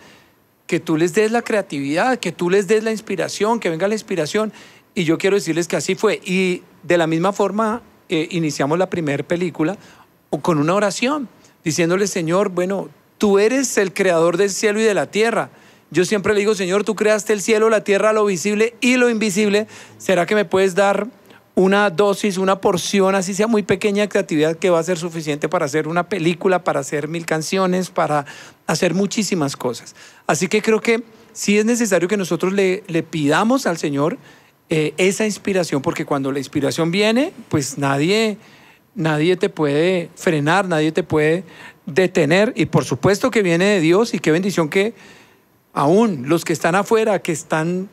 que 0.66 0.80
tú 0.80 0.98
les 0.98 1.14
des 1.14 1.32
la 1.32 1.44
creatividad, 1.44 2.18
que 2.18 2.32
tú 2.32 2.50
les 2.50 2.66
des 2.66 2.84
la 2.84 2.90
inspiración, 2.90 3.60
que 3.60 3.70
venga 3.70 3.88
la 3.88 3.94
inspiración. 3.94 4.52
Y 4.96 5.04
yo 5.04 5.20
quiero 5.20 5.36
decirles 5.36 5.68
que 5.68 5.76
así 5.76 5.94
fue. 5.94 6.20
Y 6.26 6.64
de 6.82 6.98
la 6.98 7.06
misma 7.06 7.32
forma 7.32 7.84
eh, 8.10 8.28
iniciamos 8.32 8.80
la 8.80 8.90
primera 8.90 9.24
película 9.24 9.78
con 10.42 10.58
una 10.58 10.74
oración, 10.74 11.30
diciéndole, 11.64 12.08
Señor, 12.08 12.50
bueno, 12.50 12.90
tú 13.20 13.38
eres 13.38 13.78
el 13.78 13.94
creador 13.94 14.38
del 14.38 14.50
cielo 14.50 14.80
y 14.80 14.84
de 14.84 14.96
la 14.96 15.06
tierra. 15.06 15.52
Yo 15.94 16.06
siempre 16.06 16.34
le 16.34 16.40
digo, 16.40 16.56
Señor, 16.56 16.84
tú 16.84 16.96
creaste 16.96 17.34
el 17.34 17.42
cielo, 17.42 17.70
la 17.70 17.84
tierra, 17.84 18.14
lo 18.14 18.26
visible 18.26 18.74
y 18.82 18.98
lo 18.98 19.12
invisible. 19.12 19.68
¿Será 20.00 20.26
que 20.26 20.34
me 20.34 20.44
puedes 20.44 20.74
dar 20.74 21.08
una 21.54 21.92
dosis, 21.92 22.40
una 22.40 22.60
porción, 22.60 23.14
así 23.14 23.36
sea 23.36 23.46
muy 23.46 23.62
pequeña 23.62 24.02
de 24.02 24.10
creatividad 24.10 24.56
que 24.56 24.72
va 24.72 24.80
a 24.80 24.84
ser 24.84 24.98
suficiente 24.98 25.48
para 25.48 25.66
hacer 25.66 25.88
una 25.88 26.10
película, 26.10 26.64
para 26.64 26.80
hacer 26.80 27.08
mil 27.08 27.28
canciones, 27.28 27.92
para 27.92 28.26
hacer 28.66 28.96
muchísimas 28.96 29.56
cosas? 29.56 29.96
Así 30.26 30.48
que 30.48 30.64
creo 30.64 30.82
que 30.82 31.04
sí 31.32 31.60
es 31.60 31.66
necesario 31.66 32.08
que 32.08 32.18
nosotros 32.18 32.54
le, 32.54 32.82
pidamos 33.12 33.68
al 33.68 33.78
Señor 33.78 34.18
eh, 34.70 34.96
esa 34.98 35.26
inspiración, 35.26 35.84
porque 35.84 36.06
cuando 36.06 36.32
la 36.32 36.40
inspiración 36.40 36.90
viene, 36.90 37.34
pues 37.50 37.78
nadie, 37.78 38.38
nadie 38.96 39.38
te 39.38 39.50
puede 39.50 40.10
frenar, 40.16 40.68
nadie 40.68 40.92
te 40.92 41.04
puede 41.04 41.44
detener. 41.86 42.52
Y 42.56 42.66
por 42.66 42.84
supuesto 42.84 43.30
que 43.30 43.44
viene 43.44 43.66
de 43.66 43.80
Dios 43.80 44.16
y 44.16 44.20
qué 44.20 44.32
bendición 44.32 44.70
que 44.70 44.96
aún 45.74 46.30
los 46.30 46.46
que 46.46 46.54
están 46.54 46.76
afuera, 46.76 47.20
que 47.20 47.32
están 47.32 47.90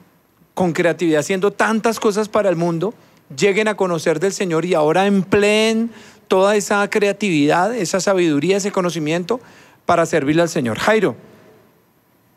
con 0.54 0.72
creatividad 0.72 1.20
haciendo 1.20 1.52
tantas 1.52 1.98
cosas 1.98 2.28
para 2.28 2.48
el 2.50 2.56
mundo, 2.56 2.94
lleguen 3.34 3.68
a 3.68 3.76
conocer 3.76 4.20
del 4.20 4.32
Señor 4.32 4.64
y 4.64 4.74
ahora 4.74 5.06
empleen 5.06 5.90
toda 6.28 6.54
esa 6.56 6.88
creatividad, 6.90 7.74
esa 7.74 8.00
sabiduría, 8.00 8.58
ese 8.58 8.70
conocimiento 8.70 9.40
para 9.86 10.06
servirle 10.06 10.42
al 10.42 10.48
Señor. 10.48 10.78
Jairo, 10.78 11.16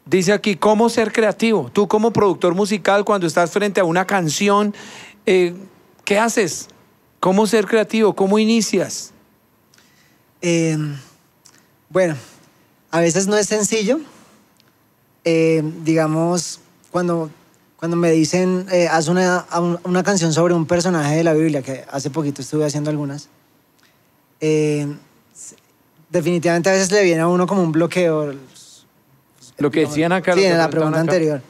dice 0.05 0.33
aquí, 0.33 0.55
¿cómo 0.55 0.89
ser 0.89 1.11
creativo? 1.11 1.69
Tú 1.71 1.87
como 1.87 2.11
productor 2.11 2.55
musical, 2.55 3.03
cuando 3.05 3.27
estás 3.27 3.51
frente 3.51 3.81
a 3.81 3.83
una 3.83 4.05
canción, 4.07 4.73
eh, 5.25 5.53
¿qué 6.05 6.17
haces? 6.17 6.69
¿Cómo 7.19 7.45
ser 7.45 7.65
creativo? 7.65 8.15
¿Cómo 8.15 8.39
inicias? 8.39 9.13
Eh, 10.41 10.77
bueno, 11.89 12.15
a 12.91 12.99
veces 12.99 13.27
no 13.27 13.37
es 13.37 13.47
sencillo. 13.47 13.99
Eh, 15.25 15.63
digamos, 15.83 16.59
cuando, 16.91 17.29
cuando 17.77 17.95
me 17.95 18.11
dicen, 18.11 18.65
eh, 18.71 18.87
haz 18.89 19.07
una, 19.07 19.45
una, 19.83 20.03
canción 20.03 20.33
sobre 20.33 20.53
un 20.53 20.65
personaje 20.65 21.15
de 21.15 21.23
la 21.23 21.33
Biblia, 21.33 21.61
que 21.61 21.85
hace 21.89 22.09
poquito 22.09 22.41
estuve 22.41 22.65
haciendo 22.65 22.89
algunas, 22.89 23.29
eh, 24.41 24.87
definitivamente 26.09 26.69
a 26.69 26.73
veces 26.73 26.91
le 26.91 27.03
viene 27.03 27.21
a 27.21 27.27
uno 27.27 27.47
como 27.47 27.63
un 27.63 27.71
bloqueo. 27.71 28.33
Lo 29.57 29.71
que 29.71 29.81
decían 29.81 30.11
acá. 30.11 30.33
Sí, 30.33 30.43
en 30.43 30.57
la 30.57 30.69
pregunta 30.69 30.99
anterior. 30.99 31.41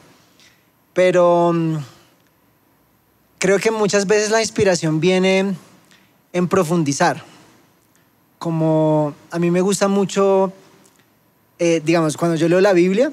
Pero 0.93 1.51
mm, 1.53 1.77
creo 3.39 3.59
que 3.59 3.71
muchas 3.71 4.05
veces 4.05 4.29
la 4.29 4.41
inspiración 4.41 4.99
viene 4.99 5.55
en 6.31 6.47
profundizar. 6.47 7.23
Como 8.37 9.13
a 9.31 9.39
mí 9.39 9.51
me 9.51 9.61
gusta 9.61 9.87
mucho, 9.87 10.53
eh, 11.59 11.81
digamos, 11.83 12.17
cuando 12.17 12.35
yo 12.35 12.47
leo 12.47 12.61
la 12.61 12.73
Biblia, 12.73 13.11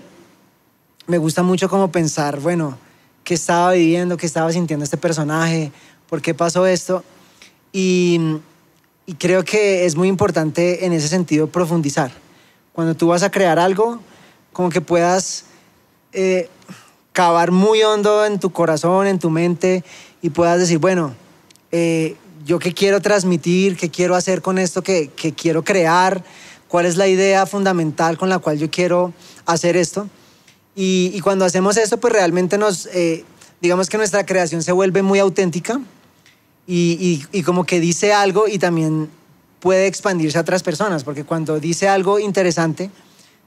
me 1.10 1.18
gusta 1.18 1.42
mucho 1.42 1.68
como 1.68 1.90
pensar, 1.90 2.38
bueno, 2.38 2.78
¿qué 3.24 3.34
estaba 3.34 3.72
viviendo? 3.72 4.16
¿Qué 4.16 4.26
estaba 4.26 4.52
sintiendo 4.52 4.84
este 4.84 4.96
personaje? 4.96 5.72
¿Por 6.08 6.22
qué 6.22 6.34
pasó 6.34 6.66
esto? 6.66 7.02
Y, 7.72 8.38
creo 9.18 9.42
que 9.44 9.86
es 9.86 9.96
muy 9.96 10.06
importante 10.06 10.86
en 10.86 10.92
ese 10.92 11.08
sentido 11.08 11.48
profundizar. 11.48 12.12
Cuando 12.72 12.94
tú 12.94 13.08
vas 13.08 13.24
a 13.24 13.30
crear 13.32 13.58
algo, 13.58 13.98
como 14.52 14.70
que 14.70 14.80
puedas 14.80 15.46
eh, 16.12 16.48
cavar 17.12 17.50
muy 17.50 17.82
hondo 17.82 18.24
en 18.24 18.38
tu 18.38 18.50
corazón, 18.50 19.08
en 19.08 19.18
tu 19.18 19.30
mente, 19.30 19.82
y 20.22 20.30
puedas 20.30 20.60
decir, 20.60 20.78
bueno, 20.78 21.16
eh, 21.72 22.14
yo 22.46 22.60
qué 22.60 22.72
quiero 22.72 23.02
transmitir, 23.02 23.76
qué 23.76 23.90
quiero 23.90 24.14
hacer 24.14 24.42
con 24.42 24.58
esto 24.58 24.82
que, 24.82 25.08
que, 25.08 25.32
quiero 25.32 25.64
crear, 25.64 26.22
cuál 26.68 26.86
es 26.86 26.96
la 26.96 27.08
idea 27.08 27.46
fundamental 27.46 28.16
con 28.16 28.28
la 28.28 28.38
cual 28.38 28.58
yo 28.58 28.70
quiero 28.70 29.12
hacer 29.44 29.76
esto. 29.76 30.08
Y, 30.74 31.10
y 31.14 31.20
cuando 31.20 31.44
hacemos 31.44 31.76
esto, 31.76 31.98
pues 31.98 32.12
realmente 32.12 32.58
nos, 32.58 32.86
eh, 32.86 33.24
digamos 33.60 33.88
que 33.88 33.98
nuestra 33.98 34.24
creación 34.24 34.62
se 34.62 34.72
vuelve 34.72 35.02
muy 35.02 35.18
auténtica 35.18 35.80
y, 36.66 37.24
y, 37.32 37.38
y 37.38 37.42
como 37.42 37.64
que 37.64 37.80
dice 37.80 38.12
algo 38.12 38.46
y 38.48 38.58
también 38.58 39.10
puede 39.60 39.86
expandirse 39.86 40.38
a 40.38 40.40
otras 40.40 40.62
personas, 40.62 41.04
porque 41.04 41.24
cuando 41.24 41.60
dice 41.60 41.88
algo 41.88 42.18
interesante, 42.18 42.90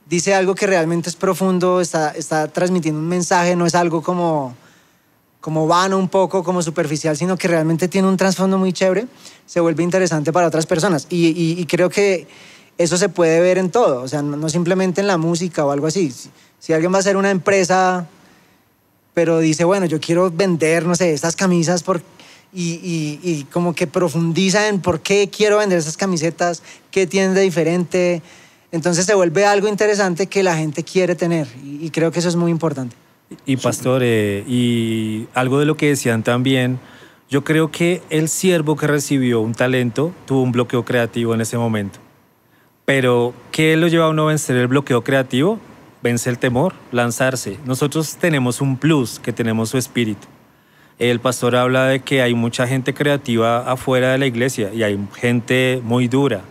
dice 0.07 0.33
algo 0.33 0.55
que 0.55 0.67
realmente 0.67 1.09
es 1.09 1.15
profundo, 1.15 1.81
está, 1.81 2.11
está 2.11 2.47
transmitiendo 2.47 2.99
un 2.99 3.07
mensaje, 3.07 3.55
no 3.55 3.65
es 3.65 3.75
algo 3.75 4.01
como, 4.01 4.55
como 5.41 5.67
vano 5.67 5.97
un 5.97 6.09
poco, 6.09 6.43
como 6.43 6.61
superficial, 6.61 7.17
sino 7.17 7.37
que 7.37 7.47
realmente 7.47 7.87
tiene 7.87 8.07
un 8.07 8.17
trasfondo 8.17 8.57
muy 8.57 8.73
chévere, 8.73 9.07
se 9.45 9.59
vuelve 9.59 9.83
interesante 9.83 10.31
para 10.31 10.47
otras 10.47 10.65
personas. 10.65 11.07
Y, 11.09 11.27
y, 11.27 11.59
y, 11.59 11.65
creo 11.65 11.89
que 11.89 12.27
eso 12.77 12.97
se 12.97 13.09
puede 13.09 13.39
ver 13.39 13.57
en 13.57 13.71
todo, 13.71 14.01
o 14.01 14.07
sea, 14.07 14.21
no, 14.21 14.37
no 14.37 14.49
simplemente 14.49 15.01
en 15.01 15.07
la 15.07 15.17
música 15.17 15.65
o 15.65 15.71
algo 15.71 15.87
así. 15.87 16.13
Si, 16.63 16.71
alguien 16.71 16.93
va 16.93 16.97
a 16.97 16.99
hacer 16.99 17.17
una 17.17 17.29
empresa, 17.29 18.07
pero 19.13 19.39
dice, 19.39 19.65
bueno, 19.65 19.85
yo 19.85 19.99
quiero 19.99 20.31
vender, 20.31 20.85
no 20.85 20.95
sé, 20.95 21.13
estas 21.13 21.35
camisas 21.35 21.83
por... 21.83 22.01
Y, 22.55 23.19
y 23.23 23.47
como 23.51 23.73
que 23.73 23.87
profundiza 23.87 24.67
en 24.67 24.79
por 24.79 25.01
qué 25.01 25.27
quiero 25.35 25.57
vender 25.57 25.79
esas 25.79 25.97
camisetas, 25.97 26.61
qué 26.91 27.07
tiene 27.07 27.33
de 27.33 27.41
diferente, 27.41 28.21
entonces 28.71 29.05
se 29.05 29.13
vuelve 29.15 29.45
algo 29.45 29.67
interesante 29.67 30.27
que 30.27 30.43
la 30.43 30.55
gente 30.55 30.83
quiere 30.83 31.15
tener 31.15 31.47
y, 31.63 31.85
y 31.85 31.89
creo 31.89 32.11
que 32.11 32.19
eso 32.19 32.29
es 32.29 32.35
muy 32.35 32.51
importante. 32.51 32.95
Y 33.45 33.57
pastor, 33.57 34.01
eh, 34.03 34.43
y 34.47 35.27
algo 35.33 35.59
de 35.59 35.65
lo 35.65 35.75
que 35.77 35.89
decían 35.89 36.23
también, 36.23 36.79
yo 37.29 37.43
creo 37.43 37.71
que 37.71 38.01
el 38.09 38.29
siervo 38.29 38.75
que 38.75 38.87
recibió 38.87 39.41
un 39.41 39.53
talento 39.53 40.13
tuvo 40.25 40.41
un 40.43 40.51
bloqueo 40.51 40.85
creativo 40.85 41.33
en 41.33 41.41
ese 41.41 41.57
momento. 41.57 41.99
Pero, 42.85 43.33
¿qué 43.51 43.75
lo 43.77 43.87
lleva 43.87 44.05
a 44.05 44.09
uno 44.09 44.23
a 44.23 44.27
vencer 44.27 44.55
el 44.57 44.67
bloqueo 44.67 45.03
creativo? 45.03 45.59
Vence 46.03 46.29
el 46.29 46.37
temor, 46.37 46.73
lanzarse. 46.91 47.57
Nosotros 47.65 48.17
tenemos 48.17 48.59
un 48.59 48.75
plus, 48.75 49.19
que 49.19 49.31
tenemos 49.31 49.69
su 49.69 49.77
espíritu. 49.77 50.27
El 50.99 51.21
pastor 51.21 51.55
habla 51.55 51.85
de 51.85 52.01
que 52.01 52.21
hay 52.21 52.33
mucha 52.33 52.67
gente 52.67 52.93
creativa 52.93 53.71
afuera 53.71 54.11
de 54.11 54.17
la 54.17 54.25
iglesia 54.25 54.73
y 54.73 54.83
hay 54.83 54.99
gente 55.15 55.81
muy 55.81 56.09
dura. 56.09 56.41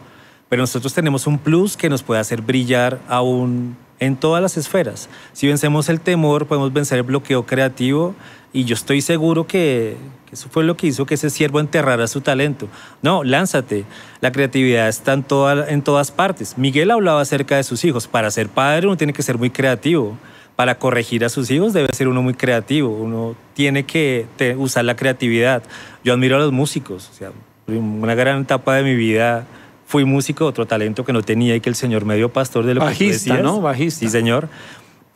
Pero 0.48 0.62
nosotros 0.62 0.94
tenemos 0.94 1.26
un 1.26 1.38
plus 1.38 1.76
que 1.76 1.90
nos 1.90 2.02
puede 2.02 2.22
hacer 2.22 2.40
brillar 2.40 2.98
aún 3.08 3.76
en 3.98 4.16
todas 4.16 4.40
las 4.40 4.56
esferas. 4.56 5.10
Si 5.34 5.46
vencemos 5.46 5.90
el 5.90 6.00
temor, 6.00 6.46
podemos 6.46 6.72
vencer 6.72 6.96
el 6.96 7.04
bloqueo 7.04 7.44
creativo 7.44 8.14
y 8.52 8.64
yo 8.64 8.74
estoy 8.74 9.00
seguro 9.00 9.46
que, 9.46 9.96
que, 10.28 10.34
eso 10.34 10.48
fue 10.50 10.64
lo 10.64 10.76
que 10.76 10.86
hizo 10.88 11.06
que 11.06 11.14
ese 11.14 11.30
siervo 11.30 11.60
enterrara 11.60 12.06
su 12.06 12.20
talento. 12.20 12.68
No, 13.00 13.24
lánzate. 13.24 13.84
La 14.20 14.30
creatividad 14.32 14.88
está 14.88 15.14
en, 15.14 15.22
toda, 15.22 15.68
en 15.70 15.82
todas 15.82 16.10
partes. 16.10 16.58
Miguel 16.58 16.90
hablaba 16.90 17.20
acerca 17.20 17.56
de 17.56 17.64
sus 17.64 17.84
hijos. 17.84 18.06
Para 18.06 18.30
ser 18.30 18.48
padre 18.48 18.86
uno 18.86 18.96
tiene 18.96 19.12
que 19.12 19.22
ser 19.22 19.38
muy 19.38 19.50
creativo. 19.50 20.16
Para 20.54 20.78
corregir 20.78 21.24
a 21.24 21.30
sus 21.30 21.50
hijos 21.50 21.72
debe 21.72 21.88
ser 21.94 22.08
uno 22.08 22.20
muy 22.22 22.34
creativo. 22.34 22.90
Uno 22.90 23.34
tiene 23.54 23.84
que 23.84 24.26
te, 24.36 24.54
usar 24.54 24.84
la 24.84 24.96
creatividad. 24.96 25.62
Yo 26.04 26.12
admiro 26.12 26.36
a 26.36 26.38
los 26.40 26.52
músicos. 26.52 27.08
O 27.10 27.14
sea, 27.14 27.32
una 27.66 28.14
gran 28.14 28.42
etapa 28.42 28.74
de 28.76 28.82
mi 28.82 28.94
vida 28.94 29.46
fui 29.86 30.04
músico, 30.04 30.46
otro 30.46 30.66
talento 30.66 31.04
que 31.04 31.12
no 31.12 31.22
tenía 31.22 31.54
y 31.54 31.60
que 31.60 31.68
el 31.68 31.74
Señor 31.74 32.04
me 32.04 32.16
dio 32.16 32.30
pastor 32.30 32.64
de 32.64 32.74
lo 32.74 32.80
Bajista, 32.80 33.04
que 33.04 33.08
tú 33.08 33.12
decías. 33.12 33.42
¿no? 33.42 33.60
Bajista. 33.60 34.00
Sí, 34.00 34.08
señor. 34.08 34.48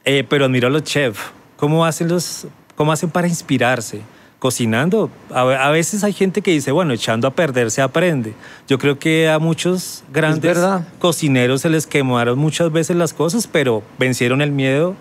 Eh, 0.04 0.24
pero 0.28 0.44
admiro 0.44 0.68
a 0.68 0.70
los 0.70 0.84
chefs. 0.84 1.20
¿Cómo 1.56 1.86
hacen, 1.86 2.08
los, 2.08 2.46
¿Cómo 2.76 2.92
hacen 2.92 3.10
para 3.10 3.26
inspirarse? 3.26 4.02
Cocinando. 4.38 5.10
A, 5.30 5.40
a, 5.40 5.70
veces 5.70 6.04
hay 6.04 6.12
gente 6.12 6.42
que 6.42 6.50
dice, 6.50 6.70
bueno, 6.70 6.92
echando 6.92 7.26
a 7.26 7.30
perder 7.30 7.70
se 7.70 7.80
aprende. 7.80 8.34
Yo 8.68 8.78
creo 8.78 8.98
que 8.98 9.30
a 9.30 9.38
muchos 9.38 10.04
grandes 10.12 10.58
cocineros 10.98 11.62
se 11.62 11.70
les 11.70 11.86
quemaron 11.86 12.38
muchas 12.38 12.70
veces 12.70 12.96
las 12.96 13.14
cosas, 13.14 13.46
pero 13.46 13.82
vencieron 13.98 14.42
el 14.42 14.52
miedo, 14.52 14.94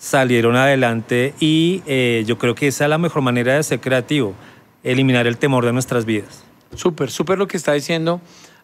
salieron 0.00 0.56
adelante 0.56 1.34
y 1.38 1.82
eh, 1.86 2.24
yo 2.26 2.36
creo 2.38 2.56
que 2.56 2.66
esa 2.66 2.84
es 2.84 2.90
la 2.90 2.98
mejor 2.98 3.22
manera 3.22 3.54
de 3.54 3.62
ser 3.62 3.80
creativo, 3.80 4.34
eliminar 4.82 5.28
el 5.28 5.36
temor 5.36 5.64
de 5.64 5.72
nuestras 5.72 6.04
vidas. 6.04 6.42
Súper, 6.74 7.10
súper 7.10 7.38
lo 7.38 7.46
que 7.46 7.56
está 7.56 7.74
diciendo. 7.74 8.20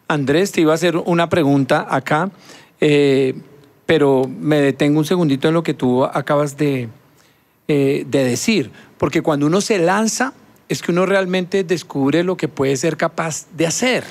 Andrés, 0.09 0.51
te 0.51 0.61
iba 0.61 0.71
a 0.71 0.75
hacer 0.75 0.97
una 0.97 1.29
pregunta 1.29 1.85
acá, 1.89 2.31
eh, 2.81 3.33
pero 3.85 4.23
me 4.27 4.59
detengo 4.61 4.99
un 4.99 5.05
segundito 5.05 5.47
en 5.47 5.53
lo 5.53 5.63
que 5.63 5.73
tú 5.73 6.03
acabas 6.03 6.57
de, 6.57 6.89
eh, 7.67 8.05
de 8.07 8.23
decir, 8.23 8.71
porque 8.97 9.21
cuando 9.21 9.45
uno 9.45 9.61
se 9.61 9.79
lanza 9.79 10.33
es 10.69 10.81
que 10.81 10.91
uno 10.91 11.05
realmente 11.05 11.63
descubre 11.63 12.23
lo 12.23 12.37
que 12.37 12.47
puede 12.47 12.75
ser 12.77 12.97
capaz 12.97 13.47
de 13.55 13.67
hacer, 13.67 14.03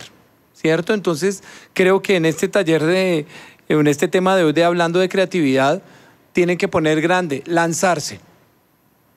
¿cierto? 0.54 0.94
Entonces 0.94 1.42
creo 1.74 2.02
que 2.02 2.16
en 2.16 2.24
este 2.24 2.48
taller 2.48 2.82
de, 2.84 3.26
en 3.68 3.86
este 3.86 4.08
tema 4.08 4.36
de 4.36 4.44
hoy 4.44 4.52
de 4.52 4.64
hablando 4.64 4.98
de 4.98 5.08
creatividad, 5.08 5.82
tienen 6.32 6.58
que 6.58 6.68
poner 6.68 7.00
grande, 7.00 7.42
lanzarse. 7.46 8.20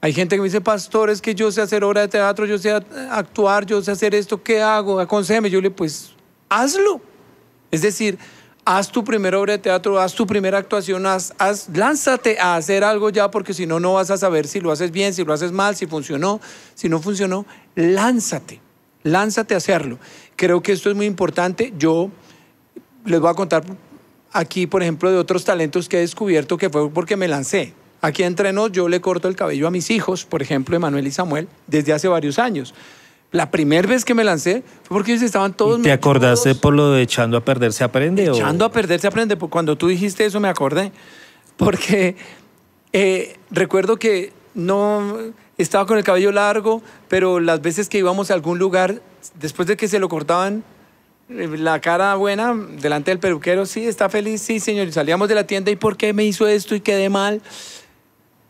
Hay 0.02 0.14
gente 0.14 0.38
que 0.38 0.42
me 0.42 0.48
dice, 0.48 0.62
pastor, 0.62 1.10
es 1.10 1.22
que 1.22 1.36
yo 1.36 1.52
sé 1.52 1.62
hacer 1.62 1.84
obra 1.84 2.02
de 2.02 2.08
teatro, 2.08 2.46
yo 2.46 2.58
sé 2.58 2.72
actuar, 3.12 3.66
yo 3.66 3.82
sé 3.82 3.92
hacer 3.92 4.16
esto, 4.16 4.42
¿qué 4.42 4.62
hago? 4.62 5.02
Aconsejeme. 5.02 5.50
Yo 5.50 5.60
le, 5.60 5.70
pues, 5.70 6.14
hazlo. 6.48 7.02
Es 7.72 7.82
decir, 7.82 8.18
haz 8.66 8.92
tu 8.92 9.04
primera 9.04 9.40
obra 9.40 9.54
de 9.54 9.60
teatro, 9.60 10.00
haz 10.00 10.14
tu 10.14 10.28
primera 10.28 10.58
actuación, 10.58 11.06
haz, 11.06 11.34
haz, 11.38 11.70
lánzate 11.74 12.40
a 12.40 12.56
hacer 12.56 12.84
algo 12.84 13.10
ya, 13.10 13.32
porque 13.32 13.54
si 13.54 13.66
no, 13.66 13.80
no 13.80 13.94
vas 13.94 14.12
a 14.12 14.18
saber 14.18 14.48
si 14.48 14.60
lo 14.60 14.72
haces 14.72 14.92
bien, 14.92 15.14
si 15.14 15.24
lo 15.24 15.34
haces 15.34 15.52
mal, 15.52 15.76
si 15.76 15.88
funcionó, 15.88 16.40
si 16.76 16.90
no 16.90 17.02
funcionó. 17.02 17.46
Lánzate, 17.76 18.62
lánzate 19.04 19.54
a 19.54 19.58
hacerlo. 19.58 20.00
Creo 20.36 20.62
que 20.62 20.72
esto 20.72 20.90
es 20.90 20.96
muy 20.96 21.06
importante. 21.06 21.74
Yo 21.78 22.12
les 23.06 23.20
voy 23.20 23.30
a 23.30 23.34
contar 23.34 23.64
aquí, 24.32 24.68
por 24.68 24.82
ejemplo, 24.82 25.12
de 25.12 25.18
otros 25.18 25.46
talentos 25.46 25.90
que 25.90 25.98
he 25.98 26.02
descubierto 26.02 26.58
que 26.58 26.70
fue 26.70 26.90
porque 26.90 27.18
me 27.18 27.28
lancé. 27.28 27.74
Aquí 28.02 28.24
entre 28.24 28.54
nos, 28.54 28.72
yo 28.72 28.88
le 28.88 29.02
corto 29.02 29.28
el 29.28 29.36
cabello 29.36 29.68
a 29.68 29.72
mis 29.72 29.90
hijos, 29.90 30.26
por 30.26 30.42
ejemplo, 30.42 30.76
Emanuel 30.76 31.06
y 31.06 31.12
Samuel, 31.12 31.50
desde 31.68 31.92
hace 31.92 32.08
varios 32.08 32.40
años. 32.40 32.74
La 33.32 33.52
primera 33.52 33.88
vez 33.88 34.06
que 34.06 34.16
me 34.16 34.24
lancé 34.24 34.64
fue 34.84 34.98
porque 34.98 35.12
ellos 35.12 35.24
estaban 35.24 35.54
todos... 35.54 35.80
¿Y 35.80 35.84
¿Te 35.84 35.92
acordaste 35.92 36.56
por 36.56 36.74
lo 36.74 36.92
de 36.92 37.04
echando 37.04 37.38
a 37.38 37.46
perder 37.46 37.74
se 37.74 37.84
aprende? 37.84 38.26
Echando 38.26 38.66
o? 38.66 38.68
a 38.68 38.72
perder 38.72 39.00
se 39.00 39.08
aprende. 39.08 39.36
Cuando 39.36 39.78
tú 39.78 39.88
dijiste 39.88 40.26
eso 40.26 40.40
me 40.40 40.48
acordé. 40.48 40.92
Porque 41.58 42.16
eh, 42.92 43.38
recuerdo 43.52 43.98
que 43.98 44.34
no 44.56 45.16
estaba 45.58 45.86
con 45.86 45.98
el 45.98 46.04
cabello 46.04 46.32
largo, 46.32 46.82
pero 47.08 47.40
las 47.40 47.62
veces 47.62 47.88
que 47.88 48.00
íbamos 48.00 48.32
a 48.32 48.34
algún 48.34 48.58
lugar, 48.58 49.02
después 49.40 49.68
de 49.68 49.78
que 49.78 49.88
se 49.88 50.00
lo 50.00 50.10
cortaban, 50.10 50.64
la 51.30 51.80
cara 51.80 52.16
buena 52.16 52.56
delante 52.82 53.12
del 53.12 53.20
peluquero, 53.20 53.68
sí, 53.68 53.86
está 53.86 54.10
feliz, 54.10 54.42
sí, 54.42 54.60
señor. 54.60 54.88
Y 54.88 54.92
salíamos 54.92 55.30
de 55.30 55.36
la 55.36 55.46
tienda, 55.46 55.70
¿y 55.70 55.76
por 55.76 55.98
qué 55.98 56.14
me 56.14 56.26
hizo 56.26 56.48
esto 56.48 56.74
y 56.74 56.80
quedé 56.80 57.10
mal? 57.10 57.42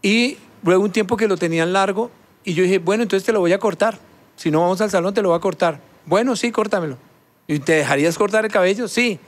Y 0.01 0.38
luego 0.63 0.84
un 0.84 0.91
tiempo 0.91 1.17
que 1.17 1.27
lo 1.27 1.36
tenían 1.36 1.73
largo 1.73 2.09
y 2.45 2.53
yo 2.53 2.63
dije, 2.63 2.80
bueno, 2.80 3.03
entonces 3.03 3.25
te 3.25 3.34
lo 3.34 3.41
voy 3.41 3.51
a 3.51 3.59
cortar. 3.59 3.99
Si 4.40 4.52
no 4.52 4.62
vamos 4.62 4.80
al 4.80 4.90
salón, 4.90 5.14
te 5.14 5.22
lo 5.22 5.30
voy 5.30 5.38
a 5.38 5.42
cortar. 5.42 5.82
Bueno, 6.06 6.34
sí, 6.38 6.50
córtamelo. 6.50 6.98
¿Y 7.46 7.60
te 7.60 7.74
dejarías 7.74 8.18
cortar 8.18 8.46
el 8.46 8.52
cabello? 8.52 8.88
Sí. 8.88 9.20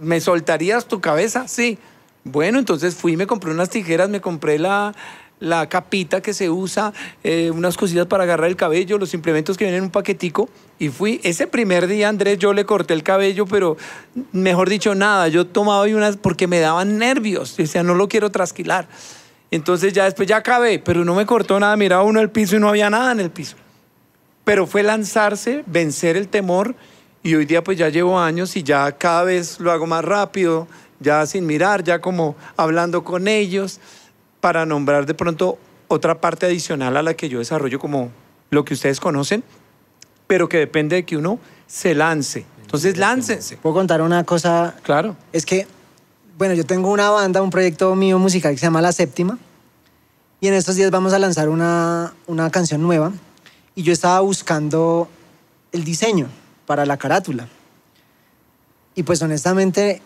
¿Me 0.00 0.18
soltarías 0.18 0.86
tu 0.86 0.98
cabeza? 0.98 1.46
Sí. 1.46 1.76
Bueno, 2.24 2.58
entonces 2.58 2.94
fui 2.94 3.18
me 3.18 3.26
compré 3.26 3.50
unas 3.50 3.68
tijeras, 3.68 4.08
me 4.08 4.22
compré 4.22 4.58
la, 4.58 4.94
la 5.40 5.68
capita 5.68 6.22
que 6.22 6.32
se 6.32 6.48
usa, 6.48 6.94
eh, 7.22 7.50
unas 7.54 7.76
cositas 7.76 8.06
para 8.06 8.24
agarrar 8.24 8.48
el 8.48 8.56
cabello, 8.56 8.96
los 8.96 9.12
implementos 9.12 9.58
que 9.58 9.64
vienen 9.64 9.80
en 9.80 9.84
un 9.84 9.90
paquetico. 9.90 10.48
Y 10.78 10.88
fui, 10.88 11.20
ese 11.22 11.46
primer 11.46 11.86
día, 11.86 12.08
Andrés, 12.08 12.38
yo 12.38 12.54
le 12.54 12.64
corté 12.64 12.94
el 12.94 13.02
cabello, 13.02 13.44
pero 13.44 13.76
mejor 14.32 14.70
dicho, 14.70 14.94
nada. 14.94 15.28
Yo 15.28 15.46
tomaba 15.48 15.86
y 15.86 15.92
unas 15.92 16.16
porque 16.16 16.46
me 16.46 16.60
daban 16.60 16.96
nervios. 16.96 17.60
O 17.60 17.66
sea, 17.66 17.82
no 17.82 17.94
lo 17.94 18.08
quiero 18.08 18.30
trasquilar. 18.30 18.88
Entonces 19.50 19.92
ya 19.92 20.04
después 20.04 20.26
ya 20.26 20.38
acabé, 20.38 20.78
pero 20.78 21.04
no 21.04 21.14
me 21.14 21.26
cortó 21.26 21.60
nada. 21.60 21.76
Miraba 21.76 22.04
uno 22.04 22.20
el 22.20 22.30
piso 22.30 22.56
y 22.56 22.58
no 22.58 22.70
había 22.70 22.88
nada 22.88 23.12
en 23.12 23.20
el 23.20 23.30
piso. 23.30 23.58
Pero 24.50 24.66
fue 24.66 24.82
lanzarse, 24.82 25.62
vencer 25.68 26.16
el 26.16 26.26
temor. 26.26 26.74
Y 27.22 27.36
hoy 27.36 27.44
día 27.44 27.62
pues 27.62 27.78
ya 27.78 27.88
llevo 27.88 28.18
años 28.18 28.56
y 28.56 28.64
ya 28.64 28.90
cada 28.90 29.22
vez 29.22 29.60
lo 29.60 29.70
hago 29.70 29.86
más 29.86 30.04
rápido, 30.04 30.66
ya 30.98 31.24
sin 31.24 31.46
mirar, 31.46 31.84
ya 31.84 32.00
como 32.00 32.34
hablando 32.56 33.04
con 33.04 33.28
ellos 33.28 33.78
para 34.40 34.66
nombrar 34.66 35.06
de 35.06 35.14
pronto 35.14 35.56
otra 35.86 36.20
parte 36.20 36.46
adicional 36.46 36.96
a 36.96 37.02
la 37.04 37.14
que 37.14 37.28
yo 37.28 37.38
desarrollo 37.38 37.78
como 37.78 38.10
lo 38.50 38.64
que 38.64 38.74
ustedes 38.74 38.98
conocen, 38.98 39.44
pero 40.26 40.48
que 40.48 40.58
depende 40.58 40.96
de 40.96 41.04
que 41.04 41.16
uno 41.16 41.38
se 41.68 41.94
lance. 41.94 42.44
Entonces, 42.62 42.96
láncense. 42.96 43.56
¿Puedo 43.56 43.74
contar 43.74 44.02
una 44.02 44.24
cosa? 44.24 44.74
Claro. 44.82 45.14
Es 45.32 45.46
que, 45.46 45.68
bueno, 46.36 46.54
yo 46.54 46.66
tengo 46.66 46.90
una 46.90 47.08
banda, 47.10 47.40
un 47.40 47.50
proyecto 47.50 47.94
mío 47.94 48.18
musical 48.18 48.50
que 48.54 48.58
se 48.58 48.66
llama 48.66 48.82
La 48.82 48.90
Séptima, 48.90 49.38
y 50.40 50.48
en 50.48 50.54
estos 50.54 50.74
días 50.74 50.90
vamos 50.90 51.12
a 51.12 51.20
lanzar 51.20 51.48
una, 51.48 52.14
una 52.26 52.50
canción 52.50 52.82
nueva, 52.82 53.12
y 53.74 53.82
yo 53.82 53.92
estaba 53.92 54.20
buscando 54.20 55.08
el 55.72 55.84
diseño 55.84 56.28
para 56.66 56.86
la 56.86 56.96
carátula. 56.96 57.48
Y 58.94 59.02
pues 59.02 59.22
honestamente, 59.22 60.02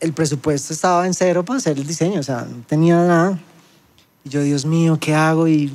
el 0.00 0.12
presupuesto 0.12 0.72
estaba 0.72 1.06
en 1.06 1.14
cero 1.14 1.44
para 1.44 1.58
hacer 1.58 1.78
el 1.78 1.86
diseño, 1.86 2.20
o 2.20 2.22
sea, 2.22 2.42
no 2.42 2.62
tenía 2.66 2.96
nada. 2.96 3.38
Y 4.24 4.28
yo, 4.28 4.42
Dios 4.42 4.66
mío, 4.66 4.98
¿qué 5.00 5.14
hago? 5.14 5.48
¿Y 5.48 5.72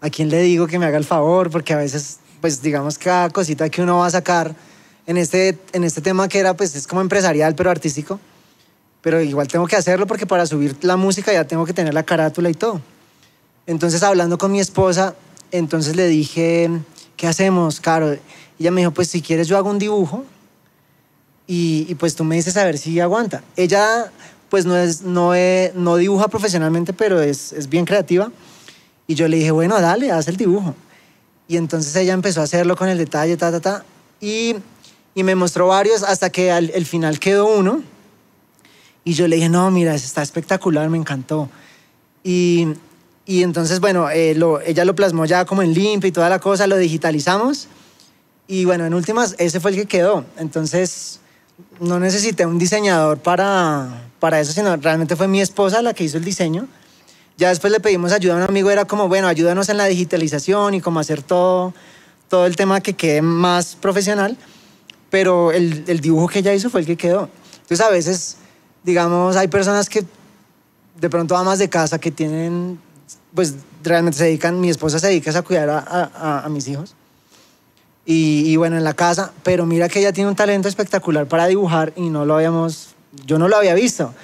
a 0.00 0.08
quién 0.10 0.28
le 0.28 0.40
digo 0.42 0.66
que 0.66 0.78
me 0.78 0.86
haga 0.86 0.98
el 0.98 1.04
favor? 1.04 1.50
Porque 1.50 1.72
a 1.72 1.76
veces, 1.76 2.18
pues 2.40 2.62
digamos, 2.62 2.98
cada 2.98 3.30
cosita 3.30 3.68
que 3.68 3.82
uno 3.82 3.98
va 3.98 4.06
a 4.06 4.10
sacar 4.10 4.54
en 5.06 5.16
este, 5.16 5.58
en 5.72 5.84
este 5.84 6.00
tema 6.00 6.28
que 6.28 6.38
era, 6.38 6.54
pues 6.54 6.74
es 6.74 6.86
como 6.86 7.00
empresarial, 7.00 7.54
pero 7.54 7.70
artístico. 7.70 8.20
Pero 9.02 9.20
igual 9.20 9.48
tengo 9.48 9.66
que 9.66 9.76
hacerlo 9.76 10.06
porque 10.06 10.26
para 10.26 10.46
subir 10.46 10.76
la 10.82 10.96
música 10.96 11.32
ya 11.32 11.44
tengo 11.44 11.66
que 11.66 11.72
tener 11.72 11.92
la 11.92 12.04
carátula 12.04 12.48
y 12.48 12.54
todo. 12.54 12.80
Entonces, 13.66 14.02
hablando 14.02 14.38
con 14.38 14.52
mi 14.52 14.60
esposa, 14.60 15.14
entonces 15.52 15.94
le 15.94 16.08
dije, 16.08 16.70
¿qué 17.16 17.28
hacemos, 17.28 17.80
Caro? 17.80 18.14
Y 18.14 18.18
ella 18.58 18.70
me 18.70 18.80
dijo, 18.80 18.90
pues 18.90 19.08
si 19.08 19.22
quieres 19.22 19.46
yo 19.46 19.56
hago 19.56 19.70
un 19.70 19.78
dibujo 19.78 20.24
y, 21.46 21.94
pues 21.96 22.14
tú 22.14 22.24
me 22.24 22.36
dices 22.36 22.56
a 22.56 22.64
ver 22.64 22.78
si 22.78 22.98
aguanta. 22.98 23.42
Ella 23.56 24.10
pues 24.48 24.66
no, 24.66 24.76
es, 24.76 25.02
no, 25.02 25.32
no 25.74 25.96
dibuja 25.96 26.28
profesionalmente, 26.28 26.92
pero 26.92 27.20
es, 27.20 27.52
es 27.52 27.68
bien 27.68 27.84
creativa. 27.84 28.30
Y 29.06 29.14
yo 29.14 29.28
le 29.28 29.38
dije, 29.38 29.50
bueno, 29.50 29.80
dale, 29.80 30.10
haz 30.10 30.28
el 30.28 30.36
dibujo. 30.36 30.74
Y 31.48 31.56
entonces 31.56 31.94
ella 31.96 32.14
empezó 32.14 32.40
a 32.40 32.44
hacerlo 32.44 32.76
con 32.76 32.88
el 32.88 32.98
detalle, 32.98 33.36
ta, 33.36 33.50
ta, 33.50 33.60
ta. 33.60 33.84
Y, 34.20 34.56
y 35.14 35.22
me 35.22 35.34
mostró 35.34 35.68
varios 35.68 36.02
hasta 36.02 36.30
que 36.30 36.50
al 36.50 36.70
el 36.70 36.86
final 36.86 37.18
quedó 37.18 37.46
uno. 37.46 37.82
Y 39.04 39.14
yo 39.14 39.26
le 39.26 39.36
dije, 39.36 39.48
no, 39.48 39.70
mira, 39.70 39.94
está 39.94 40.22
espectacular, 40.22 40.88
me 40.88 40.98
encantó. 40.98 41.50
Y, 42.22 42.68
y 43.32 43.42
entonces, 43.42 43.80
bueno, 43.80 44.10
eh, 44.10 44.34
lo, 44.34 44.60
ella 44.60 44.84
lo 44.84 44.94
plasmó 44.94 45.24
ya 45.24 45.46
como 45.46 45.62
en 45.62 45.72
limpio 45.72 46.06
y 46.06 46.12
toda 46.12 46.28
la 46.28 46.38
cosa, 46.38 46.66
lo 46.66 46.76
digitalizamos. 46.76 47.66
Y 48.46 48.66
bueno, 48.66 48.84
en 48.84 48.92
últimas, 48.92 49.34
ese 49.38 49.58
fue 49.58 49.70
el 49.70 49.78
que 49.78 49.86
quedó. 49.86 50.26
Entonces, 50.36 51.18
no 51.80 51.98
necesité 51.98 52.44
un 52.44 52.58
diseñador 52.58 53.20
para, 53.20 54.10
para 54.20 54.38
eso, 54.38 54.52
sino 54.52 54.76
realmente 54.76 55.16
fue 55.16 55.28
mi 55.28 55.40
esposa 55.40 55.80
la 55.80 55.94
que 55.94 56.04
hizo 56.04 56.18
el 56.18 56.24
diseño. 56.24 56.68
Ya 57.38 57.48
después 57.48 57.72
le 57.72 57.80
pedimos 57.80 58.12
ayuda 58.12 58.34
a 58.34 58.36
un 58.36 58.42
amigo, 58.42 58.70
era 58.70 58.84
como, 58.84 59.08
bueno, 59.08 59.28
ayúdanos 59.28 59.70
en 59.70 59.78
la 59.78 59.86
digitalización 59.86 60.74
y 60.74 60.82
cómo 60.82 61.00
hacer 61.00 61.22
todo, 61.22 61.72
todo 62.28 62.44
el 62.44 62.54
tema 62.54 62.82
que 62.82 62.92
quede 62.92 63.22
más 63.22 63.76
profesional, 63.76 64.36
pero 65.08 65.52
el, 65.52 65.84
el 65.86 66.00
dibujo 66.00 66.28
que 66.28 66.40
ella 66.40 66.52
hizo 66.52 66.68
fue 66.68 66.80
el 66.80 66.86
que 66.86 66.98
quedó. 66.98 67.30
Entonces 67.62 67.80
a 67.80 67.88
veces, 67.88 68.36
digamos, 68.84 69.36
hay 69.36 69.48
personas 69.48 69.88
que 69.88 70.04
de 71.00 71.08
pronto 71.08 71.34
amas 71.34 71.58
de 71.58 71.70
casa 71.70 71.98
que 71.98 72.10
tienen, 72.10 72.78
pues 73.34 73.54
realmente 73.82 74.18
se 74.18 74.24
dedican, 74.24 74.60
mi 74.60 74.70
esposa 74.70 74.98
se 74.98 75.08
dedica 75.08 75.36
a 75.36 75.42
cuidar 75.42 75.68
a, 75.70 75.78
a, 75.78 76.44
a 76.44 76.48
mis 76.48 76.68
hijos. 76.68 76.94
Y, 78.04 78.44
y, 78.46 78.56
bueno, 78.56 78.76
en 78.76 78.84
la 78.84 78.94
casa, 78.94 79.32
pero 79.44 79.64
mira 79.64 79.88
que 79.88 80.00
ella 80.00 80.12
tiene 80.12 80.28
un 80.28 80.36
talento 80.36 80.68
espectacular 80.68 81.28
para 81.28 81.46
dibujar 81.46 81.92
y 81.94 82.10
no 82.10 82.24
lo 82.24 82.34
habíamos 82.34 82.92
yo 83.26 83.38
no 83.38 83.48
lo 83.48 83.56
había 83.56 83.74
visto. 83.74 84.14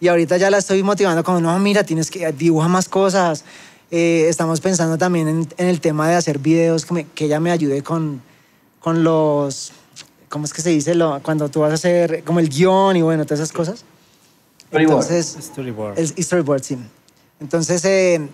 Y 0.00 0.08
ahorita 0.08 0.36
ya 0.36 0.50
la 0.50 0.58
estoy 0.58 0.82
motivando 0.82 1.24
como, 1.24 1.40
no, 1.40 1.58
mira, 1.58 1.84
tienes 1.84 2.10
que 2.10 2.30
dibujar 2.32 2.70
más 2.70 2.88
cosas. 2.88 3.44
Eh, 3.90 4.26
estamos 4.28 4.60
pensando 4.60 4.98
también 4.98 5.28
en, 5.28 5.48
en, 5.56 5.66
el 5.66 5.80
tema 5.80 6.08
de 6.08 6.14
hacer 6.14 6.38
videos, 6.38 6.84
que, 6.84 6.94
me, 6.94 7.04
que 7.06 7.24
ella 7.24 7.40
me 7.40 7.50
ayude 7.50 7.82
con, 7.82 8.20
con 8.80 9.02
los, 9.02 9.72
¿cómo 10.28 10.44
es 10.44 10.52
que 10.52 10.62
se 10.62 10.70
dice? 10.70 10.94
Lo, 10.94 11.20
cuando 11.22 11.48
tú 11.48 11.60
vas 11.60 11.72
a 11.72 11.74
hacer 11.74 12.22
como 12.24 12.38
el 12.38 12.48
guion 12.48 12.96
y 12.96 13.02
bueno, 13.02 13.24
todas 13.24 13.40
esas 13.40 13.52
cosas. 13.52 13.84
Entonces, 14.70 15.36
Storyboard. 15.40 15.98
El 15.98 16.08
storyboard, 16.08 16.62
sí. 16.62 16.78
Entonces, 17.40 17.84
eh, 17.84 18.28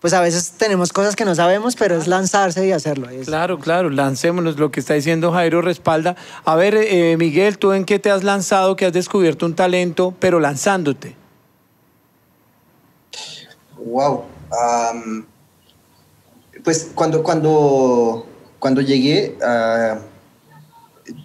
pues 0.00 0.14
a 0.14 0.20
veces 0.20 0.52
tenemos 0.52 0.92
cosas 0.92 1.14
que 1.14 1.24
no 1.24 1.34
sabemos, 1.34 1.76
pero 1.76 1.96
es 1.96 2.06
lanzarse 2.06 2.66
y 2.66 2.72
hacerlo. 2.72 3.10
Es... 3.10 3.26
Claro, 3.26 3.58
claro, 3.58 3.90
lancémonos. 3.90 4.58
Lo 4.58 4.70
que 4.70 4.80
está 4.80 4.94
diciendo 4.94 5.30
Jairo 5.30 5.60
respalda. 5.60 6.16
A 6.44 6.56
ver, 6.56 6.74
eh, 6.74 7.16
Miguel, 7.18 7.58
¿tú 7.58 7.72
en 7.72 7.84
qué 7.84 7.98
te 7.98 8.10
has 8.10 8.24
lanzado, 8.24 8.76
que 8.76 8.86
has 8.86 8.92
descubierto 8.92 9.44
un 9.44 9.54
talento, 9.54 10.14
pero 10.18 10.40
lanzándote? 10.40 11.16
Wow. 13.76 14.24
Um, 14.50 15.24
pues 16.64 16.90
cuando, 16.94 17.22
cuando, 17.22 18.26
cuando 18.58 18.80
llegué, 18.80 19.36
uh, 19.40 20.00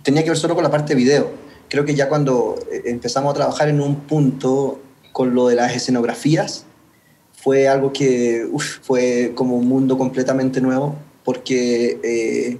tenía 0.03 0.23
que 0.23 0.29
ver 0.29 0.38
solo 0.38 0.53
con 0.53 0.63
la 0.63 0.71
parte 0.71 0.93
de 0.93 0.95
video. 0.95 1.31
Creo 1.69 1.86
que 1.86 1.95
ya 1.95 2.09
cuando 2.09 2.55
eh, 2.71 2.83
empezamos 2.86 3.31
a 3.31 3.36
trabajar 3.36 3.69
en 3.69 3.81
un 3.81 4.01
punto 4.01 4.81
con 5.11 5.33
lo 5.33 5.47
de 5.47 5.55
las 5.55 5.73
escenografías, 5.73 6.65
fue 7.45 7.67
algo 7.67 7.93
que 7.93 8.43
uf, 8.51 8.79
fue 8.81 9.33
como 9.35 9.55
un 9.55 9.67
mundo 9.67 9.99
completamente 9.99 10.59
nuevo, 10.59 10.95
porque 11.23 11.99
eh, 12.03 12.57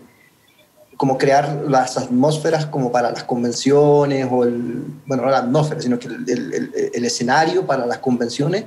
como 0.96 1.18
crear 1.18 1.64
las 1.68 1.98
atmósferas 1.98 2.68
como 2.68 2.92
para 2.92 3.10
las 3.10 3.24
convenciones, 3.24 4.28
o 4.30 4.44
el, 4.44 4.84
bueno, 5.08 5.24
no 5.24 5.32
la 5.32 5.40
atmósfera, 5.40 5.82
sino 5.82 5.98
que 5.98 6.06
el, 6.06 6.30
el, 6.30 6.92
el 6.94 7.04
escenario 7.04 7.66
para 7.66 7.88
las 7.88 7.98
convenciones, 7.98 8.66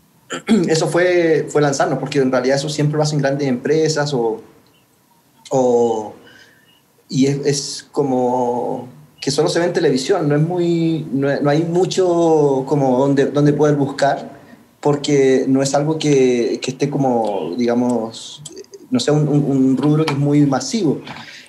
eso 0.68 0.86
fue, 0.86 1.48
fue 1.48 1.60
lanzarnos, 1.60 1.98
porque 1.98 2.20
en 2.20 2.30
realidad 2.30 2.58
eso 2.58 2.68
siempre 2.68 2.96
lo 2.96 3.02
hacen 3.02 3.18
grandes 3.18 3.48
empresas 3.48 4.14
o... 4.14 4.40
o 5.50 6.14
y 7.08 7.26
es, 7.26 7.44
es 7.44 7.88
como 7.90 8.86
que 9.20 9.32
solo 9.32 9.48
se 9.48 9.58
ve 9.58 9.64
en 9.64 9.72
televisión, 9.72 10.28
no 10.28 10.36
es 10.36 10.42
muy, 10.42 11.08
no, 11.12 11.40
no 11.40 11.50
hay 11.50 11.64
mucho 11.64 12.62
como 12.68 12.98
donde, 12.98 13.26
donde 13.26 13.52
poder 13.52 13.74
buscar 13.74 14.35
porque 14.80 15.44
no 15.48 15.62
es 15.62 15.74
algo 15.74 15.98
que, 15.98 16.58
que 16.62 16.70
esté 16.70 16.90
como, 16.90 17.54
digamos, 17.56 18.42
no 18.90 19.00
sé, 19.00 19.10
un, 19.10 19.28
un, 19.28 19.76
rubro 19.76 20.04
que 20.04 20.12
es 20.12 20.18
muy 20.18 20.46
masivo. 20.46 21.00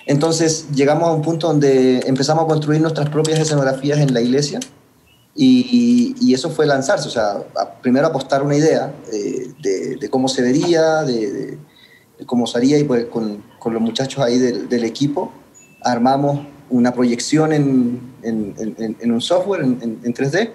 Entonces 0.06 0.66
llegamos 0.74 1.08
a 1.08 1.12
un 1.12 1.22
punto 1.22 1.48
donde 1.48 2.00
empezamos 2.06 2.44
a 2.44 2.46
construir 2.46 2.80
nuestras 2.80 3.08
propias 3.10 3.38
escenografías 3.38 3.98
en 3.98 4.12
la 4.14 4.20
iglesia 4.20 4.58
y, 5.34 6.16
y 6.20 6.34
eso 6.34 6.50
fue 6.50 6.66
lanzarse, 6.66 7.06
o 7.06 7.10
sea, 7.10 7.44
primero 7.80 8.08
apostar 8.08 8.42
una 8.42 8.56
idea 8.56 8.92
eh, 9.12 9.52
de, 9.62 9.96
de, 9.96 10.10
cómo 10.10 10.26
se 10.26 10.42
vería, 10.42 11.04
de, 11.04 11.58
de, 12.18 12.26
cómo 12.26 12.46
se 12.46 12.58
haría 12.58 12.76
y 12.78 12.84
pues 12.84 13.06
con, 13.06 13.44
con 13.60 13.72
los 13.72 13.80
muchachos 13.80 14.24
ahí 14.24 14.38
del, 14.38 14.68
del, 14.68 14.82
equipo 14.82 15.30
armamos 15.82 16.40
una 16.70 16.92
proyección 16.92 17.52
en, 17.52 18.00
en, 18.22 18.54
en, 18.58 18.96
en 18.98 19.12
un 19.12 19.20
software 19.20 19.62
en 19.62 20.02
3D 20.02 20.50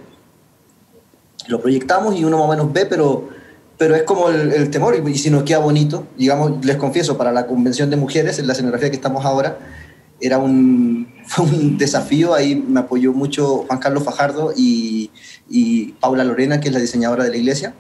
lo 1.48 1.62
proyectamos 1.62 2.16
y 2.16 2.24
uno 2.24 2.38
más 2.38 2.48
o 2.48 2.50
menos 2.50 2.74
ve, 2.74 2.86
pero, 2.86 3.30
pero 3.78 3.96
es 3.96 4.04
como 4.04 4.30
el, 4.30 4.52
el 4.52 4.70
temor, 4.70 4.96
y, 4.96 5.10
y, 5.10 5.18
si 5.18 5.30
nos 5.30 5.44
queda 5.44 5.60
bonito, 5.60 6.08
digamos, 6.18 6.66
les 6.66 6.78
confieso, 6.78 7.18
para 7.18 7.32
la 7.32 7.48
convención 7.48 7.90
de 7.90 7.96
mujeres, 7.96 8.40
en 8.40 8.48
la 8.48 8.54
escenografía 8.54 8.90
que 8.90 8.96
estamos 8.96 9.26
ahora, 9.26 9.58
era 10.22 10.38
un, 10.38 11.08
fue 11.26 11.46
un 11.46 11.78
desafío, 11.78 12.34
ahí 12.34 12.56
me 12.56 12.80
apoyó 12.80 13.14
mucho 13.14 13.66
Juan 13.68 13.80
Carlos 13.80 14.04
Fajardo 14.04 14.54
y, 14.56 15.12
y 15.50 15.94
Paula 15.94 16.24
Lorena, 16.24 16.60
que 16.60 16.70
es 16.70 16.74
la 16.74 16.80
diseñadora 16.80 17.24
de 17.24 17.32
la 17.32 17.38
iglesia, 17.38 17.74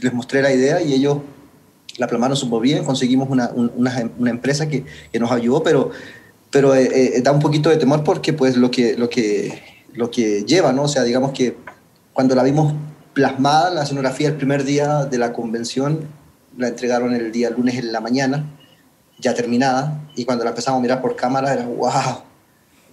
les 0.00 0.12
mostré 0.12 0.42
la 0.42 0.52
idea 0.52 0.80
y 0.82 0.92
ellos 0.92 1.18
la 1.98 2.06
plamaron 2.06 2.36
súper 2.36 2.60
bien, 2.60 2.84
conseguimos 2.84 3.28
una, 3.30 3.50
una, 3.50 4.10
una, 4.18 4.30
empresa 4.30 4.68
que, 4.68 4.84
que 5.12 5.18
nos 5.20 5.30
ayudó, 5.30 5.62
pero, 5.62 5.90
pero 6.50 6.74
eh, 6.74 7.16
eh, 7.16 7.22
da 7.22 7.32
un 7.32 7.40
poquito 7.40 7.68
de 7.68 7.76
temor 7.76 8.02
porque 8.02 8.32
pues 8.32 8.56
lo 8.56 8.70
que, 8.70 8.96
lo 8.96 9.10
que, 9.10 9.62
lo 9.92 10.10
que 10.10 10.44
lleva, 10.44 10.72
¿no? 10.72 10.84
O 10.84 10.88
sea, 10.88 11.02
digamos 11.02 11.32
que 11.32 11.56
cuando 12.12 12.34
la 12.34 12.42
vimos 12.42 12.74
plasmada 13.14 13.70
la 13.70 13.82
escenografía 13.82 14.28
el 14.28 14.36
primer 14.36 14.64
día 14.64 15.04
de 15.04 15.18
la 15.18 15.32
convención, 15.32 16.08
la 16.56 16.68
entregaron 16.68 17.14
el 17.14 17.32
día 17.32 17.50
lunes 17.50 17.76
en 17.76 17.92
la 17.92 18.00
mañana, 18.00 18.50
ya 19.18 19.34
terminada, 19.34 20.00
y 20.16 20.24
cuando 20.24 20.44
la 20.44 20.50
empezamos 20.50 20.78
a 20.78 20.82
mirar 20.82 21.00
por 21.00 21.16
cámara 21.16 21.52
era 21.52 21.66
wow, 21.66 22.22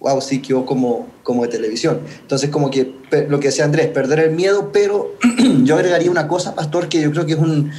wow, 0.00 0.20
sí 0.20 0.40
quedó 0.40 0.64
como, 0.64 1.08
como 1.22 1.42
de 1.42 1.48
televisión. 1.48 2.00
Entonces, 2.20 2.50
como 2.50 2.70
que 2.70 2.94
lo 3.28 3.40
que 3.40 3.48
decía 3.48 3.64
Andrés, 3.64 3.88
perder 3.88 4.20
el 4.20 4.32
miedo, 4.32 4.70
pero 4.72 5.14
yo 5.64 5.74
agregaría 5.74 6.10
una 6.10 6.28
cosa, 6.28 6.54
Pastor, 6.54 6.88
que 6.88 7.00
yo 7.00 7.10
creo 7.10 7.26
que 7.26 7.32
es 7.32 7.38
un, 7.38 7.70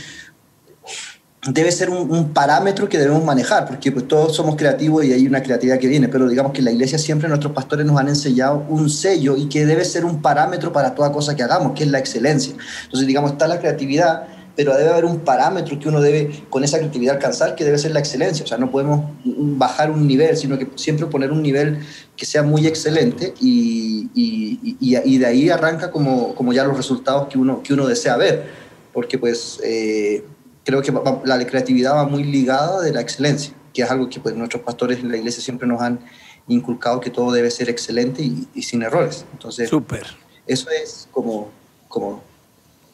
debe 1.47 1.71
ser 1.71 1.89
un, 1.89 2.33
parámetro 2.33 2.87
que 2.87 2.99
debemos 2.99 3.23
manejar, 3.23 3.65
porque 3.65 3.91
pues, 3.91 4.07
todos 4.07 4.35
somos 4.35 4.55
creativos 4.55 5.03
y 5.03 5.11
hay 5.11 5.25
una 5.25 5.41
creatividad 5.41 5.79
que 5.79 5.87
viene, 5.87 6.07
pero 6.07 6.29
digamos 6.29 6.51
que 6.51 6.61
la 6.61 6.71
iglesia 6.71 6.99
siempre 6.99 7.27
nuestros 7.27 7.53
pastores 7.53 7.85
nos 7.85 7.99
han 7.99 8.09
enseñado 8.09 8.63
un 8.69 8.89
sello 8.89 9.35
y 9.35 9.49
que 9.49 9.65
debe 9.65 9.83
ser 9.83 10.05
un 10.05 10.21
parámetro 10.21 10.71
para 10.71 10.93
toda 10.93 11.11
cosa 11.11 11.35
que 11.35 11.41
hagamos, 11.41 11.73
que 11.73 11.83
es 11.83 11.89
la 11.89 11.97
excelencia. 11.97 12.53
Entonces, 12.83 13.07
digamos, 13.07 13.31
está 13.31 13.47
la 13.47 13.59
creatividad, 13.59 14.27
pero 14.55 14.77
debe 14.77 14.91
haber 14.91 15.05
un 15.05 15.21
parámetro 15.21 15.79
que 15.79 15.89
uno 15.89 15.99
debe 15.99 16.43
con 16.51 16.63
esa 16.63 16.77
creatividad 16.77 17.15
alcanzar, 17.15 17.55
que 17.55 17.63
debe 17.63 17.79
ser 17.79 17.89
la 17.91 17.99
excelencia. 17.99 18.45
O 18.45 18.47
sea, 18.47 18.59
no 18.59 18.69
podemos 18.69 19.09
bajar 19.23 19.89
un 19.89 20.07
nivel, 20.07 20.37
sino 20.37 20.59
que 20.59 20.67
siempre 20.75 21.07
poner 21.07 21.31
un 21.31 21.41
nivel 21.41 21.79
que 22.15 22.27
sea 22.27 22.43
muy 22.43 22.67
excelente 22.67 23.33
y, 23.41 24.11
y, 24.13 24.77
y, 24.79 25.17
de 25.17 25.25
ahí 25.25 25.49
arranca 25.49 25.89
como, 25.89 26.35
como 26.35 26.53
ya 26.53 26.63
los 26.65 26.77
resultados 26.77 27.29
que 27.29 27.39
uno, 27.39 27.63
que 27.63 27.73
uno 27.73 27.87
desea 27.87 28.15
ver, 28.15 28.45
porque 28.93 29.17
pues... 29.17 29.59
Eh, 29.63 30.23
creo 30.63 30.81
que 30.81 30.93
la 31.25 31.45
creatividad 31.45 31.95
va 31.95 32.07
muy 32.07 32.23
ligada 32.23 32.81
de 32.81 32.91
la 32.91 33.01
excelencia, 33.01 33.53
que 33.73 33.81
es 33.81 33.91
algo 33.91 34.09
que 34.09 34.19
pues, 34.19 34.35
nuestros 34.35 34.63
pastores 34.63 34.99
en 34.99 35.09
la 35.09 35.17
iglesia 35.17 35.41
siempre 35.41 35.67
nos 35.67 35.81
han 35.81 35.99
inculcado 36.47 36.99
que 36.99 37.09
todo 37.09 37.31
debe 37.31 37.49
ser 37.51 37.69
excelente 37.69 38.21
y, 38.21 38.61
sin 38.61 38.83
errores. 38.83 39.25
Entonces, 39.33 39.69
Súper. 39.69 40.05
Eso 40.47 40.69
es 40.69 41.07
como... 41.11 41.49
como 41.87 42.23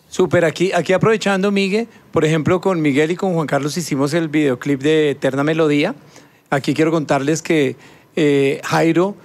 Súper, 0.09 0.45
aquí, 0.45 0.72
aquí 0.72 0.93
aprovechando, 0.93 1.51
Miguel, 1.51 1.89
por 2.11 2.24
ejemplo, 2.24 2.61
con 2.61 2.82
Miguel 2.82 3.11
y 3.11 3.15
con 3.18 3.34
Juan 3.34 3.45
Carlos 3.45 3.76
hicimos 3.76 4.13
el 4.13 4.30
videoclip 4.30 4.82
de 4.82 5.11
Eterna 5.11 5.43
Melodía. 5.43 5.95
Aquí 6.49 6.74
quiero 6.74 6.91
contarles 6.91 7.41
que 7.41 7.76
eh, 8.15 8.61
Jairo, 8.63 9.15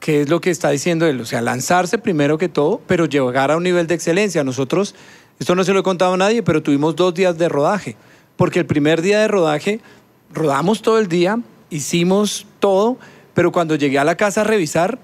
¿qué 0.00 0.22
es 0.22 0.30
lo 0.30 0.40
que 0.40 0.50
está 0.50 0.70
diciendo 0.70 1.06
él? 1.06 1.20
O 1.20 1.26
sea, 1.26 1.42
lanzarse 1.42 1.98
primero 1.98 2.38
que 2.38 2.48
todo, 2.48 2.80
pero 2.86 3.04
llegar 3.04 3.50
a 3.50 3.58
un 3.58 3.62
nivel 3.62 3.86
de 3.86 3.94
excelencia. 3.94 4.42
Nosotros 4.42 4.94
esto 5.38 5.54
no 5.54 5.64
se 5.64 5.72
lo 5.72 5.80
he 5.80 5.82
contado 5.82 6.14
a 6.14 6.16
nadie, 6.16 6.42
pero 6.42 6.62
tuvimos 6.62 6.96
dos 6.96 7.14
días 7.14 7.38
de 7.38 7.48
rodaje, 7.48 7.96
porque 8.36 8.58
el 8.58 8.66
primer 8.66 9.02
día 9.02 9.20
de 9.20 9.28
rodaje 9.28 9.80
rodamos 10.32 10.82
todo 10.82 10.98
el 10.98 11.08
día, 11.08 11.38
hicimos 11.70 12.46
todo, 12.58 12.98
pero 13.34 13.52
cuando 13.52 13.76
llegué 13.76 13.98
a 13.98 14.04
la 14.04 14.16
casa 14.16 14.40
a 14.40 14.44
revisar, 14.44 14.98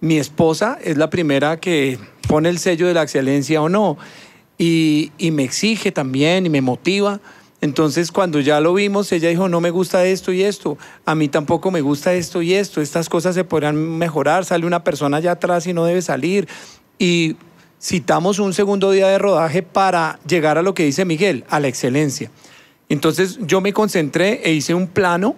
mi 0.00 0.18
esposa 0.18 0.78
es 0.82 0.96
la 0.98 1.08
primera 1.08 1.60
que 1.60 1.98
pone 2.28 2.48
el 2.48 2.58
sello 2.58 2.86
de 2.86 2.94
la 2.94 3.02
excelencia 3.02 3.62
o 3.62 3.68
no, 3.68 3.96
y, 4.58 5.12
y 5.18 5.30
me 5.30 5.44
exige 5.44 5.92
también 5.92 6.46
y 6.46 6.48
me 6.48 6.60
motiva. 6.60 7.20
Entonces, 7.60 8.12
cuando 8.12 8.40
ya 8.40 8.60
lo 8.60 8.74
vimos, 8.74 9.10
ella 9.12 9.30
dijo, 9.30 9.48
no 9.48 9.60
me 9.60 9.70
gusta 9.70 10.04
esto 10.04 10.32
y 10.32 10.42
esto, 10.42 10.76
a 11.06 11.14
mí 11.14 11.28
tampoco 11.28 11.70
me 11.70 11.80
gusta 11.80 12.12
esto 12.12 12.42
y 12.42 12.52
esto, 12.52 12.82
estas 12.82 13.08
cosas 13.08 13.34
se 13.34 13.44
podrán 13.44 13.76
mejorar, 13.76 14.44
sale 14.44 14.66
una 14.66 14.84
persona 14.84 15.16
allá 15.16 15.32
atrás 15.32 15.66
y 15.66 15.72
no 15.72 15.86
debe 15.86 16.02
salir. 16.02 16.46
Y 16.98 17.36
citamos 17.84 18.38
un 18.38 18.54
segundo 18.54 18.90
día 18.92 19.08
de 19.08 19.18
rodaje 19.18 19.62
para 19.62 20.18
llegar 20.26 20.56
a 20.56 20.62
lo 20.62 20.72
que 20.72 20.84
dice 20.84 21.04
Miguel, 21.04 21.44
a 21.50 21.60
la 21.60 21.68
excelencia. 21.68 22.30
Entonces 22.88 23.38
yo 23.42 23.60
me 23.60 23.74
concentré 23.74 24.40
e 24.42 24.52
hice 24.52 24.72
un 24.72 24.86
plano 24.86 25.36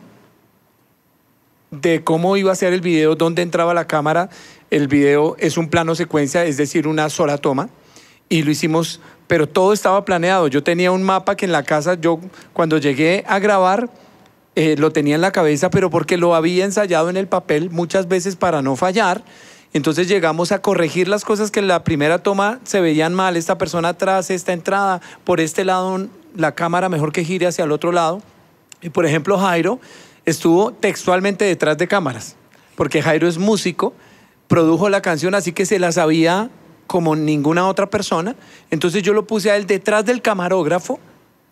de 1.72 2.05
cómo 2.05 2.36
iba 2.36 2.53
a 2.53 2.55
ser 2.55 2.72
el 2.72 2.80
video, 2.80 3.16
dónde 3.16 3.42
entraba 3.42 3.74
la 3.74 3.88
cámara. 3.88 4.30
El 4.70 4.86
video 4.86 5.34
es 5.40 5.57
un 5.57 5.68
plano 5.68 5.97
secuencia, 5.97 6.44
es 6.44 6.57
decir, 6.57 6.86
una 6.86 7.11
sola 7.11 7.38
toma. 7.38 7.68
Y 8.28 8.44
lo 8.44 8.53
hicimos, 8.53 9.01
pero 9.26 9.49
todo 9.49 9.72
estaba 9.72 10.05
planeado. 10.05 10.47
Yo 10.47 10.62
tenía 10.62 10.92
un 10.92 11.03
mapa 11.03 11.36
que 11.36 11.47
en 11.47 11.53
la 11.53 11.64
casa, 11.64 11.94
yo 11.94 12.20
cuando 12.53 12.78
llegué 12.78 13.24
a 13.26 13.40
grabar, 13.40 13.90
eh, 14.55 14.76
lo 14.78 14.92
tenía 14.92 15.16
en 15.16 15.20
la 15.20 15.32
cabeza, 15.32 15.68
pero 15.68 15.90
porque 15.90 16.16
lo 16.16 16.36
había 16.36 16.64
ensayado 16.64 17.11
en 17.11 17.16
el 17.16 17.26
papel 17.26 17.70
muchas 17.70 18.07
veces 18.07 18.36
para 18.36 18.62
no 18.62 18.76
fallar. 18.76 19.24
Entonces 19.77 20.09
llegamos 20.09 20.53
a 20.53 20.62
corregir 20.62 21.07
las 21.07 21.22
cosas 21.22 21.51
que 21.51 21.61
en 21.61 21.68
la 21.68 21.85
primera 21.85 22.16
toma 22.16 22.61
se 22.64 22.81
veían 22.81 23.12
mal, 23.12 23.37
esta 23.37 23.59
persona 23.59 23.91
atrás, 23.91 24.31
esta 24.31 24.55
entrada, 24.55 25.03
por 25.22 25.39
este 25.39 25.66
lado 25.66 26.09
la 26.35 26.55
cámara 26.55 26.89
mejor 26.89 27.12
que 27.12 27.24
gire 27.24 27.47
hacia 27.47 27.64
el 27.64 27.72
otro 27.72 27.93
lado. 27.93 28.22
Y 28.81 28.89
por 28.89 29.05
ejemplo 29.05 29.37
Jairo 29.37 29.79
estuvo 30.24 30.72
textualmente 30.72 31.45
detrás 31.45 31.77
de 31.77 31.87
cámaras, 31.87 32.37
porque 32.74 33.03
Jairo 33.03 33.29
es 33.29 33.37
músico, 33.37 33.93
produjo 34.49 34.89
la 34.89 35.03
canción 35.03 35.35
así 35.35 35.53
que 35.53 35.66
se 35.66 35.79
la 35.79 35.93
sabía 35.93 36.49
como 36.87 37.14
ninguna 37.14 37.68
otra 37.68 37.91
persona. 37.91 38.35
Entonces 38.70 39.03
yo 39.03 39.12
lo 39.12 39.27
puse 39.27 39.51
a 39.51 39.57
él 39.57 39.66
detrás 39.66 40.07
del 40.07 40.22
camarógrafo. 40.22 40.99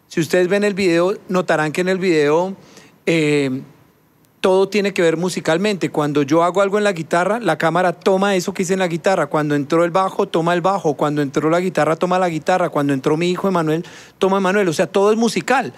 Si 0.09 0.20
ustedes 0.20 0.49
ven 0.49 0.64
el 0.64 0.72
video, 0.72 1.14
notarán 1.29 1.72
que 1.72 1.83
en 1.83 1.91
el 1.91 1.99
video... 1.99 2.57
Eh, 3.05 3.61
todo 4.45 4.68
tiene 4.68 4.92
que 4.92 5.01
ver 5.01 5.16
musicalmente. 5.16 5.88
Cuando 5.88 6.20
yo 6.20 6.45
hago 6.45 6.61
algo 6.61 6.76
en 6.76 6.84
la 6.84 6.92
guitarra, 6.92 7.40
la 7.40 7.57
cámara 7.57 7.95
toma 7.95 8.36
eso 8.36 8.53
que 8.53 8.64
hice 8.64 8.74
en 8.74 8.80
la 8.80 8.88
guitarra. 8.88 9.28
Cuando 9.28 9.55
entró 9.55 9.86
el 9.86 9.90
bajo, 9.90 10.28
toma 10.28 10.53
el 10.53 10.61
bajo. 10.61 10.99
Cuando 10.99 11.22
entró 11.22 11.49
la 11.49 11.61
guitarra, 11.61 11.97
toma 11.97 12.18
la 12.18 12.28
guitarra. 12.28 12.68
Cuando 12.68 12.92
entró 12.92 13.16
mi 13.16 13.30
hijo 13.30 13.49
Emanuel, 13.49 13.86
toma 14.18 14.36
Emanuel. 14.36 14.68
O 14.68 14.74
sea, 14.74 14.86
todo 14.86 15.12
es 15.12 15.16
musical. 15.16 15.72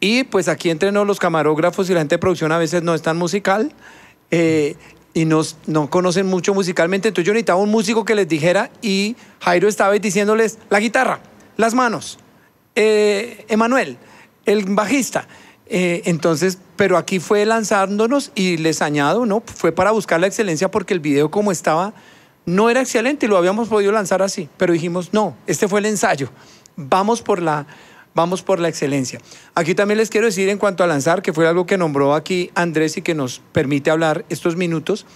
Y 0.00 0.24
pues 0.24 0.48
aquí 0.48 0.68
entre 0.68 0.92
los 0.92 1.18
camarógrafos 1.18 1.88
y 1.88 1.94
la 1.94 2.00
gente 2.00 2.16
de 2.16 2.18
producción 2.18 2.52
a 2.52 2.58
veces 2.58 2.82
no 2.82 2.92
es 2.92 3.00
tan 3.00 3.16
musical 3.16 3.72
eh, 4.30 4.76
y 5.14 5.24
nos, 5.24 5.56
no 5.64 5.88
conocen 5.88 6.26
mucho 6.26 6.52
musicalmente. 6.52 7.08
Entonces 7.08 7.26
yo 7.26 7.32
necesitaba 7.32 7.58
un 7.58 7.70
músico 7.70 8.04
que 8.04 8.14
les 8.14 8.28
dijera 8.28 8.70
y 8.82 9.16
Jairo 9.40 9.66
estaba 9.66 9.94
diciéndoles 9.94 10.58
la 10.68 10.78
guitarra, 10.78 11.20
las 11.56 11.72
manos, 11.72 12.18
eh, 12.74 13.46
Emanuel, 13.48 13.96
el 14.44 14.66
bajista. 14.66 15.26
Eh, 15.66 16.02
entonces, 16.04 16.58
pero 16.76 16.96
aquí 16.96 17.20
fue 17.20 17.44
lanzándonos 17.46 18.32
y 18.34 18.58
les 18.58 18.82
añado, 18.82 19.24
¿no? 19.24 19.42
Fue 19.46 19.72
para 19.72 19.92
buscar 19.92 20.20
la 20.20 20.26
excelencia 20.26 20.70
porque 20.70 20.92
el 20.92 21.00
video 21.00 21.30
como 21.30 21.52
estaba 21.52 21.94
no 22.46 22.68
era 22.68 22.80
excelente 22.80 23.26
y 23.26 23.28
lo 23.28 23.38
habíamos 23.38 23.68
podido 23.68 23.92
lanzar 23.92 24.22
así, 24.22 24.48
pero 24.56 24.72
dijimos, 24.72 25.12
no, 25.12 25.36
este 25.46 25.68
fue 25.68 25.80
el 25.80 25.86
ensayo, 25.86 26.28
vamos 26.76 27.22
por 27.22 27.40
la, 27.40 27.66
vamos 28.14 28.42
por 28.42 28.60
la 28.60 28.68
excelencia. 28.68 29.20
Aquí 29.54 29.74
también 29.74 29.98
les 29.98 30.10
quiero 30.10 30.26
decir 30.26 30.48
en 30.48 30.58
cuanto 30.58 30.84
a 30.84 30.86
lanzar, 30.86 31.22
que 31.22 31.32
fue 31.32 31.48
algo 31.48 31.66
que 31.66 31.78
nombró 31.78 32.14
aquí 32.14 32.50
Andrés 32.54 32.96
y 32.98 33.02
que 33.02 33.14
nos 33.14 33.40
permite 33.52 33.90
hablar 33.90 34.26
estos 34.28 34.56
minutos, 34.56 35.06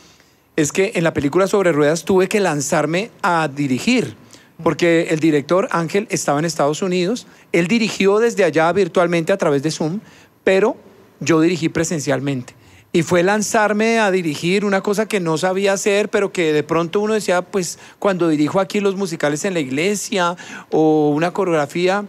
es 0.56 0.72
que 0.72 0.92
en 0.94 1.04
la 1.04 1.12
película 1.12 1.46
sobre 1.46 1.72
ruedas 1.72 2.04
tuve 2.04 2.28
que 2.28 2.40
lanzarme 2.40 3.10
a 3.22 3.48
dirigir, 3.48 4.16
porque 4.62 5.08
el 5.10 5.20
director 5.20 5.68
Ángel 5.70 6.08
estaba 6.10 6.38
en 6.38 6.44
Estados 6.44 6.82
Unidos, 6.82 7.26
él 7.52 7.68
dirigió 7.68 8.18
desde 8.18 8.42
allá 8.42 8.72
virtualmente 8.72 9.32
a 9.32 9.36
través 9.36 9.62
de 9.62 9.70
Zoom, 9.70 10.00
pero 10.48 10.78
yo 11.20 11.42
dirigí 11.42 11.68
presencialmente. 11.68 12.54
Y 12.90 13.02
fue 13.02 13.22
lanzarme 13.22 13.98
a 13.98 14.10
dirigir 14.10 14.64
una 14.64 14.80
cosa 14.80 15.04
que 15.04 15.20
no 15.20 15.36
sabía 15.36 15.74
hacer, 15.74 16.08
pero 16.08 16.32
que 16.32 16.54
de 16.54 16.62
pronto 16.62 17.00
uno 17.00 17.12
decía, 17.12 17.42
pues 17.42 17.78
cuando 17.98 18.28
dirijo 18.28 18.58
aquí 18.58 18.80
los 18.80 18.96
musicales 18.96 19.44
en 19.44 19.52
la 19.52 19.60
iglesia 19.60 20.38
o 20.70 21.10
una 21.10 21.32
coreografía, 21.32 22.06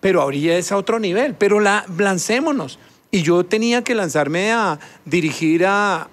pero 0.00 0.20
ahorita 0.20 0.52
es 0.56 0.70
a 0.70 0.76
otro 0.76 0.98
nivel, 0.98 1.34
pero 1.34 1.60
la, 1.60 1.86
lancémonos. 1.96 2.78
Y 3.10 3.22
yo 3.22 3.46
tenía 3.46 3.82
que 3.82 3.94
lanzarme 3.94 4.52
a 4.52 4.78
dirigir 5.06 5.64
a 5.64 6.10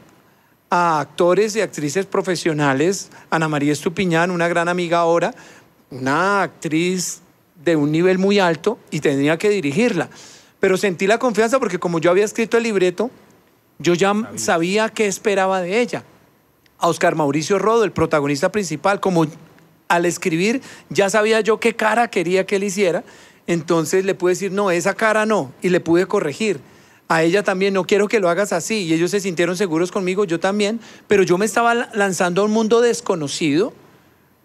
actores 0.70 1.58
y 1.58 1.60
actrices 1.60 2.06
profesionales, 2.06 3.10
Ana 3.30 3.50
María 3.50 3.74
Estupiñán, 3.74 4.32
una 4.32 4.48
gran 4.48 4.70
amiga 4.70 5.00
ahora, 5.00 5.36
una 5.92 6.42
actriz 6.42 7.20
de 7.66 7.76
un 7.76 7.92
nivel 7.92 8.18
muy 8.18 8.40
alto 8.40 8.80
y 8.92 9.02
tenía 9.02 9.38
que 9.38 9.50
dirigirla 9.50 10.10
pero 10.66 10.78
sentí 10.78 11.06
la 11.06 11.20
confianza 11.20 11.60
porque 11.60 11.78
como 11.78 12.00
yo 12.00 12.10
había 12.10 12.26
escrito 12.26 12.58
el 12.58 12.64
libreto, 12.64 13.12
yo 13.78 13.94
ya 13.94 14.16
sabía, 14.36 14.90
qué 14.90 15.06
esperaba 15.06 15.62
de 15.62 15.80
ella. 15.80 16.04
A 16.80 16.88
Oscar 16.88 17.14
Mauricio 17.14 17.60
Rodo, 17.60 17.84
el 17.84 17.92
protagonista 17.92 18.52
principal, 18.52 19.00
como 19.00 19.28
al 19.90 20.06
escribir 20.08 20.64
ya 20.90 21.08
sabía 21.12 21.42
yo 21.42 21.60
qué 21.60 21.76
cara 21.76 22.08
quería 22.08 22.48
que 22.48 22.56
él 22.56 22.64
hiciera, 22.64 23.04
entonces 23.46 24.06
le 24.06 24.16
pude 24.16 24.32
decir, 24.32 24.52
no, 24.52 24.72
esa 24.72 24.96
cara 24.96 25.28
no, 25.28 25.54
y 25.62 25.70
le 25.70 25.82
pude 25.82 26.08
corregir. 26.08 26.60
A 27.10 27.22
ella 27.22 27.44
también, 27.44 27.76
no 27.76 27.86
quiero 27.86 28.08
que 28.08 28.20
lo 28.20 28.28
hagas 28.28 28.52
así, 28.52 28.86
y 28.86 28.94
ellos 28.96 29.12
se 29.12 29.20
sintieron 29.20 29.56
seguros 29.58 29.92
conmigo, 29.92 30.26
yo 30.26 30.40
también, 30.40 30.80
pero 31.08 31.22
yo 31.22 31.38
me 31.38 31.46
estaba 31.46 31.76
lanzando 31.94 32.42
a 32.42 32.46
un 32.46 32.52
mundo 32.52 32.82
desconocido, 32.82 33.72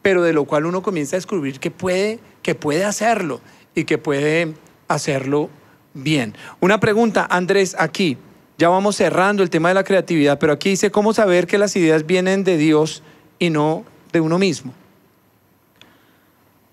pero 0.03 0.23
de 0.23 0.35
lo 0.35 0.45
cual 0.45 0.67
uno 0.67 0.83
comienza 0.83 1.17
a 1.17 1.19
descubrir 1.19 1.61
que 1.61 1.71
puede, 1.71 2.21
que 2.43 2.55
puede 2.55 2.85
hacerlo 2.85 3.41
y 3.75 3.85
que 3.85 3.97
puede 3.97 4.53
hacerlo 4.87 5.49
Bien, 5.95 6.35
una 6.61 6.79
pregunta, 6.79 7.27
Andrés, 7.29 7.75
aquí. 7.79 8.17
Ya 8.59 8.69
vamos 8.69 8.97
cerrando 8.97 9.43
el 9.43 9.49
tema 9.49 9.69
de 9.71 9.75
la 9.75 9.85
creatividad, 9.85 10.39
pero 10.39 10.53
aquí 10.53 10.71
dice 10.71 10.91
cómo 10.91 11.15
saber 11.15 11.47
que 11.47 11.57
las 11.57 11.75
ideas 11.77 12.07
vienen 12.07 12.45
de 12.45 12.59
Dios 12.59 13.03
y 13.39 13.49
no 13.49 13.85
de 14.13 14.21
uno 14.21 14.39
mismo. 14.39 14.75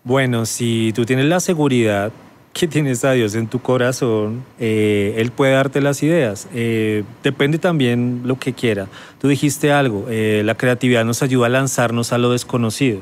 Bueno, 0.03 0.45
si 0.45 0.91
tú 0.93 1.05
tienes 1.05 1.25
la 1.25 1.39
seguridad 1.39 2.11
que 2.53 2.67
tienes 2.67 3.05
a 3.05 3.11
Dios 3.11 3.35
en 3.35 3.47
tu 3.47 3.61
corazón, 3.61 4.43
eh, 4.59 5.15
Él 5.17 5.31
puede 5.31 5.53
darte 5.53 5.79
las 5.79 6.01
ideas. 6.03 6.47
Eh, 6.53 7.03
depende 7.23 7.57
también 7.57 8.21
lo 8.25 8.37
que 8.37 8.53
quiera. 8.53 8.87
Tú 9.19 9.27
dijiste 9.27 9.71
algo, 9.71 10.07
eh, 10.09 10.41
la 10.43 10.55
creatividad 10.55 11.05
nos 11.05 11.21
ayuda 11.21 11.45
a 11.45 11.49
lanzarnos 11.49 12.13
a 12.13 12.17
lo 12.17 12.31
desconocido. 12.31 12.99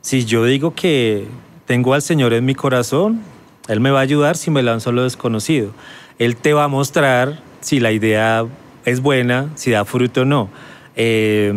Si 0.00 0.24
yo 0.24 0.44
digo 0.44 0.74
que 0.74 1.26
tengo 1.66 1.94
al 1.94 2.02
Señor 2.02 2.34
en 2.34 2.44
mi 2.44 2.54
corazón, 2.54 3.20
Él 3.68 3.80
me 3.80 3.90
va 3.90 4.00
a 4.00 4.02
ayudar 4.02 4.36
si 4.36 4.50
me 4.50 4.62
lanzo 4.62 4.92
lo 4.92 5.04
desconocido. 5.04 5.72
Él 6.18 6.36
te 6.36 6.52
va 6.52 6.64
a 6.64 6.68
mostrar 6.68 7.40
si 7.60 7.80
la 7.80 7.92
idea 7.92 8.44
es 8.84 9.00
buena, 9.00 9.50
si 9.54 9.70
da 9.70 9.84
fruto 9.84 10.22
o 10.22 10.24
no. 10.24 10.50
Eh, 10.96 11.52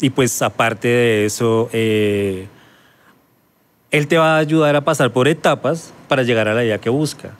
y 0.00 0.10
pues 0.10 0.42
aparte 0.42 0.88
de 0.88 1.26
eso, 1.26 1.68
eh, 1.72 2.46
Él 3.90 4.08
te 4.08 4.18
va 4.18 4.36
a 4.36 4.38
ayudar 4.38 4.74
a 4.76 4.80
pasar 4.80 5.12
por 5.12 5.28
etapas 5.28 5.92
para 6.08 6.22
llegar 6.22 6.48
a 6.48 6.54
la 6.54 6.64
idea 6.64 6.78
que 6.78 6.90
busca. 6.90 7.32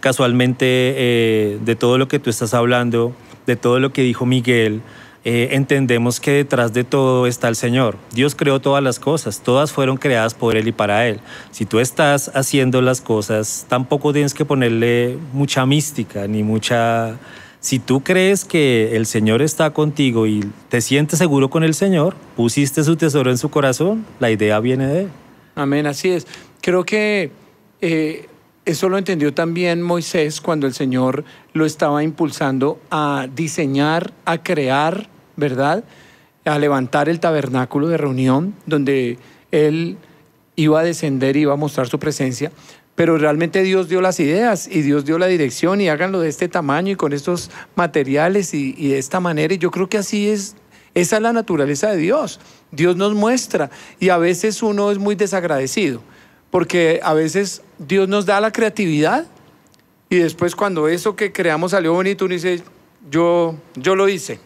Casualmente, 0.00 0.66
eh, 0.66 1.58
de 1.62 1.76
todo 1.76 1.98
lo 1.98 2.08
que 2.08 2.18
tú 2.18 2.30
estás 2.30 2.54
hablando, 2.54 3.14
de 3.46 3.56
todo 3.56 3.80
lo 3.80 3.92
que 3.92 4.02
dijo 4.02 4.24
Miguel, 4.24 4.82
eh, 5.26 5.48
entendemos 5.52 6.20
que 6.20 6.32
detrás 6.32 6.74
de 6.74 6.84
todo 6.84 7.26
está 7.26 7.48
el 7.48 7.56
Señor. 7.56 7.96
Dios 8.12 8.34
creó 8.34 8.60
todas 8.60 8.82
las 8.84 8.98
cosas, 8.98 9.40
todas 9.40 9.72
fueron 9.72 9.96
creadas 9.96 10.34
por 10.34 10.54
Él 10.54 10.68
y 10.68 10.72
para 10.72 11.08
Él. 11.08 11.20
Si 11.50 11.64
tú 11.64 11.80
estás 11.80 12.30
haciendo 12.34 12.82
las 12.82 13.00
cosas, 13.00 13.64
tampoco 13.68 14.12
tienes 14.12 14.34
que 14.34 14.44
ponerle 14.44 15.16
mucha 15.32 15.64
mística 15.64 16.26
ni 16.26 16.42
mucha... 16.42 17.18
Si 17.60 17.78
tú 17.78 18.02
crees 18.02 18.44
que 18.44 18.94
el 18.94 19.06
Señor 19.06 19.40
está 19.40 19.70
contigo 19.70 20.26
y 20.26 20.44
te 20.68 20.82
sientes 20.82 21.18
seguro 21.18 21.48
con 21.48 21.64
el 21.64 21.72
Señor, 21.72 22.14
pusiste 22.36 22.84
su 22.84 22.96
tesoro 22.96 23.30
en 23.30 23.38
su 23.38 23.48
corazón, 23.48 24.04
la 24.20 24.30
idea 24.30 24.60
viene 24.60 24.86
de 24.86 25.00
Él. 25.04 25.08
Amén, 25.54 25.86
así 25.86 26.10
es. 26.10 26.26
Creo 26.60 26.84
que 26.84 27.30
eh, 27.80 28.28
eso 28.66 28.90
lo 28.90 28.98
entendió 28.98 29.32
también 29.32 29.80
Moisés 29.80 30.42
cuando 30.42 30.66
el 30.66 30.74
Señor 30.74 31.24
lo 31.54 31.64
estaba 31.64 32.02
impulsando 32.02 32.78
a 32.90 33.28
diseñar, 33.34 34.12
a 34.26 34.42
crear 34.42 35.13
¿verdad? 35.36 35.84
A 36.44 36.58
levantar 36.58 37.08
el 37.08 37.20
tabernáculo 37.20 37.88
de 37.88 37.96
reunión 37.96 38.54
donde 38.66 39.18
Él 39.50 39.96
iba 40.56 40.80
a 40.80 40.84
descender 40.84 41.36
y 41.36 41.40
iba 41.40 41.54
a 41.54 41.56
mostrar 41.56 41.88
su 41.88 41.98
presencia. 41.98 42.52
Pero 42.94 43.18
realmente 43.18 43.62
Dios 43.62 43.88
dio 43.88 44.00
las 44.00 44.20
ideas 44.20 44.68
y 44.70 44.82
Dios 44.82 45.04
dio 45.04 45.18
la 45.18 45.26
dirección 45.26 45.80
y 45.80 45.88
háganlo 45.88 46.20
de 46.20 46.28
este 46.28 46.48
tamaño 46.48 46.92
y 46.92 46.96
con 46.96 47.12
estos 47.12 47.50
materiales 47.74 48.54
y, 48.54 48.72
de 48.72 48.98
esta 48.98 49.18
manera. 49.18 49.52
Y 49.52 49.58
yo 49.58 49.70
creo 49.72 49.88
que 49.88 49.98
así 49.98 50.28
es, 50.28 50.54
esa 50.94 51.16
es 51.16 51.22
la 51.22 51.32
naturaleza 51.32 51.90
de 51.90 51.96
Dios. 51.96 52.38
Dios 52.70 52.96
nos 52.96 53.14
muestra 53.14 53.70
y 53.98 54.10
a 54.10 54.18
veces 54.18 54.62
uno 54.62 54.92
es 54.92 54.98
muy 54.98 55.16
desagradecido 55.16 56.02
porque 56.54 57.00
a 57.02 57.14
veces 57.14 57.62
Dios 57.78 58.08
nos 58.08 58.26
da 58.26 58.40
la 58.40 58.52
creatividad 58.52 59.26
y 60.08 60.18
después 60.18 60.54
cuando 60.54 60.86
eso 60.86 61.16
que 61.16 61.32
creamos 61.32 61.72
salió 61.72 61.92
bonito 61.92 62.26
uno 62.26 62.34
dice, 62.34 62.62
yo, 63.10 63.56
yo 63.74 63.96
lo 63.96 64.08
hice. 64.08 64.38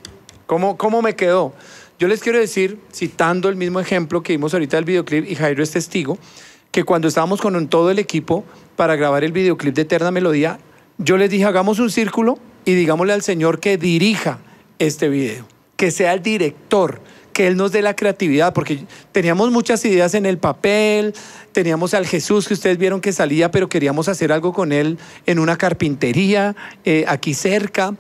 ¿Cómo, 0.49 0.79
¿Cómo 0.79 1.03
me 1.03 1.15
quedó? 1.15 1.53
Yo 1.99 2.09
les 2.09 2.21
quiero 2.21 2.39
decir, 2.39 2.79
citando 2.91 3.51
el 3.51 3.57
mismo 3.57 3.81
ejemplo 3.81 4.23
que 4.23 4.33
vimos 4.33 4.55
ahorita 4.55 4.79
del 4.79 4.87
videoclip, 4.87 5.31
y 5.31 5.35
Jairo 5.35 5.63
es 5.63 5.73
testigo, 5.73 6.17
que 6.71 6.85
cuando 6.85 7.07
estábamos 7.07 7.43
con 7.43 7.69
todo 7.69 7.91
el 7.91 7.99
equipo 7.99 8.47
para 8.75 8.97
grabar 8.97 9.25
el 9.25 9.33
videoclip 9.33 9.75
de 9.75 9.83
Eterna 9.83 10.11
Melodía, 10.11 10.59
yo 10.97 11.19
les 11.19 11.29
dije, 11.29 11.45
hagamos 11.45 11.81
un 11.81 11.91
círculo 11.91 12.39
y 12.65 12.73
digámosle 12.73 13.13
al 13.13 13.21
Señor 13.21 13.61
que 13.61 13.77
dirija 13.77 14.39
este 14.79 15.11
video, 15.11 15.45
que 15.77 15.91
sea 15.91 16.15
el 16.15 16.23
director, 16.23 17.03
que 17.35 17.47
Él 17.47 17.59
nos 17.59 17.71
dé 17.71 17.83
la 17.83 17.95
creatividad, 17.95 18.55
porque 18.55 18.87
teníamos 19.13 19.51
muchas 19.51 19.85
ideas 19.85 20.15
en 20.15 20.25
el 20.25 20.39
papel, 20.39 21.13
teníamos 21.53 21.93
al 21.93 22.07
Jesús 22.07 22.49
que 22.49 22.55
ustedes 22.55 22.79
vieron 22.79 23.03
que 23.03 23.13
salía, 23.13 23.51
pero 23.51 23.69
queríamos 23.69 24.09
hacer 24.09 24.33
algo 24.33 24.55
con 24.55 24.73
Él 24.73 24.99
en 25.27 25.41
una 25.41 25.59
carpintería 25.59 26.57
eh, 26.87 27.05
aquí 27.07 27.35
cerca, 27.35 27.95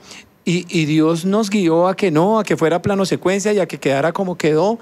y, 0.50 0.86
Dios 0.86 1.26
nos 1.26 1.50
guió 1.50 1.88
a 1.88 1.94
que 1.94 2.10
no, 2.10 2.38
a 2.38 2.44
que 2.44 2.56
fuera 2.56 2.80
plano 2.80 3.04
secuencia 3.04 3.52
y 3.52 3.58
a 3.58 3.66
que 3.66 3.78
quedara 3.78 4.12
como 4.12 4.38
quedó, 4.38 4.78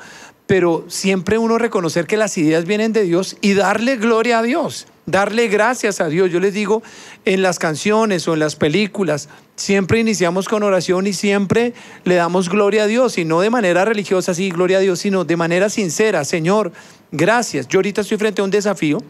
pero 0.47 0.85
siempre 0.87 1.39
uno 1.39 1.59
reconocer 1.59 2.07
que 2.07 2.17
las 2.17 2.39
ideas 2.39 2.67
vienen 2.67 2.93
de 2.93 3.03
Dios 3.03 3.37
y 3.41 3.55
darle 3.55 3.97
gloria 3.97 4.39
a 4.39 4.43
Dios, 4.45 4.87
darle 5.07 5.49
gracias 5.49 6.01
a 6.01 6.07
Dios. 6.07 6.31
Yo 6.31 6.39
les 6.39 6.55
digo, 6.55 6.85
en 7.25 7.43
las 7.43 7.59
canciones 7.59 8.29
o 8.29 8.35
en 8.35 8.39
las 8.39 8.55
películas, 8.55 9.29
siempre 9.57 9.99
iniciamos 9.99 10.49
con 10.49 10.63
oración 10.63 11.09
y 11.09 11.13
siempre 11.13 11.75
le 12.05 12.15
damos 12.15 12.49
gloria 12.49 12.85
a 12.85 12.87
Dios, 12.87 13.19
y 13.19 13.25
no 13.25 13.41
de 13.41 13.51
manera 13.51 13.85
religiosa, 13.85 14.35
sí, 14.35 14.51
gloria 14.51 14.79
a 14.79 14.83
Dios, 14.83 15.01
sino 15.01 15.25
de 15.25 15.37
manera 15.37 15.69
sincera. 15.69 16.25
Señor, 16.25 16.71
gracias. 17.11 17.67
Yo 17.67 17.81
ahorita 17.81 18.03
estoy 18.03 18.19
frente 18.19 18.41
a 18.41 18.45
un 18.45 18.53
desafío 18.53 19.03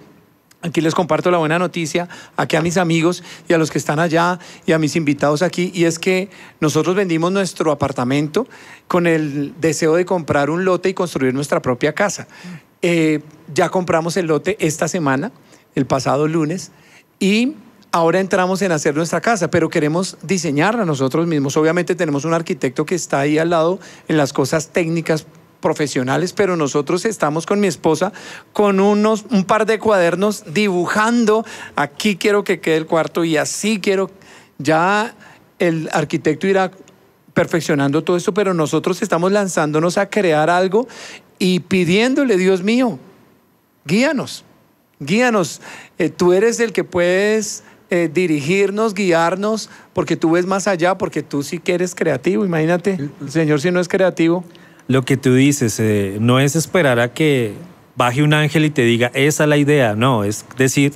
Aquí 0.67 0.81
les 0.81 0.95
comparto 0.95 1.31
la 1.31 1.39
buena 1.39 1.59
noticia, 1.59 2.09
aquí 2.37 2.57
a 2.57 2.61
mis 2.61 2.77
amigos 2.77 3.23
y 3.49 3.53
a 3.53 3.59
los 3.59 3.71
que 3.71 3.79
están 3.79 4.01
allá 4.01 4.39
y 4.67 4.73
a 4.73 4.79
mis 4.79 4.97
invitados 4.97 5.43
aquí, 5.43 5.71
y 5.75 5.85
es 5.85 5.99
que 5.99 6.29
nosotros 6.61 6.97
vendimos 6.97 7.31
nuestro 7.31 7.71
apartamento 7.71 8.47
con 8.89 9.07
el 9.07 9.55
deseo 9.61 9.95
de 9.95 10.05
comprar 10.05 10.51
un 10.51 10.65
lote 10.65 10.89
y 10.89 10.95
construir 10.95 11.35
nuestra 11.35 11.63
propia 11.63 11.95
casa. 11.95 12.27
Eh, 12.83 13.21
ya 13.55 13.69
compramos 13.69 14.17
el 14.17 14.27
lote 14.27 14.57
esta 14.59 14.89
semana, 14.89 15.31
el 15.75 15.87
pasado 15.87 16.27
lunes, 16.27 16.73
y 17.21 17.55
ahora 17.93 18.21
entramos 18.21 18.61
en 18.63 18.73
hacer 18.73 18.97
nuestra 18.97 19.21
casa, 19.21 19.51
pero 19.51 19.69
queremos 19.69 20.19
diseñarla 20.23 20.85
nosotros 20.85 21.27
mismos. 21.27 21.57
Obviamente 21.57 21.95
tenemos 21.95 22.25
un 22.25 22.35
arquitecto 22.35 22.85
que 22.85 22.95
está 22.95 23.21
ahí 23.21 23.39
al 23.39 23.51
lado 23.51 23.79
en 24.09 24.17
las 24.17 24.33
cosas 24.33 24.69
técnicas 24.69 25.27
profesionales, 25.67 26.33
pero 26.33 26.57
nosotros 26.57 27.05
estamos 27.05 27.45
con 27.45 27.59
mi 27.59 27.67
esposa 27.67 28.13
con 28.53 28.79
unos, 28.79 29.25
un 29.31 29.43
par 29.43 29.67
de 29.67 29.81
cuadernos 29.81 30.45
dibujando, 30.55 31.45
aquí 31.75 32.15
quiero 32.15 32.45
que 32.45 32.61
quede 32.61 32.77
el 32.77 32.87
cuarto 32.87 33.25
y 33.25 33.37
así 33.37 33.81
quiero, 33.81 34.09
ya 34.59 35.17
el 35.59 35.89
arquitecto 35.93 36.47
irá 36.47 36.71
perfeccionando 37.35 38.05
todo 38.05 38.17
esto, 38.17 38.33
pero 38.33 38.55
nosotros 38.55 39.03
estamos 39.03 39.33
lanzándonos 39.33 39.99
a 39.99 40.09
crear 40.09 40.51
algo 40.51 40.87
y 41.41 41.59
pidiéndole, 41.59 42.37
Dios 42.37 42.63
mío, 42.63 43.01
guíanos, 43.87 44.45
guíanos, 45.01 45.61
eh, 45.99 46.11
tú 46.11 46.33
eres 46.33 46.61
el 46.61 46.73
que 46.73 46.85
puedes 46.85 47.65
eh, 47.91 48.09
dirigirnos, 48.15 48.95
guiarnos, 48.95 49.69
porque 49.93 50.15
tú 50.15 50.31
ves 50.31 50.47
más 50.47 50.69
allá, 50.69 50.97
porque 50.97 51.25
tú 51.25 51.43
sí 51.43 51.59
que 51.59 51.75
eres 51.75 51.97
creativo, 51.97 52.45
imagínate, 52.45 53.11
el 53.21 53.31
Señor 53.33 53.61
si 53.61 53.73
no 53.73 53.81
es 53.81 53.89
creativo 53.89 54.45
lo 54.89 55.03
que 55.03 55.17
tú 55.17 55.35
dices, 55.35 55.79
eh, 55.81 56.19
no 56.21 56.39
es 56.41 56.57
esperar 56.57 57.01
a 57.01 57.13
que 57.13 57.55
baje 57.97 58.23
un 58.23 58.35
ángel 58.35 58.65
y 58.65 58.71
te 58.71 58.83
diga, 58.83 59.11
esa 59.15 59.45
es 59.45 59.49
la 59.49 59.57
idea, 59.57 59.95
no, 59.95 60.25
es 60.25 60.45
decir, 60.57 60.93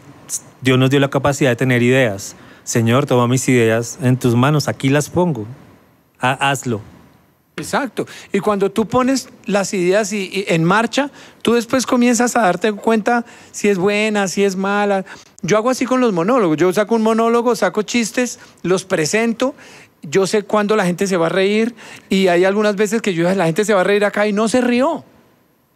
Dios 0.60 0.78
nos 0.78 0.90
dio 0.90 1.00
la 1.00 1.08
capacidad 1.08 1.50
de 1.50 1.56
tener 1.56 1.82
ideas. 1.82 2.36
Señor, 2.62 3.06
toma 3.06 3.26
mis 3.26 3.48
ideas 3.48 3.98
en 4.02 4.16
tus 4.16 4.34
manos, 4.34 4.68
aquí 4.68 4.90
las 4.90 5.08
pongo, 5.08 5.46
hazlo. 6.18 6.80
Exacto. 7.56 8.06
Y 8.32 8.40
cuando 8.40 8.70
tú 8.70 8.86
pones 8.86 9.28
las 9.44 9.74
ideas 9.74 10.10
en 10.12 10.64
marcha, 10.64 11.10
tú 11.42 11.54
después 11.54 11.84
comienzas 11.84 12.36
a 12.36 12.42
darte 12.42 12.72
cuenta 12.72 13.26
si 13.52 13.68
es 13.68 13.76
buena, 13.76 14.28
si 14.28 14.44
es 14.44 14.56
mala. 14.56 15.04
Yo 15.42 15.58
hago 15.58 15.68
así 15.68 15.84
con 15.84 16.00
los 16.00 16.12
monólogos. 16.12 16.56
Yo 16.56 16.72
saco 16.72 16.94
un 16.94 17.02
monólogo, 17.02 17.54
saco 17.54 17.82
chistes, 17.82 18.38
los 18.62 18.84
presento 18.84 19.54
yo 20.02 20.26
sé 20.26 20.42
cuándo 20.42 20.76
la 20.76 20.86
gente 20.86 21.06
se 21.06 21.16
va 21.16 21.26
a 21.26 21.30
reír 21.30 21.74
y 22.08 22.28
hay 22.28 22.44
algunas 22.44 22.76
veces 22.76 23.02
que 23.02 23.14
yo 23.14 23.32
la 23.32 23.46
gente 23.46 23.64
se 23.64 23.74
va 23.74 23.82
a 23.82 23.84
reír 23.84 24.04
acá 24.04 24.26
y 24.26 24.32
no 24.32 24.48
se 24.48 24.60
rió. 24.60 25.04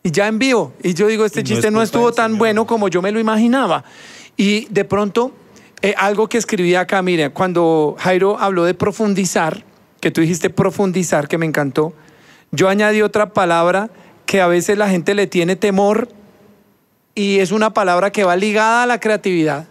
Y 0.02 0.10
ya 0.10 0.28
en 0.28 0.38
vivo. 0.38 0.74
Y 0.82 0.92
yo 0.92 1.06
digo, 1.06 1.24
este 1.24 1.42
chiste 1.42 1.70
no 1.70 1.82
estuvo 1.82 2.12
tan 2.12 2.36
bueno 2.36 2.66
como 2.66 2.88
yo 2.88 3.00
me 3.00 3.10
lo 3.10 3.18
imaginaba. 3.20 3.84
Y 4.36 4.66
de 4.66 4.84
pronto, 4.84 5.32
eh, 5.80 5.94
algo 5.96 6.28
que 6.28 6.36
escribí 6.36 6.74
acá, 6.74 7.00
mire, 7.00 7.30
cuando 7.30 7.96
Jairo 7.98 8.38
habló 8.38 8.64
de 8.64 8.74
profundizar, 8.74 9.64
que 10.00 10.10
tú 10.10 10.20
dijiste 10.20 10.50
profundizar, 10.50 11.26
que 11.26 11.38
me 11.38 11.46
encantó, 11.46 11.94
yo 12.52 12.68
añadí 12.68 13.00
otra 13.00 13.32
palabra 13.32 13.90
que 14.26 14.40
a 14.40 14.46
veces 14.46 14.76
la 14.76 14.88
gente 14.88 15.14
le 15.14 15.26
tiene 15.26 15.56
temor 15.56 16.08
y 17.14 17.38
es 17.38 17.52
una 17.52 17.72
palabra 17.72 18.12
que 18.12 18.24
va 18.24 18.36
ligada 18.36 18.82
a 18.82 18.86
la 18.86 19.00
creatividad 19.00 19.66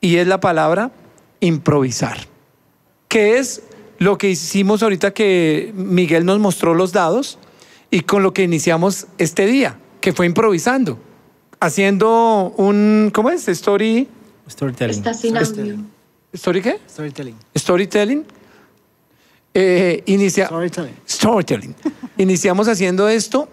y 0.00 0.16
es 0.16 0.26
la 0.26 0.40
palabra 0.40 0.92
improvisar, 1.40 2.18
que 3.08 3.38
es 3.38 3.62
lo 3.98 4.16
que 4.16 4.30
hicimos 4.30 4.82
ahorita 4.82 5.12
que 5.12 5.72
Miguel 5.74 6.24
nos 6.24 6.38
mostró 6.38 6.74
los 6.74 6.92
dados 6.92 7.38
y 7.90 8.00
con 8.00 8.22
lo 8.22 8.32
que 8.32 8.42
iniciamos 8.42 9.06
este 9.18 9.46
día, 9.46 9.78
que 10.00 10.12
fue 10.12 10.26
improvisando, 10.26 10.98
haciendo 11.60 12.54
un, 12.56 13.10
¿cómo 13.12 13.30
es? 13.30 13.48
Story. 13.48 14.08
Storytelling. 14.48 15.04
¿Story 16.32 16.62
qué? 16.62 16.78
Storytelling. 16.88 17.36
Storytelling. 17.56 18.26
Eh, 19.54 20.02
inicia 20.06 20.46
Storytelling. 20.46 20.94
Storytelling. 21.08 21.74
Iniciamos 22.18 22.68
haciendo 22.68 23.08
esto, 23.08 23.48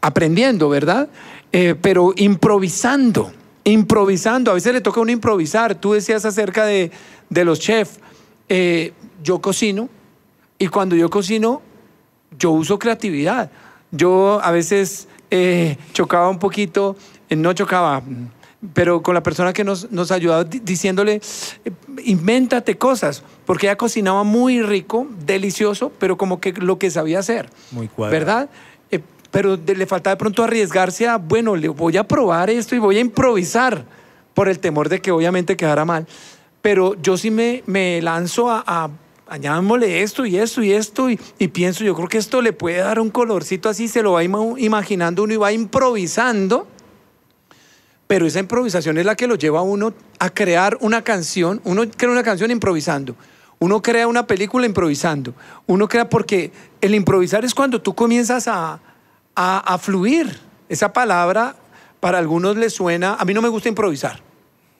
aprendiendo, 0.00 0.68
¿verdad? 0.68 1.08
Eh, 1.52 1.74
pero 1.80 2.14
improvisando, 2.16 3.32
improvisando. 3.64 4.50
A 4.50 4.54
veces 4.54 4.72
le 4.72 4.80
toca 4.80 5.00
a 5.00 5.02
uno 5.02 5.12
improvisar. 5.12 5.74
Tú 5.74 5.92
decías 5.92 6.24
acerca 6.24 6.64
de, 6.64 6.90
de 7.28 7.44
los 7.44 7.58
chefs. 7.58 7.98
Eh, 8.48 8.92
yo 9.22 9.40
cocino 9.40 9.88
y 10.58 10.68
cuando 10.68 10.96
yo 10.96 11.08
cocino, 11.10 11.62
yo 12.38 12.50
uso 12.50 12.78
creatividad. 12.78 13.50
Yo 13.90 14.40
a 14.42 14.50
veces 14.50 15.08
eh, 15.30 15.76
chocaba 15.92 16.28
un 16.28 16.38
poquito, 16.38 16.96
eh, 17.28 17.36
no 17.36 17.52
chocaba, 17.52 18.02
pero 18.74 19.02
con 19.02 19.14
la 19.14 19.22
persona 19.22 19.52
que 19.52 19.62
nos, 19.62 19.90
nos 19.90 20.10
ayudaba 20.10 20.44
diciéndole, 20.44 21.20
eh, 21.64 21.70
invéntate 22.04 22.76
cosas, 22.76 23.22
porque 23.46 23.66
ella 23.66 23.76
cocinaba 23.76 24.24
muy 24.24 24.62
rico, 24.62 25.06
delicioso, 25.24 25.92
pero 25.98 26.16
como 26.16 26.40
que 26.40 26.52
lo 26.52 26.78
que 26.78 26.90
sabía 26.90 27.20
hacer. 27.20 27.48
Muy 27.70 27.88
cuadrado. 27.88 28.18
¿Verdad? 28.18 28.50
pero 29.30 29.58
le 29.58 29.84
falta 29.84 30.08
de 30.08 30.16
pronto 30.16 30.42
arriesgarse 30.42 31.06
a, 31.06 31.18
bueno, 31.18 31.54
le 31.54 31.68
voy 31.68 31.98
a 31.98 32.08
probar 32.08 32.48
esto 32.48 32.74
y 32.74 32.78
voy 32.78 32.96
a 32.96 33.00
improvisar 33.00 33.84
por 34.32 34.48
el 34.48 34.58
temor 34.58 34.88
de 34.88 35.02
que 35.02 35.10
obviamente 35.10 35.54
quedara 35.54 35.84
mal. 35.84 36.06
Pero 36.68 37.00
yo 37.00 37.16
sí 37.16 37.30
me, 37.30 37.62
me 37.64 38.02
lanzo 38.02 38.50
a, 38.50 38.62
a 38.66 38.90
añámosle 39.26 40.02
esto 40.02 40.26
y 40.26 40.36
esto 40.36 40.62
y 40.62 40.74
esto 40.74 41.08
y, 41.08 41.16
pienso, 41.48 41.82
yo 41.82 41.94
creo 41.94 42.08
que 42.08 42.18
esto 42.18 42.42
le 42.42 42.52
puede 42.52 42.76
dar 42.76 43.00
un 43.00 43.08
colorcito 43.08 43.70
así, 43.70 43.88
se 43.88 44.02
lo 44.02 44.12
va 44.12 44.22
imaginando 44.22 45.22
uno 45.22 45.32
y 45.32 45.38
va 45.38 45.50
improvisando, 45.50 46.66
pero 48.06 48.26
esa 48.26 48.40
improvisación 48.40 48.98
es 48.98 49.06
la 49.06 49.16
que 49.16 49.26
lo 49.26 49.36
lleva 49.36 49.60
a 49.60 49.62
uno 49.62 49.94
a 50.18 50.28
crear 50.28 50.76
una 50.82 51.00
canción, 51.02 51.62
uno 51.64 51.84
crea 51.96 52.10
una 52.10 52.22
canción 52.22 52.50
improvisando, 52.50 53.16
uno 53.60 53.80
crea 53.80 54.06
una 54.06 54.26
película 54.26 54.66
improvisando, 54.66 55.32
uno 55.66 55.88
crea 55.88 56.10
porque 56.10 56.52
el 56.82 56.94
improvisar 56.94 57.46
es 57.46 57.54
cuando 57.54 57.80
tú 57.80 57.94
comienzas 57.94 58.46
a, 58.46 58.78
a, 59.34 59.58
a 59.60 59.78
fluir, 59.78 60.38
esa 60.68 60.92
palabra 60.92 61.56
para 61.98 62.18
algunos 62.18 62.58
les 62.58 62.74
suena, 62.74 63.14
a 63.14 63.24
mí 63.24 63.32
no 63.32 63.40
me 63.40 63.48
gusta 63.48 63.70
improvisar, 63.70 64.27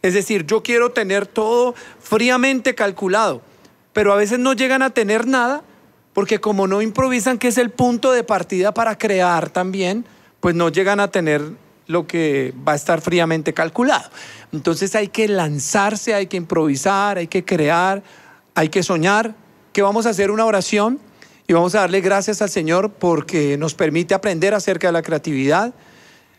es 0.03 0.15
decir, 0.15 0.47
yo 0.47 0.63
quiero 0.63 0.91
tener 0.91 1.27
todo 1.27 1.75
fríamente 2.01 2.75
calculado 2.75 3.43
pero 3.99 4.13
a 4.13 4.17
veces 4.17 4.39
no 4.39 4.53
llegan 4.53 4.83
a 4.83 4.91
tener 4.91 5.27
nada 5.27 5.65
porque 6.13 6.41
como 6.41 6.69
no 6.69 6.83
improvisan, 6.83 7.37
que 7.37 7.49
es 7.49 7.59
el 7.59 7.71
punto 7.71 8.13
de 8.13 8.23
partida 8.23 8.73
para 8.73 8.97
crear 8.97 9.51
también, 9.51 10.05
pues 10.39 10.55
no 10.55 10.69
llegan 10.69 11.01
a 11.01 11.11
tener 11.11 11.43
lo 11.89 12.07
que 12.07 12.55
va 12.67 12.75
a 12.75 12.77
estar 12.77 13.01
fríamente 13.01 13.55
calculado. 13.55 14.09
Entonces 14.53 14.95
hay 14.95 15.09
que 15.09 15.27
lanzarse, 15.27 16.15
hay 16.15 16.29
que 16.29 16.37
improvisar, 16.37 17.19
hay 17.19 17.27
que 17.27 17.45
crear, 17.45 18.05
hay 18.55 18.69
que 18.69 18.85
soñar, 18.85 19.35
que 19.73 19.83
vamos 19.83 20.07
a 20.07 20.11
hacer 20.11 20.31
una 20.31 20.45
oración 20.45 21.01
y 21.49 21.55
vamos 21.55 21.75
a 21.75 21.81
darle 21.81 22.01
gracias 22.01 22.41
al 22.41 22.51
Señor 22.51 22.93
porque 22.93 23.57
nos 23.57 23.75
permite 23.75 24.15
aprender 24.15 24.55
acerca 24.55 24.87
de 24.87 24.93
la 24.93 25.03
creatividad. 25.03 25.75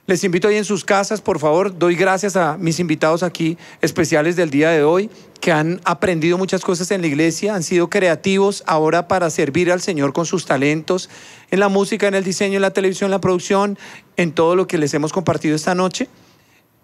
Les 0.10 0.24
invito 0.24 0.47
ahí 0.47 0.55
en 0.55 0.66
sus 0.66 0.84
casas, 0.84 1.22
por 1.22 1.38
favor, 1.38 1.78
doy 1.78 1.93
gracias 1.93 2.36
a 2.36 2.57
mis 2.57 2.80
invitados 2.80 3.22
aquí 3.22 3.60
especiales 3.80 4.36
del 4.36 4.49
día 4.49 4.72
de 4.72 4.82
hoy 4.82 5.07
que 5.39 5.51
han 5.51 5.80
aprendido 5.84 6.36
muchas 6.39 6.64
cosas 6.64 6.89
en 6.89 7.01
la 7.01 7.07
iglesia, 7.07 7.53
han 7.53 7.62
sido 7.62 7.91
creativos 7.91 8.64
ahora 8.66 9.07
para 9.07 9.30
servir 9.30 9.72
al 9.72 9.82
Señor 9.82 10.12
con 10.12 10.26
sus 10.26 10.47
talentos 10.47 11.12
en 11.51 11.60
la 11.60 11.70
música, 11.70 12.07
en 12.07 12.16
el 12.16 12.24
diseño, 12.24 12.55
en 12.55 12.64
la 12.64 12.74
televisión, 12.74 13.10
en 13.10 13.12
la 13.12 13.22
producción, 13.22 13.78
en 14.18 14.32
todo 14.32 14.55
lo 14.55 14.66
que 14.66 14.80
les 14.80 14.95
hemos 14.95 15.14
compartido 15.14 15.55
esta 15.55 15.76
noche. 15.76 16.07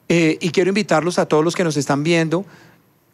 Eh, 0.08 0.38
y 0.40 0.52
quiero 0.52 0.70
invitarlos 0.70 1.18
a 1.18 1.26
todos 1.26 1.44
los 1.44 1.56
que 1.56 1.64
nos 1.64 1.78
están 1.78 2.04
viendo, 2.04 2.46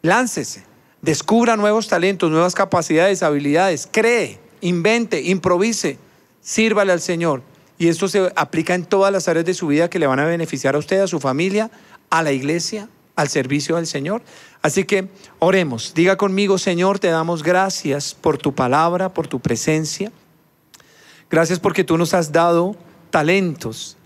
láncese, 0.02 0.62
descubra 1.00 1.56
nuevos 1.56 1.88
talentos, 1.88 2.30
nuevas 2.30 2.54
capacidades, 2.54 3.22
habilidades, 3.22 3.88
cree, 3.90 4.38
invente, 4.60 5.22
improvise, 5.22 5.96
sírvale 6.42 6.92
al 6.92 7.00
Señor. 7.00 7.50
Y 7.82 7.88
esto 7.88 8.06
se 8.06 8.32
aplica 8.36 8.76
en 8.76 8.84
todas 8.84 9.12
las 9.12 9.26
áreas 9.26 9.44
de 9.44 9.54
su 9.54 9.66
vida 9.66 9.90
que 9.90 9.98
le 9.98 10.06
van 10.06 10.20
a 10.20 10.24
beneficiar 10.24 10.76
a 10.76 10.78
usted, 10.78 11.00
a 11.00 11.08
su 11.08 11.18
familia, 11.18 11.68
a 12.10 12.22
la 12.22 12.30
iglesia, 12.30 12.88
al 13.16 13.28
servicio 13.28 13.74
del 13.74 13.88
Señor. 13.88 14.22
Así 14.62 14.84
que 14.84 15.08
oremos, 15.40 15.92
diga 15.92 16.16
conmigo, 16.16 16.58
Señor, 16.58 17.00
te 17.00 17.08
damos 17.08 17.42
gracias 17.42 18.14
por 18.14 18.38
tu 18.38 18.54
palabra, 18.54 19.12
por 19.12 19.26
tu 19.26 19.40
presencia. 19.40 20.12
Gracias 21.28 21.58
porque 21.58 21.82
tú 21.82 21.98
nos 21.98 22.14
has 22.14 22.30
dado 22.30 22.76
talentos 23.10 23.96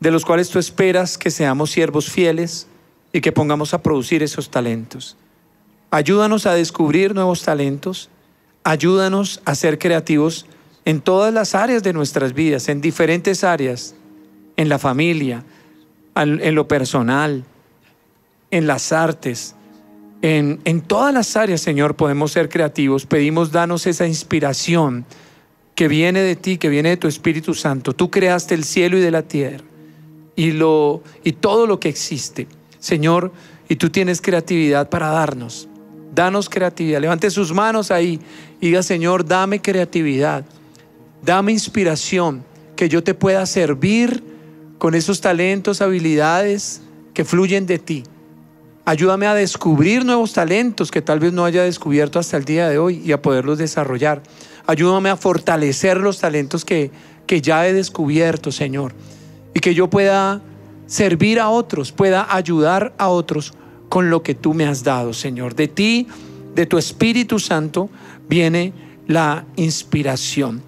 de 0.00 0.10
los 0.10 0.24
cuales 0.24 0.48
tú 0.48 0.58
esperas 0.58 1.16
que 1.16 1.30
seamos 1.30 1.70
siervos 1.70 2.10
fieles 2.10 2.66
y 3.12 3.20
que 3.20 3.30
pongamos 3.30 3.74
a 3.74 3.80
producir 3.80 4.24
esos 4.24 4.50
talentos. 4.50 5.16
Ayúdanos 5.92 6.46
a 6.46 6.54
descubrir 6.54 7.14
nuevos 7.14 7.44
talentos, 7.44 8.10
ayúdanos 8.64 9.40
a 9.44 9.54
ser 9.54 9.78
creativos 9.78 10.46
en 10.88 11.02
todas 11.02 11.34
las 11.34 11.54
áreas 11.54 11.82
de 11.82 11.92
nuestras 11.92 12.32
vidas, 12.32 12.70
en 12.70 12.80
diferentes 12.80 13.44
áreas, 13.44 13.94
en 14.56 14.70
la 14.70 14.78
familia, 14.78 15.44
en 16.16 16.54
lo 16.54 16.66
personal, 16.66 17.44
en 18.50 18.66
las 18.66 18.90
artes, 18.90 19.54
en, 20.22 20.62
en 20.64 20.80
todas 20.80 21.12
las 21.12 21.36
áreas, 21.36 21.60
Señor, 21.60 21.94
podemos 21.94 22.32
ser 22.32 22.48
creativos. 22.48 23.04
Pedimos, 23.04 23.52
danos 23.52 23.86
esa 23.86 24.06
inspiración 24.06 25.04
que 25.74 25.88
viene 25.88 26.22
de 26.22 26.36
ti, 26.36 26.56
que 26.56 26.70
viene 26.70 26.88
de 26.88 26.96
tu 26.96 27.06
Espíritu 27.06 27.52
Santo. 27.52 27.92
Tú 27.92 28.10
creaste 28.10 28.54
el 28.54 28.64
cielo 28.64 28.96
y 28.96 29.02
de 29.02 29.10
la 29.10 29.20
tierra 29.20 29.66
y, 30.36 30.52
lo, 30.52 31.02
y 31.22 31.32
todo 31.32 31.66
lo 31.66 31.78
que 31.80 31.90
existe. 31.90 32.48
Señor, 32.78 33.30
y 33.68 33.76
tú 33.76 33.90
tienes 33.90 34.22
creatividad 34.22 34.88
para 34.88 35.10
darnos. 35.10 35.68
Danos 36.14 36.48
creatividad. 36.48 37.02
Levante 37.02 37.28
sus 37.28 37.52
manos 37.52 37.90
ahí 37.90 38.18
y 38.58 38.68
diga, 38.68 38.82
Señor, 38.82 39.26
dame 39.26 39.60
creatividad. 39.60 40.46
Dame 41.22 41.52
inspiración, 41.52 42.44
que 42.76 42.88
yo 42.88 43.02
te 43.02 43.12
pueda 43.12 43.44
servir 43.46 44.22
con 44.78 44.94
esos 44.94 45.20
talentos, 45.20 45.82
habilidades 45.82 46.80
que 47.12 47.24
fluyen 47.24 47.66
de 47.66 47.78
ti. 47.78 48.04
Ayúdame 48.84 49.26
a 49.26 49.34
descubrir 49.34 50.04
nuevos 50.04 50.32
talentos 50.32 50.90
que 50.90 51.02
tal 51.02 51.18
vez 51.18 51.32
no 51.32 51.44
haya 51.44 51.64
descubierto 51.64 52.18
hasta 52.18 52.36
el 52.36 52.44
día 52.44 52.68
de 52.68 52.78
hoy 52.78 53.02
y 53.04 53.12
a 53.12 53.20
poderlos 53.20 53.58
desarrollar. 53.58 54.22
Ayúdame 54.66 55.10
a 55.10 55.16
fortalecer 55.16 55.98
los 55.98 56.20
talentos 56.20 56.64
que, 56.64 56.92
que 57.26 57.42
ya 57.42 57.66
he 57.66 57.72
descubierto, 57.72 58.52
Señor. 58.52 58.94
Y 59.52 59.60
que 59.60 59.74
yo 59.74 59.90
pueda 59.90 60.40
servir 60.86 61.40
a 61.40 61.50
otros, 61.50 61.90
pueda 61.90 62.32
ayudar 62.34 62.94
a 62.96 63.08
otros 63.08 63.54
con 63.88 64.08
lo 64.08 64.22
que 64.22 64.34
tú 64.34 64.54
me 64.54 64.66
has 64.66 64.84
dado, 64.84 65.12
Señor. 65.12 65.56
De 65.56 65.66
ti, 65.66 66.06
de 66.54 66.64
tu 66.64 66.78
Espíritu 66.78 67.40
Santo, 67.40 67.90
viene 68.28 68.72
la 69.08 69.44
inspiración 69.56 70.67